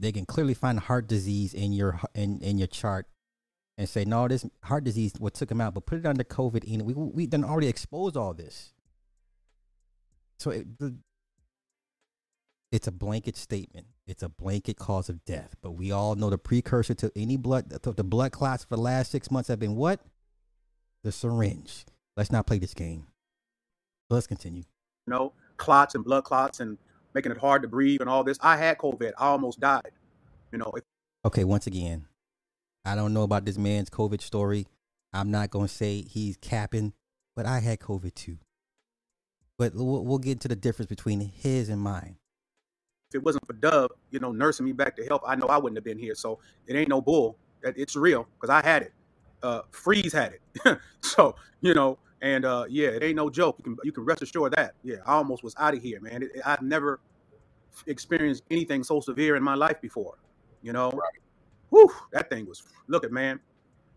They 0.00 0.12
can 0.12 0.26
clearly 0.26 0.54
find 0.54 0.80
heart 0.80 1.08
disease 1.08 1.54
in 1.54 1.72
your 1.72 2.00
in, 2.14 2.40
in 2.40 2.58
your 2.58 2.68
chart 2.68 3.06
and 3.78 3.88
say, 3.88 4.04
no, 4.04 4.28
this 4.28 4.46
heart 4.64 4.84
disease 4.84 5.12
what 5.18 5.34
took 5.34 5.50
him 5.50 5.60
out, 5.60 5.74
but 5.74 5.86
put 5.86 5.98
it 5.98 6.06
under 6.06 6.24
COVID. 6.24 6.72
And 6.72 6.82
we 6.82 6.94
we 6.94 7.26
done 7.26 7.44
already 7.44 7.68
exposed 7.68 8.16
all 8.16 8.34
this. 8.34 8.72
So 10.38 10.50
it, 10.50 10.66
it's 12.72 12.86
a 12.86 12.92
blanket 12.92 13.36
statement. 13.36 13.86
It's 14.06 14.22
a 14.22 14.28
blanket 14.28 14.76
cause 14.78 15.08
of 15.08 15.24
death. 15.24 15.56
But 15.62 15.72
we 15.72 15.92
all 15.92 16.14
know 16.14 16.30
the 16.30 16.38
precursor 16.38 16.94
to 16.94 17.12
any 17.16 17.36
blood, 17.36 17.70
the 17.70 18.04
blood 18.04 18.32
clots 18.32 18.64
for 18.64 18.76
the 18.76 18.82
last 18.82 19.10
six 19.10 19.30
months 19.30 19.48
have 19.48 19.58
been 19.58 19.76
what? 19.76 20.00
The 21.04 21.12
syringe. 21.12 21.86
Let's 22.16 22.32
not 22.32 22.46
play 22.46 22.58
this 22.58 22.74
game. 22.74 23.06
Let's 24.10 24.26
continue. 24.26 24.64
no 25.06 25.32
clots 25.56 25.94
and 25.94 26.04
blood 26.04 26.24
clots 26.24 26.60
and 26.60 26.78
making 27.18 27.32
it 27.32 27.38
hard 27.38 27.62
to 27.62 27.68
breathe 27.68 28.00
and 28.00 28.08
all 28.08 28.22
this. 28.22 28.38
I 28.40 28.56
had 28.56 28.78
COVID. 28.78 29.12
I 29.18 29.26
almost 29.26 29.60
died. 29.60 29.90
You 30.52 30.58
know. 30.58 30.72
Okay, 31.24 31.44
once 31.44 31.66
again, 31.66 32.06
I 32.84 32.94
don't 32.94 33.12
know 33.12 33.22
about 33.22 33.44
this 33.44 33.58
man's 33.58 33.90
COVID 33.90 34.22
story. 34.22 34.66
I'm 35.12 35.30
not 35.30 35.50
going 35.50 35.66
to 35.66 35.74
say 35.74 36.02
he's 36.02 36.36
capping, 36.36 36.92
but 37.34 37.44
I 37.44 37.60
had 37.60 37.80
COVID 37.80 38.14
too. 38.14 38.38
But 39.58 39.74
we'll, 39.74 40.04
we'll 40.04 40.18
get 40.18 40.32
into 40.32 40.48
the 40.48 40.56
difference 40.56 40.88
between 40.88 41.20
his 41.20 41.68
and 41.68 41.80
mine 41.80 42.16
if 43.10 43.14
it 43.14 43.24
wasn't 43.24 43.46
for 43.46 43.54
Dove, 43.54 43.90
you 44.10 44.20
know, 44.20 44.32
nursing 44.32 44.66
me 44.66 44.72
back 44.72 44.96
to 44.96 45.04
health, 45.06 45.22
I 45.26 45.34
know 45.34 45.46
I 45.46 45.56
wouldn't 45.56 45.76
have 45.78 45.84
been 45.84 45.98
here. 45.98 46.14
So 46.14 46.38
it 46.66 46.76
ain't 46.76 46.88
no 46.88 47.00
bull. 47.00 47.36
It's 47.62 47.96
real 47.96 48.26
because 48.34 48.50
I 48.50 48.62
had 48.62 48.82
it. 48.82 48.92
Uh, 49.42 49.62
Freeze 49.70 50.12
had 50.12 50.34
it. 50.34 50.78
so 51.00 51.34
you 51.60 51.74
know, 51.74 51.98
and 52.22 52.44
uh, 52.44 52.64
yeah, 52.68 52.88
it 52.88 53.02
ain't 53.02 53.16
no 53.16 53.30
joke. 53.30 53.56
You 53.58 53.64
can 53.64 53.76
you 53.84 53.92
can 53.92 54.04
rest 54.04 54.22
assured 54.22 54.54
that. 54.56 54.74
Yeah, 54.82 54.96
I 55.06 55.14
almost 55.14 55.42
was 55.42 55.54
out 55.58 55.74
of 55.74 55.82
here, 55.82 56.00
man. 56.00 56.22
It, 56.22 56.30
I've 56.44 56.62
never 56.62 57.00
experienced 57.86 58.44
anything 58.50 58.82
so 58.82 59.00
severe 59.00 59.36
in 59.36 59.42
my 59.42 59.54
life 59.54 59.80
before. 59.80 60.18
You 60.62 60.72
know, 60.72 60.90
right. 60.90 61.20
Whew, 61.70 61.92
that 62.12 62.30
thing 62.30 62.46
was. 62.46 62.62
Look 62.88 63.04
at 63.04 63.12
man, 63.12 63.40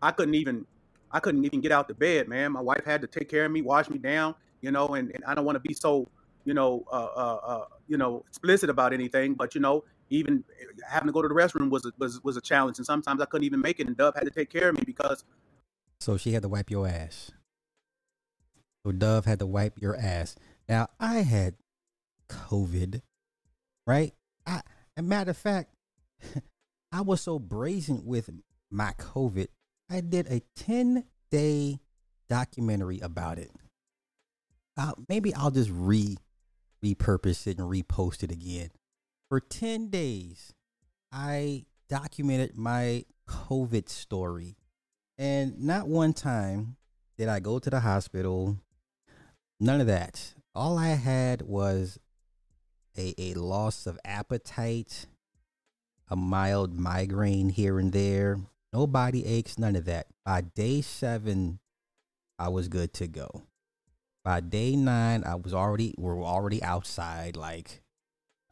I 0.00 0.10
couldn't 0.12 0.34
even 0.34 0.66
I 1.10 1.20
couldn't 1.20 1.44
even 1.44 1.60
get 1.60 1.72
out 1.72 1.88
the 1.88 1.94
bed, 1.94 2.28
man. 2.28 2.52
My 2.52 2.60
wife 2.60 2.84
had 2.84 3.00
to 3.02 3.06
take 3.06 3.28
care 3.28 3.44
of 3.44 3.52
me, 3.52 3.62
wash 3.62 3.90
me 3.90 3.98
down. 3.98 4.34
You 4.60 4.70
know, 4.70 4.88
and, 4.88 5.10
and 5.12 5.24
I 5.24 5.34
don't 5.34 5.44
want 5.44 5.56
to 5.56 5.60
be 5.60 5.74
so 5.74 6.06
you 6.44 6.54
know, 6.54 6.84
uh, 6.90 7.08
uh, 7.16 7.40
uh, 7.44 7.64
you 7.88 7.96
know, 7.96 8.24
explicit 8.28 8.70
about 8.70 8.92
anything. 8.92 9.34
But 9.34 9.54
you 9.54 9.60
know, 9.60 9.84
even 10.10 10.44
having 10.88 11.06
to 11.06 11.12
go 11.12 11.22
to 11.22 11.28
the 11.28 11.34
restroom 11.34 11.70
was 11.70 11.84
a, 11.84 11.92
was 11.98 12.22
was 12.22 12.36
a 12.36 12.40
challenge, 12.40 12.78
and 12.78 12.86
sometimes 12.86 13.20
I 13.20 13.26
couldn't 13.26 13.44
even 13.44 13.60
make 13.60 13.80
it. 13.80 13.86
And 13.86 13.96
Dove 13.96 14.14
had 14.14 14.24
to 14.24 14.30
take 14.30 14.50
care 14.50 14.68
of 14.68 14.76
me 14.76 14.82
because. 14.84 15.24
So 16.00 16.16
she 16.16 16.32
had 16.32 16.42
to 16.42 16.48
wipe 16.48 16.70
your 16.70 16.88
ass. 16.88 17.30
So 18.84 18.92
Dove 18.92 19.24
had 19.24 19.38
to 19.38 19.46
wipe 19.46 19.80
your 19.80 19.96
ass. 19.96 20.36
Now 20.68 20.88
I 20.98 21.18
had 21.18 21.54
COVID, 22.28 23.02
right? 23.86 24.12
I, 24.46 24.62
a 24.96 25.02
matter 25.02 25.30
of 25.30 25.36
fact, 25.36 25.74
I 26.92 27.00
was 27.00 27.20
so 27.20 27.38
brazen 27.38 28.04
with 28.04 28.30
my 28.70 28.92
COVID. 28.98 29.48
I 29.90 30.00
did 30.00 30.26
a 30.30 30.42
ten 30.56 31.04
day 31.30 31.80
documentary 32.28 33.00
about 33.00 33.38
it. 33.38 33.50
Uh, 34.76 34.92
maybe 35.08 35.34
I'll 35.34 35.50
just 35.50 35.70
re 35.72 36.16
repurpose 36.84 37.46
it 37.46 37.58
and 37.58 37.70
repost 37.70 38.22
it 38.22 38.30
again. 38.30 38.70
For 39.28 39.40
10 39.40 39.88
days, 39.88 40.52
I 41.10 41.64
documented 41.88 42.56
my 42.56 43.04
COVID 43.28 43.88
story. 43.88 44.56
And 45.18 45.60
not 45.60 45.88
one 45.88 46.12
time 46.12 46.76
did 47.16 47.28
I 47.28 47.40
go 47.40 47.58
to 47.58 47.70
the 47.70 47.80
hospital. 47.80 48.58
None 49.62 49.80
of 49.80 49.86
that. 49.86 50.34
All 50.54 50.76
I 50.76 50.88
had 50.88 51.42
was 51.42 51.98
a, 52.98 53.14
a 53.16 53.34
loss 53.34 53.86
of 53.86 53.98
appetite, 54.04 55.06
a 56.08 56.16
mild 56.16 56.78
migraine 56.78 57.48
here 57.48 57.78
and 57.78 57.92
there, 57.92 58.40
no 58.72 58.86
body 58.86 59.24
aches, 59.24 59.58
none 59.58 59.76
of 59.76 59.86
that. 59.86 60.08
By 60.24 60.42
day 60.42 60.82
seven, 60.82 61.60
I 62.38 62.48
was 62.48 62.68
good 62.68 62.92
to 62.94 63.06
go 63.06 63.44
by 64.24 64.40
day 64.40 64.76
nine, 64.76 65.24
I 65.24 65.34
was 65.34 65.52
already 65.52 65.94
we 65.98 66.10
are 66.10 66.22
already 66.22 66.62
outside. 66.62 67.36
Like 67.36 67.82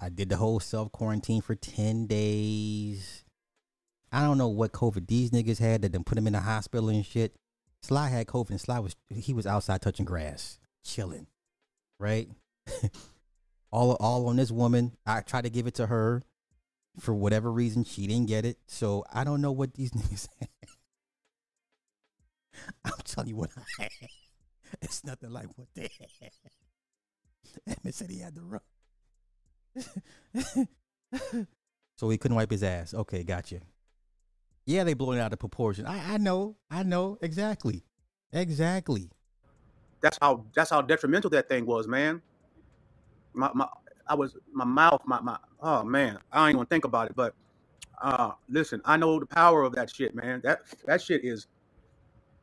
I 0.01 0.09
did 0.09 0.29
the 0.29 0.37
whole 0.37 0.61
self 0.61 0.93
quarantine 0.93 1.41
for 1.41 1.55
ten 1.55 2.07
days. 2.07 3.25
I 4.13 4.23
don't 4.23 4.39
know 4.39 4.49
what 4.49 4.73
COVID 4.73 5.07
these 5.07 5.31
niggas 5.31 5.59
had 5.59 5.83
that 5.83 5.93
then 5.93 6.05
put 6.05 6.19
him 6.19 6.27
in 6.27 6.33
the 6.33 6.41
hospital 6.41 6.89
and 6.89 7.07
shit. 7.07 7.37
Sly 7.83 8.09
had 8.09 8.27
COVID 8.27 8.51
and 8.51 8.61
Sly 8.61 8.79
was 8.81 8.97
he 9.09 9.33
was 9.33 9.47
outside 9.47 9.81
touching 9.81 10.05
grass, 10.05 10.59
chilling, 10.85 11.27
right? 11.99 12.29
all 13.73 13.93
all 14.01 14.29
on 14.29 14.37
this 14.37 14.51
woman. 14.51 14.97
I 15.07 15.21
tried 15.21 15.45
to 15.45 15.51
give 15.51 15.67
it 15.67 15.75
to 15.75 15.87
her 15.87 16.23
for 16.99 17.15
whatever 17.15 17.51
reason 17.51 17.85
she 17.85 18.07
didn't 18.07 18.29
get 18.29 18.45
it. 18.45 18.59
So 18.67 19.05
I 19.13 19.25
don't 19.25 19.41
know 19.41 19.53
what 19.53 19.75
these 19.75 19.91
niggas. 19.93 20.29
I'm 22.85 22.93
telling 23.05 23.29
you 23.29 23.37
what 23.37 23.51
I 23.57 23.83
had. 23.83 23.91
It's 24.83 25.03
nothing 25.03 25.31
like 25.31 25.49
what 25.57 25.67
they 25.75 25.89
had. 26.21 26.31
Emmett 27.67 27.93
said 27.93 28.09
he 28.09 28.21
had 28.21 28.37
to 28.37 28.41
run. 28.41 28.61
so 31.97 32.09
he 32.09 32.17
couldn't 32.19 32.37
wipe 32.37 32.53
his 32.53 32.63
ass. 32.63 32.95
Okay, 32.95 33.25
gotcha. 33.25 33.59
Yeah, 34.67 34.85
they 34.85 34.95
blowing 34.95 35.19
it 35.19 35.23
out 35.23 35.33
of 35.33 35.41
proportion. 35.41 35.87
I, 35.87 36.15
I 36.15 36.19
know, 36.19 36.55
I 36.71 36.85
know 36.85 37.19
exactly, 37.21 37.83
exactly. 38.33 39.11
That's 40.01 40.19
how 40.21 40.45
that's 40.55 40.71
how 40.71 40.83
detrimental 40.83 41.31
that 41.31 41.49
thing 41.49 41.67
was, 41.67 41.87
man. 41.87 42.23
My 43.33 43.51
my, 43.55 43.67
I 44.07 44.15
was 44.15 44.37
my 44.53 44.65
mouth, 44.65 45.03
my 45.05 45.21
my. 45.21 45.39
Oh 45.61 45.83
man, 45.83 46.19
I 46.33 46.47
don't 46.47 46.57
even 46.57 46.67
think 46.67 46.85
about 46.85 47.11
it. 47.11 47.17
But 47.17 47.35
uh, 48.03 48.33
listen, 48.49 48.81
I 48.85 48.97
know 48.97 49.21
the 49.21 49.27
power 49.27 49.63
of 49.63 49.75
that 49.75 49.91
shit, 49.91 50.15
man. 50.15 50.41
That 50.43 50.61
that 50.87 51.03
shit 51.03 51.25
is, 51.25 51.47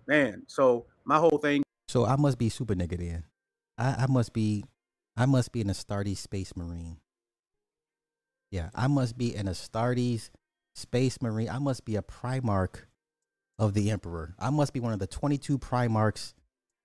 man. 0.08 0.44
So 0.48 0.86
my 1.06 1.18
whole 1.18 1.38
thing 1.38 1.64
so 1.88 2.06
I 2.06 2.16
must 2.18 2.38
be 2.38 2.50
super 2.50 2.76
nigga 2.76 2.98
then. 2.98 3.24
I, 3.78 4.04
I 4.04 4.06
must 4.08 4.34
be 4.34 4.66
I 5.16 5.26
must 5.26 5.52
be 5.52 5.62
an 5.62 5.68
Astartes 5.68 6.18
Space 6.18 6.56
Marine. 6.56 6.98
Yeah, 8.52 8.70
I 8.76 8.88
must 8.88 9.18
be 9.18 9.36
an 9.36 9.48
Astartes 9.48 10.30
Space 10.76 11.22
Marine. 11.22 11.50
I 11.50 11.60
must 11.60 11.86
be 11.86 11.96
a 11.96 12.02
Primarch 12.02 12.84
of 13.58 13.74
the 13.74 13.90
Emperor. 13.90 14.36
I 14.38 14.50
must 14.50 14.74
be 14.74 14.80
one 14.80 14.94
of 14.94 15.00
the 15.00 15.08
22 15.08 15.58
Primarchs 15.58 16.34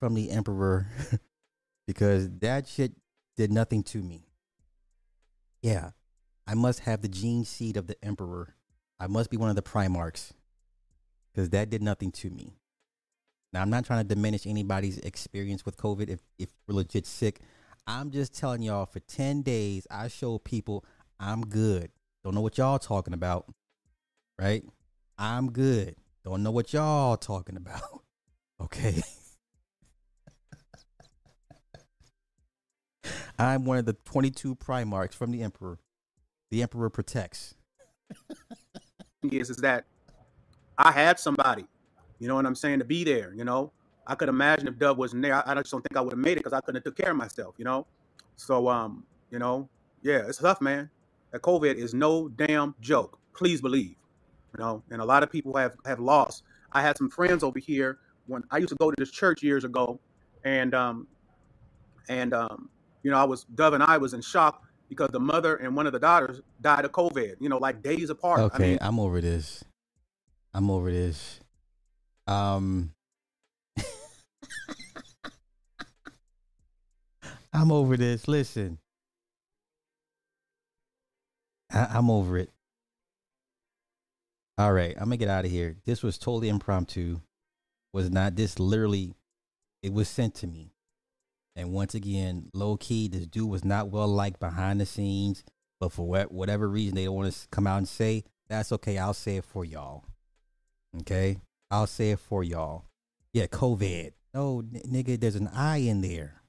from 0.03 0.15
the 0.15 0.31
Emperor 0.31 0.85
because 1.87 2.29
that 2.39 2.67
shit 2.67 2.91
did 3.37 3.53
nothing 3.53 3.81
to 3.81 3.99
me. 3.99 4.27
Yeah, 5.61 5.91
I 6.45 6.55
must 6.55 6.81
have 6.81 7.01
the 7.01 7.07
gene 7.07 7.45
seed 7.45 7.77
of 7.77 7.87
the 7.87 7.95
Emperor. 8.03 8.53
I 8.99 9.07
must 9.07 9.29
be 9.29 9.37
one 9.37 9.49
of 9.49 9.55
the 9.55 9.61
Primarchs 9.61 10.31
because 11.33 11.51
that 11.51 11.69
did 11.69 11.81
nothing 11.81 12.11
to 12.11 12.29
me. 12.29 12.57
Now, 13.53 13.61
I'm 13.61 13.69
not 13.69 13.85
trying 13.85 14.05
to 14.05 14.13
diminish 14.13 14.45
anybody's 14.45 14.97
experience 14.97 15.65
with 15.65 15.77
COVID 15.77 16.09
if, 16.09 16.19
if 16.37 16.49
you're 16.67 16.75
legit 16.75 17.05
sick. 17.05 17.39
I'm 17.87 18.11
just 18.11 18.37
telling 18.37 18.61
y'all 18.61 18.85
for 18.85 18.99
10 18.99 19.41
days, 19.41 19.87
I 19.89 20.09
showed 20.09 20.43
people 20.43 20.83
I'm 21.17 21.43
good. 21.45 21.91
Don't 22.25 22.35
know 22.35 22.41
what 22.41 22.57
y'all 22.57 22.77
talking 22.77 23.13
about, 23.13 23.45
right? 24.37 24.65
I'm 25.17 25.49
good. 25.53 25.95
Don't 26.25 26.43
know 26.43 26.51
what 26.51 26.73
y'all 26.73 27.15
talking 27.15 27.55
about, 27.55 28.01
okay? 28.61 29.01
I'm 33.39 33.65
one 33.65 33.77
of 33.77 33.85
the 33.85 33.93
22 33.93 34.55
Primarchs 34.55 35.13
from 35.13 35.31
the 35.31 35.41
Emperor. 35.41 35.79
The 36.51 36.61
Emperor 36.61 36.89
protects. 36.89 37.55
is, 39.23 39.49
is 39.49 39.57
that 39.57 39.85
I 40.77 40.91
had 40.91 41.19
somebody 41.19 41.65
you 42.23 42.29
know 42.29 42.35
what 42.35 42.45
I'm 42.45 42.55
saying? 42.55 42.79
To 42.79 42.85
be 42.85 43.03
there, 43.03 43.33
you 43.35 43.43
know. 43.43 43.73
I 44.07 44.15
could 44.15 44.29
imagine 44.29 44.69
if 44.69 44.79
Dove 44.79 44.97
wasn't 44.97 45.23
there. 45.23 45.35
I, 45.35 45.51
I 45.51 45.55
just 45.55 45.71
don't 45.71 45.81
think 45.81 45.97
I 45.97 46.01
would 46.01 46.13
have 46.13 46.19
made 46.19 46.33
it 46.33 46.37
because 46.37 46.53
I 46.53 46.61
couldn't 46.61 46.75
have 46.75 46.85
took 46.85 46.95
care 46.95 47.11
of 47.11 47.17
myself, 47.17 47.55
you 47.57 47.65
know. 47.65 47.85
So 48.37 48.69
um, 48.69 49.03
you 49.29 49.39
know, 49.39 49.67
yeah, 50.03 50.21
it's 50.25 50.37
tough, 50.37 50.61
man. 50.61 50.89
That 51.31 51.41
COVID 51.41 51.75
is 51.75 51.93
no 51.93 52.29
damn 52.29 52.75
joke. 52.79 53.19
Please 53.33 53.59
believe, 53.59 53.95
you 54.57 54.63
know. 54.63 54.83
And 54.89 55.01
a 55.01 55.05
lot 55.05 55.21
of 55.21 55.29
people 55.29 55.57
have 55.57 55.75
have 55.85 55.99
lost. 55.99 56.43
I 56.71 56.81
had 56.81 56.97
some 56.97 57.09
friends 57.09 57.43
over 57.43 57.59
here 57.59 57.99
when 58.27 58.41
I 58.51 58.59
used 58.59 58.69
to 58.69 58.75
go 58.75 58.89
to 58.89 58.95
this 58.97 59.11
church 59.11 59.43
years 59.43 59.65
ago, 59.65 59.99
and 60.45 60.73
um, 60.73 61.07
and 62.07 62.33
um, 62.33 62.69
you 63.03 63.11
know, 63.11 63.17
I 63.17 63.25
was 63.25 63.43
Dove 63.43 63.73
and 63.73 63.83
I 63.83 63.97
was 63.97 64.13
in 64.13 64.21
shock 64.21 64.63
because 64.89 65.09
the 65.09 65.19
mother 65.19 65.55
and 65.57 65.75
one 65.75 65.85
of 65.85 65.93
the 65.93 65.99
daughters 65.99 66.41
died 66.61 66.85
of 66.85 66.91
COVID. 66.91 67.35
You 67.39 67.49
know, 67.49 67.57
like 67.57 67.83
days 67.83 68.09
apart. 68.09 68.39
Okay, 68.39 68.63
I 68.63 68.67
mean, 68.67 68.77
I'm 68.81 68.99
over 68.99 69.21
this. 69.21 69.63
I'm 70.53 70.69
over 70.71 70.91
this. 70.91 71.39
Um, 72.27 72.91
I'm 77.53 77.71
over 77.71 77.97
this. 77.97 78.27
Listen, 78.27 78.79
I- 81.71 81.97
am 81.97 82.09
over 82.09 82.37
it. 82.37 82.49
All 84.57 84.71
right, 84.71 84.93
I'm 84.97 85.05
gonna 85.05 85.17
get 85.17 85.29
out 85.29 85.45
of 85.45 85.51
here. 85.51 85.77
This 85.85 86.03
was 86.03 86.17
totally 86.17 86.49
impromptu. 86.49 87.19
Was 87.91 88.09
not 88.09 88.35
this 88.35 88.59
literally? 88.59 89.13
It 89.81 89.91
was 89.93 90.07
sent 90.07 90.35
to 90.35 90.47
me, 90.47 90.72
and 91.55 91.71
once 91.71 91.93
again, 91.93 92.49
low 92.53 92.77
key, 92.77 93.07
this 93.07 93.27
dude 93.27 93.49
was 93.49 93.63
not 93.63 93.89
well 93.89 94.07
liked 94.07 94.39
behind 94.39 94.79
the 94.81 94.85
scenes. 94.85 95.43
But 95.79 95.91
for 95.91 96.07
whatever 96.07 96.67
reason, 96.69 96.95
they 96.95 97.05
don't 97.05 97.15
want 97.15 97.33
to 97.33 97.47
come 97.49 97.67
out 97.67 97.77
and 97.77 97.87
say 97.87 98.23
that's 98.47 98.71
okay. 98.71 98.97
I'll 98.97 99.13
say 99.13 99.37
it 99.37 99.45
for 99.45 99.65
y'all. 99.65 100.05
Okay, 101.01 101.37
I'll 101.69 101.87
say 101.87 102.11
it 102.11 102.19
for 102.19 102.43
y'all. 102.43 102.85
Yeah, 103.33 103.47
COVID. 103.47 104.11
No, 104.33 104.59
n- 104.59 104.81
nigga, 104.89 105.19
there's 105.19 105.35
an 105.35 105.47
I 105.49 105.77
in 105.77 106.01
there. 106.01 106.41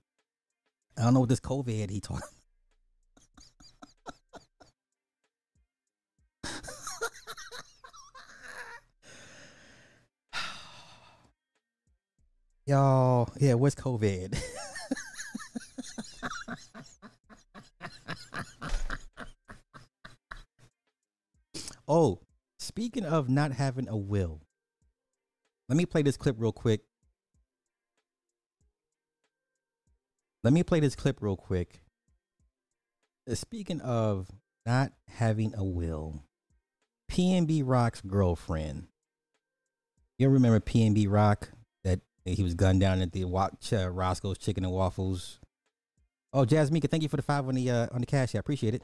I 0.96 1.02
don't 1.02 1.14
know 1.14 1.20
what 1.20 1.28
this 1.28 1.40
COVID 1.40 1.90
he 1.90 2.00
talking. 2.00 2.22
Y'all, 12.66 13.28
yeah, 13.38 13.54
what's 13.54 13.74
COVID? 13.74 14.40
oh, 21.88 22.20
speaking 22.58 23.04
of 23.04 23.28
not 23.28 23.52
having 23.52 23.88
a 23.88 23.96
will, 23.96 24.40
let 25.68 25.76
me 25.76 25.86
play 25.86 26.02
this 26.02 26.16
clip 26.16 26.36
real 26.38 26.52
quick. 26.52 26.82
Let 30.42 30.52
me 30.52 30.62
play 30.62 30.80
this 30.80 30.94
clip 30.94 31.22
real 31.22 31.36
quick. 31.36 31.80
Uh, 33.28 33.34
Speaking 33.34 33.80
of 33.80 34.28
not 34.66 34.92
having 35.08 35.54
a 35.56 35.64
will, 35.64 36.22
PNB 37.10 37.62
Rock's 37.64 38.02
girlfriend. 38.02 38.88
You 40.18 40.28
remember 40.28 40.60
PNB 40.60 41.10
Rock 41.10 41.50
that 41.82 42.00
he 42.24 42.42
was 42.42 42.54
gunned 42.54 42.80
down 42.80 43.00
at 43.00 43.12
the 43.12 43.24
uh, 43.24 43.90
Roscoe's 43.90 44.38
Chicken 44.38 44.64
and 44.64 44.72
Waffles? 44.72 45.40
Oh, 46.32 46.44
Jasmine, 46.44 46.82
thank 46.82 47.02
you 47.02 47.08
for 47.08 47.16
the 47.16 47.22
five 47.22 47.48
on 47.48 47.54
the 47.54 47.70
uh, 47.70 47.86
on 47.92 48.00
the 48.00 48.06
cash. 48.06 48.34
I 48.34 48.38
appreciate 48.38 48.74
it. 48.74 48.82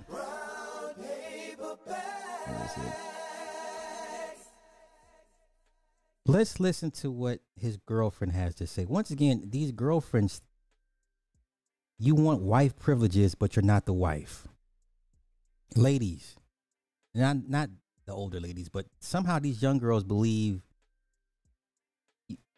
Let's 6.27 6.61
listen 6.61 6.91
to 6.93 7.11
what 7.11 7.41
his 7.57 7.77
girlfriend 7.77 8.33
has 8.35 8.55
to 8.57 8.67
say. 8.67 8.85
Once 8.85 9.11
again, 9.11 9.49
these 9.49 9.73
girlfriends, 9.73 10.43
you 11.99 12.15
want 12.15 12.41
wife 12.41 12.79
privileges, 12.79 13.35
but 13.35 13.57
you're 13.57 13.65
not 13.65 13.85
the 13.85 13.93
wife. 13.93 14.47
Ladies, 15.75 16.37
not 17.15 17.49
not 17.49 17.71
the 18.07 18.13
older 18.13 18.41
ladies, 18.41 18.69
but 18.69 18.87
somehow 19.01 19.39
these 19.39 19.63
young 19.63 19.79
girls 19.79 20.05
believe 20.05 20.63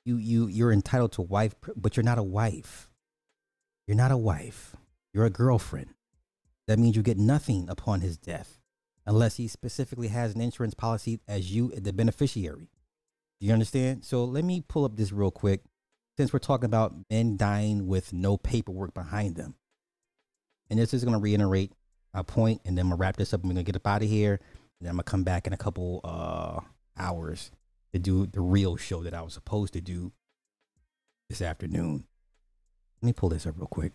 you 0.05 0.17
you 0.17 0.47
you're 0.49 0.73
entitled 0.73 1.13
to 1.13 1.23
wife, 1.23 1.55
but 1.77 1.97
you're 1.97 2.05
not 2.05 2.19
a 2.19 2.23
wife. 2.23 2.91
You're 3.87 3.97
not 3.97 4.13
a 4.13 4.17
wife. 4.17 4.77
You're 5.13 5.27
a 5.27 5.31
girlfriend. 5.31 5.95
That 6.69 6.79
means 6.79 6.97
you 6.97 7.03
get 7.03 7.19
nothing 7.19 7.69
upon 7.69 8.01
his 8.01 8.17
death, 8.17 8.61
unless 9.07 9.37
he 9.37 9.49
specifically 9.49 10.09
has 10.09 10.35
an 10.35 10.41
insurance 10.41 10.75
policy 10.75 11.21
as 11.27 11.53
you, 11.55 11.69
the 11.69 11.93
beneficiary. 11.93 12.69
Do 13.41 13.47
you 13.47 13.53
understand? 13.53 14.05
So 14.05 14.25
let 14.25 14.45
me 14.45 14.63
pull 14.67 14.85
up 14.85 14.97
this 14.97 15.13
real 15.13 15.31
quick, 15.31 15.63
since 16.17 16.33
we're 16.33 16.39
talking 16.39 16.67
about 16.67 16.95
men 17.11 17.37
dying 17.37 17.87
with 17.87 18.13
no 18.13 18.37
paperwork 18.37 18.95
behind 18.95 19.37
them. 19.37 19.57
And 20.71 20.79
this 20.79 20.95
is 20.95 21.05
going 21.05 21.15
to 21.15 21.21
reiterate 21.21 21.73
a 22.15 22.25
point, 22.25 22.61
and 22.65 22.77
then 22.77 22.85
I'm 22.85 22.91
gonna 22.91 23.01
wrap 23.01 23.17
this 23.17 23.33
up. 23.33 23.41
and 23.41 23.49
We're 23.49 23.55
gonna 23.55 23.65
get 23.65 23.77
up 23.77 23.87
out 23.87 24.03
of 24.03 24.09
here, 24.09 24.41
and 24.81 24.89
I'm 24.89 24.97
gonna 24.97 25.05
come 25.05 25.25
back 25.25 25.47
in 25.47 25.53
a 25.53 25.57
couple 25.57 26.01
uh 26.05 26.61
hours 26.99 27.51
to 27.93 27.99
do 27.99 28.27
the 28.27 28.41
real 28.41 28.77
show 28.77 29.03
that 29.03 29.15
I 29.15 29.23
was 29.23 29.35
supposed 29.35 29.73
to 29.75 29.81
do 29.81 30.13
this 31.29 31.41
afternoon. 31.41 32.05
Let 33.01 33.07
me 33.07 33.13
pull 33.13 33.31
this 33.31 33.47
up 33.47 33.57
real 33.57 33.67
quick. 33.67 33.93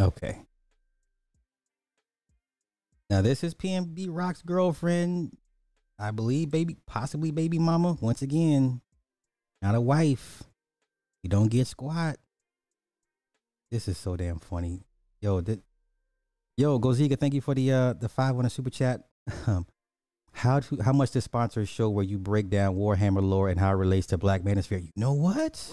Okay. 0.00 0.40
Now 3.10 3.20
this 3.20 3.44
is 3.44 3.54
PNB 3.54 4.06
Rock's 4.08 4.42
girlfriend, 4.42 5.36
I 5.98 6.10
believe, 6.10 6.50
baby, 6.50 6.76
possibly 6.86 7.30
baby 7.30 7.58
mama. 7.58 7.98
Once 8.00 8.22
again, 8.22 8.80
not 9.60 9.74
a 9.74 9.80
wife. 9.80 10.42
You 11.22 11.28
don't 11.28 11.48
get 11.48 11.66
squat. 11.66 12.16
This 13.70 13.86
is 13.88 13.98
so 13.98 14.16
damn 14.16 14.38
funny, 14.38 14.82
yo. 15.20 15.40
Th- 15.40 15.60
yo, 16.56 16.78
Gozika, 16.78 17.18
thank 17.18 17.34
you 17.34 17.40
for 17.40 17.54
the 17.54 17.72
uh 17.72 17.92
the 17.92 18.08
five 18.08 18.36
on 18.36 18.48
super 18.50 18.70
chat. 18.70 19.02
Um, 19.46 19.66
how 20.32 20.60
to 20.60 20.82
how 20.82 20.92
much 20.92 21.12
this 21.12 21.24
sponsor 21.24 21.64
show 21.66 21.90
where 21.90 22.04
you 22.04 22.18
break 22.18 22.48
down 22.48 22.74
Warhammer 22.74 23.22
lore 23.22 23.48
and 23.48 23.60
how 23.60 23.70
it 23.70 23.76
relates 23.76 24.06
to 24.08 24.18
Black 24.18 24.42
Manosphere? 24.42 24.82
You 24.82 24.90
know 24.96 25.12
what? 25.12 25.72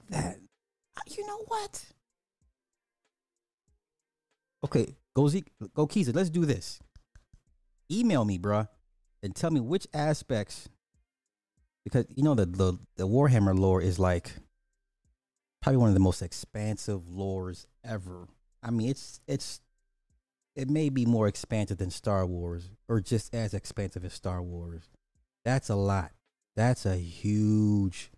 Like 0.00 0.06
that. 0.10 0.38
You 1.06 1.26
know 1.26 1.42
what? 1.46 1.84
Okay, 4.64 4.96
go 5.14 5.28
Zeke, 5.28 5.50
go 5.74 5.86
Keezer. 5.86 6.14
Let's 6.14 6.30
do 6.30 6.44
this. 6.44 6.80
Email 7.90 8.24
me, 8.24 8.38
bruh, 8.38 8.68
and 9.22 9.34
tell 9.34 9.50
me 9.50 9.60
which 9.60 9.86
aspects, 9.92 10.68
because 11.84 12.06
you 12.08 12.22
know 12.22 12.34
the 12.34 12.46
the 12.46 12.78
the 12.96 13.06
Warhammer 13.06 13.58
lore 13.58 13.82
is 13.82 13.98
like 13.98 14.32
probably 15.60 15.78
one 15.78 15.88
of 15.88 15.94
the 15.94 16.00
most 16.00 16.22
expansive 16.22 17.02
lores 17.02 17.66
ever. 17.84 18.26
I 18.62 18.70
mean, 18.70 18.88
it's 18.88 19.20
it's 19.26 19.60
it 20.56 20.70
may 20.70 20.88
be 20.88 21.04
more 21.04 21.28
expansive 21.28 21.78
than 21.78 21.90
Star 21.90 22.24
Wars, 22.24 22.70
or 22.88 23.00
just 23.00 23.34
as 23.34 23.52
expansive 23.52 24.04
as 24.04 24.14
Star 24.14 24.42
Wars. 24.42 24.88
That's 25.44 25.68
a 25.68 25.74
lot. 25.74 26.12
That's 26.56 26.86
a 26.86 26.96
huge, 26.96 28.10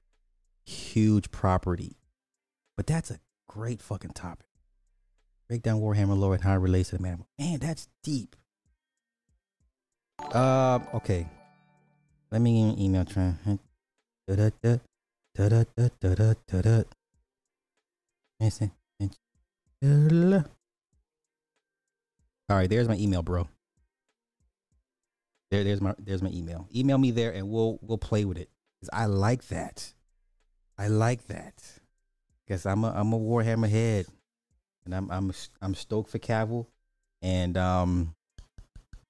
huge 0.66 1.30
property. 1.30 1.96
But 2.76 2.86
that's 2.86 3.10
a 3.10 3.20
great 3.48 3.80
fucking 3.80 4.10
topic. 4.10 4.46
Break 5.48 5.62
down 5.62 5.80
Warhammer 5.80 6.18
lore 6.18 6.34
and 6.34 6.42
how 6.42 6.54
it 6.54 6.58
relates 6.58 6.90
to 6.90 6.96
the 6.96 7.02
man. 7.02 7.24
Man, 7.38 7.60
that's 7.60 7.88
deep. 8.02 8.34
Uh, 10.18 10.80
okay. 10.94 11.26
Let 12.32 12.40
me 12.40 12.70
e- 12.70 12.84
email 12.84 13.04
try. 13.04 13.34
Da-da-da, 14.26 14.78
da-da-da, 15.36 15.88
da-da, 16.00 16.34
da-da. 16.48 16.82
Listen, 18.40 18.72
da-da. 19.80 20.42
All 22.48 22.56
right, 22.56 22.68
there's 22.68 22.88
my 22.88 22.96
email, 22.96 23.22
bro. 23.22 23.48
There, 25.50 25.62
there's 25.62 25.80
my 25.80 25.94
there's 25.98 26.22
my 26.22 26.30
email. 26.30 26.66
Email 26.74 26.98
me 26.98 27.12
there, 27.12 27.30
and 27.32 27.48
we'll 27.48 27.78
we'll 27.82 27.98
play 27.98 28.24
with 28.24 28.36
it. 28.36 28.50
'Cause 28.80 28.90
I 28.92 29.06
like 29.06 29.46
that. 29.48 29.92
I 30.78 30.88
like 30.88 31.26
that. 31.28 31.62
Cause 32.48 32.64
I'm 32.64 32.84
a 32.84 32.92
I'm 32.92 33.12
a 33.12 33.18
Warhammer 33.18 33.68
head, 33.68 34.06
and 34.84 34.94
I'm 34.94 35.10
I'm 35.10 35.32
I'm 35.60 35.74
stoked 35.74 36.10
for 36.10 36.18
Cavill, 36.20 36.66
and 37.20 37.56
um, 37.56 38.14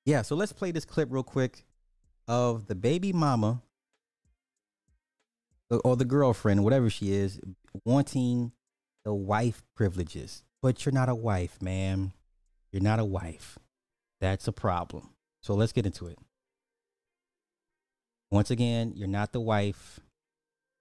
yeah. 0.06 0.22
So 0.22 0.34
let's 0.36 0.52
play 0.52 0.70
this 0.70 0.86
clip 0.86 1.08
real 1.10 1.22
quick 1.22 1.66
of 2.26 2.66
the 2.66 2.74
baby 2.74 3.12
mama 3.12 3.60
or- 5.70 5.80
or 5.84 5.96
the 5.96 6.04
girlfriend, 6.06 6.64
whatever 6.64 6.88
she 6.88 7.12
is, 7.12 7.40
wanting 7.84 8.52
the 9.04 9.12
wife 9.14 9.62
privileges, 9.74 10.44
but 10.62 10.84
you're 10.84 10.92
not 10.92 11.08
a 11.08 11.14
wife, 11.14 11.60
ma'am. 11.60 12.12
You're 12.72 12.82
not 12.82 12.98
a 12.98 13.04
wife. 13.04 13.58
That's 14.20 14.48
a 14.48 14.52
problem. 14.52 15.10
So 15.42 15.54
let's 15.54 15.72
get 15.72 15.86
into 15.86 16.06
it. 16.06 16.18
Once 18.30 18.50
again, 18.50 18.92
you're 18.96 19.06
not 19.08 19.32
the 19.32 19.40
wife. 19.40 20.00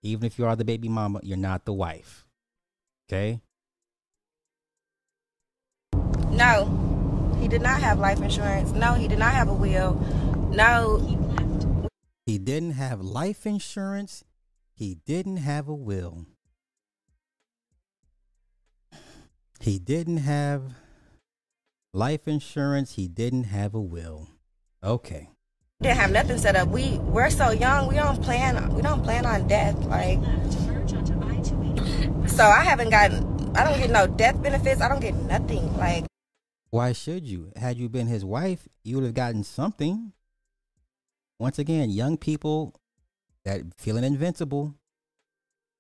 Even 0.06 0.28
if 0.28 0.38
you 0.38 0.46
are 0.46 0.56
the 0.56 0.64
baby 0.64 0.88
mama, 0.88 1.20
you're 1.24 1.36
not 1.36 1.66
the 1.66 1.74
wife. 1.74 2.26
Okay? 3.10 3.42
No, 6.30 7.36
he 7.42 7.48
did 7.48 7.64
not 7.64 7.82
have 7.82 7.98
life 7.98 8.22
insurance. 8.22 8.72
No, 8.72 8.94
he 8.94 9.08
did 9.08 9.18
not 9.18 9.34
have 9.34 9.50
a 9.50 9.54
will. 9.54 9.96
No, 10.54 11.02
He 12.26 12.38
didn't 12.38 12.72
have 12.72 13.02
life 13.02 13.46
insurance. 13.46 14.24
He 14.74 14.96
didn't 15.06 15.38
have 15.38 15.68
a 15.68 15.74
will. 15.74 16.26
He 19.60 19.80
didn't 19.80 20.18
have 20.18 20.74
life 21.94 22.28
insurance. 22.28 22.94
He 22.94 23.08
didn't 23.08 23.46
have 23.46 23.74
a 23.74 23.82
will. 23.82 24.30
Okay. 24.84 25.35
Didn't 25.82 25.98
have 25.98 26.12
nothing 26.12 26.38
set 26.38 26.56
up. 26.56 26.70
We 26.70 26.98
we're 27.00 27.30
so 27.30 27.52
young. 27.52 27.88
We 27.88 27.96
don't 27.96 28.22
plan. 28.22 28.74
We 28.74 28.82
don't 28.82 29.04
plan 29.04 29.26
on 29.26 29.48
death. 29.48 29.76
Like, 29.86 30.20
so 32.30 32.46
I 32.46 32.64
haven't 32.64 32.90
gotten. 32.90 33.56
I 33.56 33.64
don't 33.64 33.80
get 33.80 33.90
no 33.90 34.08
death 34.08 34.42
benefits. 34.42 34.82
I 34.82 34.90
don't 34.90 35.02
get 35.02 35.16
nothing. 35.16 35.76
Like, 35.78 36.06
Why 36.70 36.92
should 36.94 37.28
you? 37.28 37.52
Had 37.56 37.78
you 37.78 37.90
been 37.90 38.08
his 38.08 38.26
wife, 38.26 38.68
you 38.84 38.96
would 38.96 39.06
have 39.06 39.14
gotten 39.14 39.44
something. 39.44 40.14
Once 41.40 41.60
again, 41.60 41.90
young 41.90 42.18
people 42.18 42.76
that 43.44 43.62
feeling 43.78 44.04
invincible. 44.04 44.76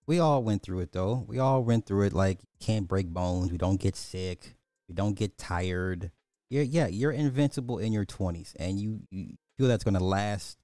We 0.08 0.20
all 0.20 0.43
went 0.43 0.62
through 0.62 0.82
it 0.82 0.91
though. 0.91 1.26
We 1.28 1.39
all 1.39 1.64
went 1.64 1.86
through 1.86 2.04
it 2.04 2.14
like 2.14 2.39
can't 2.60 2.88
break 2.88 3.08
bones. 3.08 3.52
We 3.52 3.58
don't 3.58 3.80
get 3.80 3.96
sick. 3.96 4.56
We 4.88 4.93
don't 4.93 5.16
get 5.16 5.38
tired. 5.38 6.12
You're, 6.50 6.64
yeah, 6.64 6.86
you're 6.86 7.12
invincible 7.12 7.80
in 7.80 7.91
your 7.91 8.06
20s 8.06 8.54
and 8.60 8.80
you, 8.80 9.02
you 9.10 9.34
feel 9.58 9.68
that's 9.68 9.84
going 9.84 9.95
to 9.95 10.03
last 10.03 10.58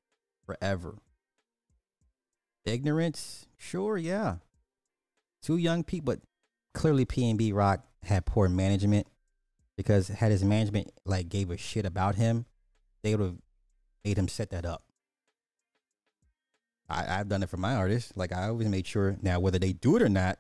forever. 0.46 0.98
ignorance, 2.66 3.48
sure, 3.58 3.98
yeah. 3.98 4.36
Two 5.42 5.58
young 5.58 5.84
people, 5.84 6.14
but 6.14 6.22
clearly 6.74 7.06
PNB 7.06 7.54
Rock 7.54 7.86
had 8.04 8.26
poor 8.26 8.48
management 8.48 9.08
because 9.78 10.08
had 10.10 10.32
his 10.32 10.44
management 10.44 10.92
like 11.06 11.30
gave 11.30 11.50
a 11.50 11.58
shit 11.58 11.86
about 11.86 12.16
him, 12.16 12.46
they 13.04 13.16
would 13.16 13.26
have 13.26 13.38
made 14.06 14.18
him 14.18 14.28
set 14.28 14.52
that 14.52 14.66
up. 14.66 14.84
I, 16.90 17.20
I've 17.20 17.30
done 17.30 17.42
it 17.42 17.50
for 17.50 17.58
my 17.58 17.76
artists. 17.76 18.12
Like 18.16 18.34
I 18.34 18.48
always 18.48 18.68
made 18.68 18.86
sure. 18.86 19.18
Now 19.22 19.40
whether 19.40 19.60
they 19.60 19.74
do 19.74 19.96
it 19.96 20.02
or 20.02 20.10
not, 20.10 20.38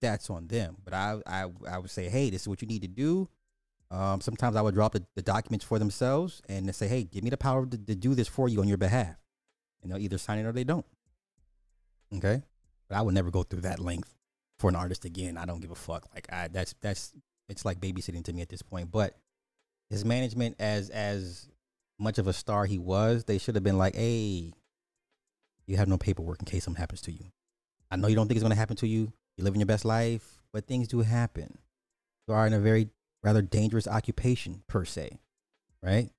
that's 0.00 0.30
on 0.30 0.46
them. 0.48 0.76
But 0.84 0.94
I 0.94 1.20
I 1.26 1.46
I 1.68 1.78
would 1.78 1.90
say, 1.90 2.08
hey, 2.08 2.30
this 2.30 2.42
is 2.42 2.48
what 2.48 2.62
you 2.62 2.68
need 2.68 2.82
to 2.82 2.88
do. 2.88 3.28
Um, 3.90 4.20
sometimes 4.20 4.56
I 4.56 4.62
would 4.62 4.74
drop 4.74 4.92
the, 4.92 5.04
the 5.14 5.22
documents 5.22 5.64
for 5.64 5.78
themselves 5.78 6.42
and 6.48 6.74
say, 6.74 6.88
hey, 6.88 7.04
give 7.04 7.22
me 7.22 7.30
the 7.30 7.36
power 7.36 7.64
to, 7.66 7.78
to 7.78 7.94
do 7.94 8.14
this 8.14 8.28
for 8.28 8.48
you 8.48 8.60
on 8.60 8.68
your 8.68 8.78
behalf. 8.78 9.16
And 9.82 9.90
they'll 9.90 10.00
either 10.00 10.18
sign 10.18 10.38
it 10.38 10.46
or 10.46 10.52
they 10.52 10.64
don't. 10.64 10.86
Okay. 12.14 12.42
But 12.88 12.98
I 12.98 13.02
would 13.02 13.14
never 13.14 13.30
go 13.30 13.42
through 13.42 13.62
that 13.62 13.78
length 13.78 14.14
for 14.58 14.70
an 14.70 14.76
artist 14.76 15.04
again. 15.04 15.36
I 15.36 15.44
don't 15.44 15.60
give 15.60 15.70
a 15.70 15.76
fuck. 15.76 16.06
Like 16.14 16.26
I 16.32 16.48
that's 16.48 16.74
that's 16.80 17.12
it's 17.48 17.64
like 17.64 17.80
babysitting 17.80 18.24
to 18.24 18.32
me 18.32 18.42
at 18.42 18.48
this 18.48 18.62
point. 18.62 18.90
But 18.90 19.14
his 19.90 20.04
management 20.04 20.56
as 20.58 20.90
as 20.90 21.48
much 21.98 22.18
of 22.18 22.26
a 22.26 22.32
star 22.32 22.64
he 22.66 22.78
was, 22.78 23.24
they 23.24 23.38
should 23.38 23.54
have 23.54 23.64
been 23.64 23.78
like, 23.78 23.96
hey, 23.96 24.52
you 25.66 25.76
have 25.76 25.88
no 25.88 25.98
paperwork 25.98 26.40
in 26.40 26.46
case 26.46 26.64
something 26.64 26.80
happens 26.80 27.02
to 27.02 27.12
you. 27.12 27.26
I 27.90 27.96
know 27.96 28.08
you 28.08 28.16
don't 28.16 28.28
think 28.28 28.36
it's 28.36 28.42
gonna 28.42 28.54
happen 28.54 28.76
to 28.76 28.88
you. 28.88 29.12
You're 29.36 29.44
living 29.44 29.60
your 29.60 29.66
best 29.66 29.84
life, 29.84 30.42
but 30.52 30.66
things 30.66 30.88
do 30.88 31.00
happen. 31.00 31.58
You 32.26 32.34
are 32.34 32.46
in 32.46 32.52
a 32.52 32.60
very 32.60 32.88
rather 33.26 33.42
dangerous 33.42 33.88
occupation 33.88 34.62
per 34.68 34.84
se. 34.84 35.18
Right? 35.82 36.10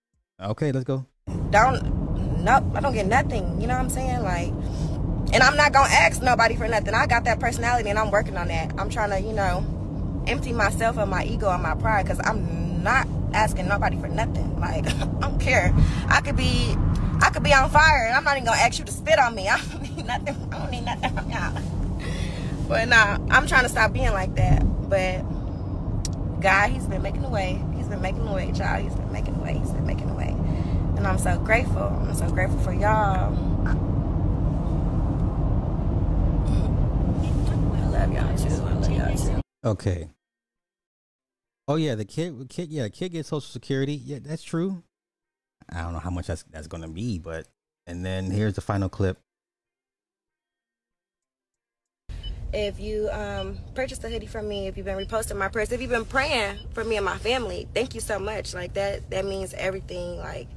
Okay, 0.41 0.73
let's 0.73 0.83
go. 0.83 1.05
Don't 1.49 2.43
nope, 2.43 2.65
I 2.75 2.81
don't 2.81 2.93
get 2.93 3.07
nothing. 3.07 3.59
You 3.61 3.67
know 3.67 3.75
what 3.75 3.83
I'm 3.83 3.89
saying? 3.89 4.23
Like 4.23 4.53
and 5.33 5.41
I'm 5.41 5.55
not 5.55 5.71
gonna 5.71 5.91
ask 5.91 6.21
nobody 6.21 6.55
for 6.55 6.67
nothing. 6.67 6.93
I 6.93 7.07
got 7.07 7.23
that 7.23 7.39
personality 7.39 7.89
and 7.89 7.97
I'm 7.97 8.11
working 8.11 8.37
on 8.37 8.49
that. 8.49 8.73
I'm 8.77 8.89
trying 8.89 9.09
to, 9.09 9.19
you 9.19 9.33
know, 9.33 9.65
empty 10.27 10.51
myself 10.51 10.97
of 10.97 11.07
my 11.07 11.23
ego 11.23 11.49
and 11.49 11.63
my 11.63 11.75
pride 11.75 12.03
because 12.03 12.19
I'm 12.23 12.83
not 12.83 13.07
asking 13.33 13.67
nobody 13.67 13.97
for 13.99 14.09
nothing. 14.09 14.59
Like 14.59 14.85
I 15.01 15.05
don't 15.21 15.39
care. 15.39 15.73
I 16.09 16.19
could 16.19 16.35
be 16.35 16.75
I 17.21 17.29
could 17.29 17.43
be 17.43 17.53
on 17.53 17.69
fire 17.69 18.05
and 18.05 18.15
I'm 18.15 18.25
not 18.25 18.35
even 18.35 18.45
gonna 18.45 18.61
ask 18.61 18.79
you 18.79 18.85
to 18.85 18.91
spit 18.91 19.17
on 19.17 19.33
me. 19.33 19.47
I 19.49 19.57
don't 19.57 19.81
need 19.81 20.05
nothing. 20.05 20.49
I 20.51 20.59
don't 20.59 20.71
need 20.71 20.85
nothing 20.85 21.13
from 21.13 21.31
y'all. 21.31 21.61
But 22.67 22.89
nah, 22.89 23.17
I'm 23.31 23.47
trying 23.47 23.63
to 23.63 23.69
stop 23.69 23.93
being 23.93 24.11
like 24.11 24.35
that. 24.35 24.59
But 24.89 25.23
God, 26.41 26.69
He's 26.69 26.85
been 26.85 27.01
making 27.01 27.23
a 27.23 27.29
way. 27.29 27.61
He's 27.75 27.87
been 27.87 28.01
making 28.01 28.27
a 28.27 28.33
way, 28.33 28.51
y'all. 28.51 28.81
He's 28.81 28.93
been 28.93 29.11
making 29.11 29.35
a 29.35 29.43
way. 29.43 29.57
He's 29.57 29.71
been 29.71 29.85
making 29.85 30.09
a 30.09 30.13
way. 30.13 30.35
And 30.97 31.05
I'm 31.05 31.17
so 31.17 31.37
grateful. 31.39 31.83
I'm 31.83 32.15
so 32.15 32.29
grateful 32.29 32.59
for 32.59 32.73
y'all. 32.73 33.33
I 33.67 33.73
love 37.89 38.13
y'all 38.13 38.37
too. 38.37 38.47
I 38.47 38.73
love 38.73 38.91
y'all 38.91 39.15
too. 39.15 39.41
Okay. 39.63 40.09
Oh 41.67 41.75
yeah, 41.75 41.95
the 41.95 42.05
kid, 42.05 42.49
kid, 42.49 42.69
yeah, 42.69 42.87
kid 42.87 43.09
gets 43.09 43.29
Social 43.29 43.41
Security. 43.41 43.93
Yeah, 43.93 44.19
that's 44.21 44.43
true. 44.43 44.83
I 45.69 45.81
don't 45.81 45.93
know 45.93 45.99
how 45.99 46.09
much 46.09 46.27
that's 46.27 46.43
that's 46.43 46.67
gonna 46.67 46.87
be, 46.87 47.19
but 47.19 47.47
and 47.85 48.05
then 48.05 48.31
here's 48.31 48.53
the 48.53 48.61
final 48.61 48.89
clip. 48.89 49.19
If 52.53 52.79
you 52.79 53.09
um, 53.11 53.57
purchased 53.75 54.03
a 54.03 54.09
hoodie 54.09 54.25
from 54.25 54.47
me, 54.47 54.67
if 54.67 54.77
you've 54.77 54.85
been 54.85 54.97
reposting 54.97 55.37
my 55.37 55.49
prayers, 55.49 55.71
if 55.71 55.81
you've 55.81 55.89
been 55.89 56.05
praying 56.05 56.59
for 56.73 56.83
me 56.83 56.95
and 56.95 57.05
my 57.05 57.17
family, 57.17 57.67
thank 57.73 57.93
you 57.93 57.99
so 58.01 58.19
much. 58.19 58.53
Like 58.53 58.73
that, 58.75 59.09
that 59.09 59.25
means 59.25 59.53
everything. 59.53 60.17
Like, 60.17 60.47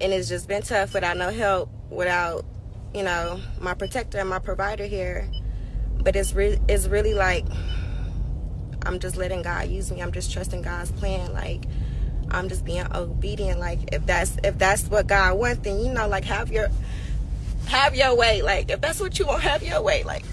and 0.00 0.12
it's 0.12 0.28
just 0.28 0.46
been 0.46 0.62
tough 0.62 0.94
without 0.94 1.16
no 1.16 1.30
help, 1.30 1.70
without 1.90 2.44
you 2.94 3.02
know 3.02 3.40
my 3.60 3.74
protector 3.74 4.18
and 4.18 4.28
my 4.28 4.38
provider 4.38 4.86
here. 4.86 5.28
But 6.00 6.14
it's 6.14 6.32
re- 6.32 6.60
it's 6.68 6.86
really 6.86 7.14
like 7.14 7.44
I'm 8.82 9.00
just 9.00 9.16
letting 9.16 9.42
God 9.42 9.68
use 9.68 9.90
me. 9.90 10.00
I'm 10.00 10.12
just 10.12 10.32
trusting 10.32 10.62
God's 10.62 10.92
plan. 10.92 11.32
Like 11.32 11.64
I'm 12.30 12.48
just 12.48 12.64
being 12.64 12.86
obedient. 12.94 13.58
Like 13.58 13.92
if 13.92 14.06
that's 14.06 14.36
if 14.44 14.56
that's 14.58 14.84
what 14.84 15.06
God 15.06 15.36
wants, 15.38 15.62
then 15.62 15.78
you 15.80 15.92
know, 15.92 16.08
like 16.08 16.24
have 16.24 16.52
your 16.52 16.68
have 17.68 17.94
your 17.94 18.16
way. 18.16 18.42
Like 18.42 18.70
if 18.70 18.80
that's 18.80 19.00
what 19.00 19.18
you 19.18 19.26
want, 19.26 19.42
have 19.42 19.62
your 19.62 19.82
way. 19.82 20.02
Like 20.04 20.24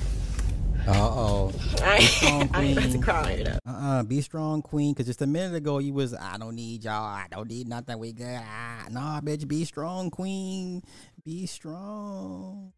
Uh 0.88 0.93
oh. 0.93 1.51
I 1.83 1.97
ain't, 2.23 2.55
I 2.55 2.63
ain't 2.63 2.77
about 2.77 2.91
to 2.91 2.99
cry 2.99 3.31
it 3.31 3.47
up. 3.47 3.59
Uh 3.67 3.71
uh 3.71 4.03
be 4.03 4.21
strong, 4.21 4.61
queen. 4.61 4.95
Cause 4.95 5.05
just 5.05 5.21
a 5.21 5.27
minute 5.27 5.55
ago 5.55 5.79
you 5.79 5.93
was 5.93 6.13
I 6.13 6.38
don't 6.38 6.55
need 6.55 6.83
y'all. 6.83 6.93
I 7.03 7.27
don't 7.29 7.49
need 7.49 7.67
nothing. 7.67 7.99
We 7.99 8.13
good. 8.13 8.39
Ah, 8.41 8.88
nah, 8.89 9.21
bitch. 9.21 9.47
Be 9.47 9.65
strong, 9.65 10.09
queen. 10.09 10.83
Be 11.23 11.45
strong. 11.45 12.73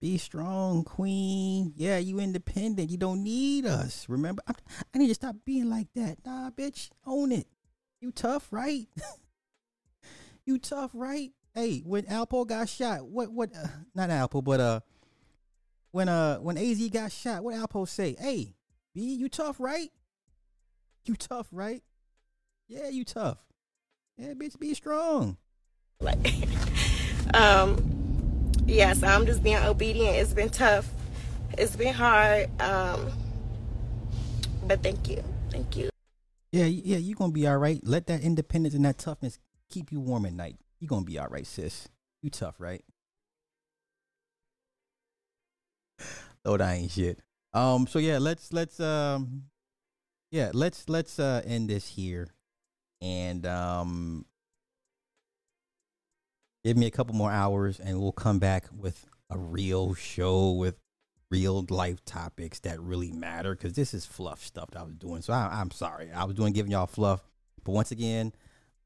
Be 0.00 0.18
strong, 0.18 0.84
queen. 0.84 1.72
Yeah, 1.76 1.96
you 1.96 2.20
independent. 2.20 2.90
You 2.90 2.98
don't 2.98 3.22
need 3.22 3.64
us. 3.64 4.06
Remember, 4.06 4.42
I, 4.46 4.52
I 4.94 4.98
need 4.98 5.08
to 5.08 5.14
stop 5.14 5.34
being 5.46 5.70
like 5.70 5.88
that. 5.94 6.18
Nah, 6.26 6.50
bitch, 6.50 6.90
own 7.06 7.32
it. 7.32 7.46
You 8.02 8.12
tough, 8.12 8.48
right? 8.50 8.86
you 10.44 10.58
tough, 10.58 10.90
right? 10.92 11.30
Hey, 11.54 11.82
when 11.86 12.02
Alpo 12.04 12.44
got 12.46 12.68
shot, 12.68 13.06
what 13.06 13.30
what? 13.30 13.50
Uh, 13.54 13.68
not 13.94 14.10
Alpo, 14.10 14.42
but 14.42 14.58
uh, 14.58 14.80
when 15.92 16.08
uh 16.08 16.38
when 16.38 16.58
Az 16.58 16.88
got 16.88 17.12
shot, 17.12 17.44
what 17.44 17.54
Alpo 17.54 17.86
say? 17.86 18.16
Hey, 18.18 18.56
B, 18.92 19.14
you 19.14 19.28
tough, 19.28 19.60
right? 19.60 19.90
You 21.04 21.14
tough, 21.14 21.46
right? 21.52 21.82
Yeah, 22.66 22.88
you 22.88 23.04
tough. 23.04 23.38
Yeah, 24.16 24.34
bitch, 24.34 24.58
be 24.58 24.74
strong. 24.74 25.36
Like, 26.00 26.34
um, 27.34 28.50
yeah. 28.66 28.92
So 28.94 29.06
I'm 29.06 29.24
just 29.24 29.44
being 29.44 29.56
obedient. 29.58 30.16
It's 30.16 30.32
been 30.32 30.50
tough. 30.50 30.88
It's 31.56 31.76
been 31.76 31.94
hard. 31.94 32.48
Um, 32.60 33.12
but 34.66 34.82
thank 34.82 35.08
you, 35.08 35.22
thank 35.50 35.76
you. 35.76 35.90
Yeah, 36.50 36.64
yeah, 36.64 36.96
you 36.96 37.14
gonna 37.14 37.32
be 37.32 37.46
all 37.46 37.58
right. 37.58 37.78
Let 37.84 38.08
that 38.08 38.22
independence 38.22 38.74
and 38.74 38.84
that 38.84 38.98
toughness 38.98 39.38
keep 39.70 39.92
you 39.92 40.00
warm 40.00 40.26
at 40.26 40.32
night. 40.32 40.56
You 40.80 40.88
gonna 40.88 41.04
be 41.04 41.18
all 41.18 41.28
right, 41.28 41.46
sis. 41.46 41.88
You 42.22 42.30
tough, 42.30 42.56
right? 42.58 42.84
Oh, 46.46 46.58
that 46.58 46.74
ain't 46.74 46.90
shit. 46.90 47.20
Um, 47.54 47.86
so 47.86 47.98
yeah, 47.98 48.18
let's 48.18 48.52
let's 48.52 48.78
um, 48.78 49.44
yeah, 50.30 50.50
let's 50.52 50.90
let's 50.90 51.18
uh 51.18 51.40
end 51.46 51.70
this 51.70 51.88
here, 51.88 52.28
and 53.00 53.46
um, 53.46 54.26
give 56.62 56.76
me 56.76 56.86
a 56.86 56.90
couple 56.90 57.14
more 57.14 57.30
hours, 57.30 57.80
and 57.80 57.98
we'll 57.98 58.12
come 58.12 58.38
back 58.40 58.66
with 58.76 59.06
a 59.30 59.38
real 59.38 59.94
show 59.94 60.50
with 60.50 60.76
real 61.30 61.64
life 61.70 62.04
topics 62.04 62.60
that 62.60 62.80
really 62.80 63.10
matter 63.10 63.54
because 63.54 63.72
this 63.72 63.94
is 63.94 64.04
fluff 64.04 64.44
stuff 64.44 64.70
that 64.72 64.80
I 64.80 64.82
was 64.82 64.96
doing. 64.96 65.22
So 65.22 65.32
I, 65.32 65.48
I'm 65.60 65.70
sorry. 65.70 66.12
I 66.12 66.24
was 66.24 66.34
doing 66.36 66.52
giving 66.52 66.72
y'all 66.72 66.86
fluff, 66.86 67.22
but 67.64 67.72
once 67.72 67.90
again, 67.90 68.32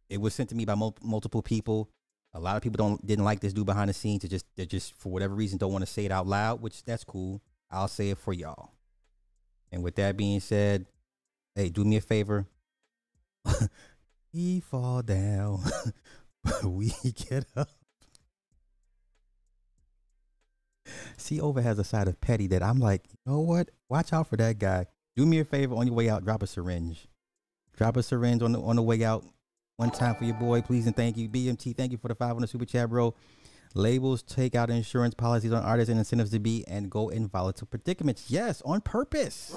it 0.09 0.21
was 0.21 0.35
sent 0.35 0.49
to 0.51 0.55
me 0.55 0.65
by 0.65 0.75
mul- 0.75 0.97
multiple 1.03 1.43
people. 1.43 1.91
A 2.35 2.41
lot 2.41 2.57
of 2.57 2.63
people 2.63 2.77
don't 2.77 3.05
didn't 3.07 3.25
like 3.25 3.41
this 3.41 3.53
dude 3.53 3.67
behind 3.67 3.89
the 3.89 3.95
scenes. 3.95 4.23
They 4.23 4.29
just 4.29 4.47
they 4.57 4.67
just 4.67 4.95
for 4.95 5.11
whatever 5.11 5.35
reason 5.35 5.59
don't 5.59 5.73
want 5.73 5.85
to 5.85 5.91
say 5.91 6.05
it 6.05 6.13
out 6.13 6.27
loud, 6.27 6.61
which 6.61 6.85
that's 6.85 7.05
cool. 7.05 7.41
I'll 7.71 7.89
say 7.89 8.11
it 8.11 8.19
for 8.19 8.33
y'all. 8.33 8.73
And 9.71 9.83
with 9.83 9.97
that 9.97 10.17
being 10.17 10.41
said, 10.41 10.87
hey, 11.55 11.69
do 11.69 11.85
me 11.85 11.97
a 11.97 12.01
favor. 12.01 12.47
he 14.33 14.61
fall 14.61 15.03
down, 15.03 15.61
but 16.45 16.65
we 16.65 16.93
get 17.29 17.47
up. 17.57 17.69
See, 21.17 21.41
over 21.41 21.61
has 21.61 21.79
a 21.79 21.85
side 21.85 22.09
of 22.09 22.21
petty 22.21 22.47
that 22.49 22.63
I'm 22.63 22.79
like, 22.79 23.03
you 23.11 23.19
know 23.27 23.41
what? 23.41 23.71
Watch 23.89 24.13
out 24.13 24.29
for 24.29 24.37
that 24.37 24.59
guy. 24.59 24.87
Do 25.17 25.27
me 25.27 25.41
a 25.41 25.45
favor 25.45 25.75
on 25.75 25.87
your 25.87 25.97
way 25.97 26.09
out. 26.09 26.25
Drop 26.25 26.43
a 26.43 26.47
syringe. 26.47 27.09
Drop 27.77 27.97
a 27.97 28.03
syringe 28.03 28.43
on 28.43 28.53
the 28.53 28.61
on 28.61 28.77
the 28.77 28.83
way 28.83 29.05
out. 29.05 29.25
One 29.79 29.93
time 29.93 30.17
for 30.17 30.25
your 30.25 30.35
boy, 30.35 30.61
please 30.61 30.89
and 30.89 30.97
thank 30.97 31.17
you. 31.17 31.29
BMT, 31.29 31.77
thank 31.77 31.93
you 31.93 31.99
for 31.99 32.09
the 32.09 32.15
five 32.17 32.33
on 32.33 32.41
the 32.41 32.49
super 32.49 32.65
chat, 32.65 32.91
bro. 32.91 33.15
Labels 33.77 34.25
take 34.25 34.57
out 34.57 34.71
insurance 34.71 35.15
policies 35.15 35.53
on 35.53 35.63
artists 35.63 35.89
and 35.89 36.01
incentives 36.01 36.33
to 36.33 36.41
be 36.41 36.65
and 36.67 36.91
go 36.91 37.11
in 37.11 37.29
volatile 37.29 37.69
predicaments. 37.69 38.25
Yes, 38.29 38.61
on 38.63 38.81
purpose. 38.81 39.57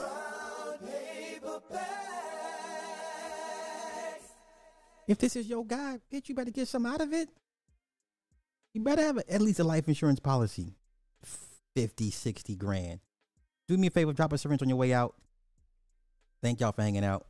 If 5.07 5.17
this 5.17 5.35
is 5.35 5.47
your 5.47 5.65
guy, 5.65 5.97
bitch, 6.13 6.29
you 6.29 6.35
better 6.35 6.51
get 6.51 6.67
some 6.67 6.85
out 6.85 7.01
of 7.01 7.11
it. 7.13 7.27
You 8.75 8.83
better 8.83 9.01
have 9.01 9.17
a, 9.17 9.33
at 9.33 9.41
least 9.41 9.59
a 9.59 9.63
life 9.63 9.87
insurance 9.87 10.19
policy. 10.19 10.75
50, 11.75 12.11
60 12.11 12.55
grand. 12.57 12.99
Do 13.67 13.75
me 13.75 13.87
a 13.87 13.89
favor, 13.89 14.13
drop 14.13 14.33
a 14.33 14.37
syringe 14.37 14.61
on 14.61 14.69
your 14.69 14.77
way 14.77 14.93
out. 14.93 15.15
Thank 16.43 16.59
y'all 16.59 16.73
for 16.73 16.83
hanging 16.83 17.03
out. 17.03 17.25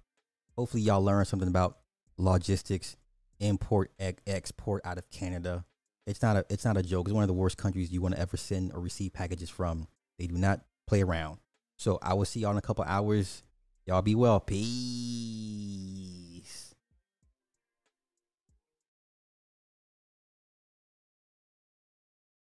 Hopefully, 0.57 0.83
y'all 0.83 1.01
learned 1.01 1.29
something 1.29 1.47
about 1.47 1.77
logistics, 2.17 2.97
import, 3.39 3.91
ex- 3.99 4.21
export 4.27 4.81
out 4.85 4.97
of 4.97 5.09
Canada. 5.09 5.65
It's 6.07 6.21
not 6.21 6.35
a 6.37 6.45
it's 6.49 6.65
not 6.65 6.77
a 6.77 6.83
joke. 6.83 7.07
It's 7.07 7.13
one 7.13 7.23
of 7.23 7.27
the 7.27 7.33
worst 7.33 7.57
countries 7.57 7.91
you 7.91 8.01
want 8.01 8.15
to 8.15 8.21
ever 8.21 8.37
send 8.37 8.73
or 8.73 8.79
receive 8.79 9.13
packages 9.13 9.49
from. 9.49 9.87
They 10.17 10.27
do 10.27 10.35
not 10.35 10.61
play 10.87 11.01
around. 11.01 11.39
So 11.77 11.99
I 12.01 12.13
will 12.13 12.25
see 12.25 12.41
y'all 12.41 12.51
in 12.51 12.57
a 12.57 12.61
couple 12.61 12.83
hours. 12.83 13.43
Y'all 13.85 14.01
be 14.01 14.15
well. 14.15 14.39
Peace. 14.39 16.30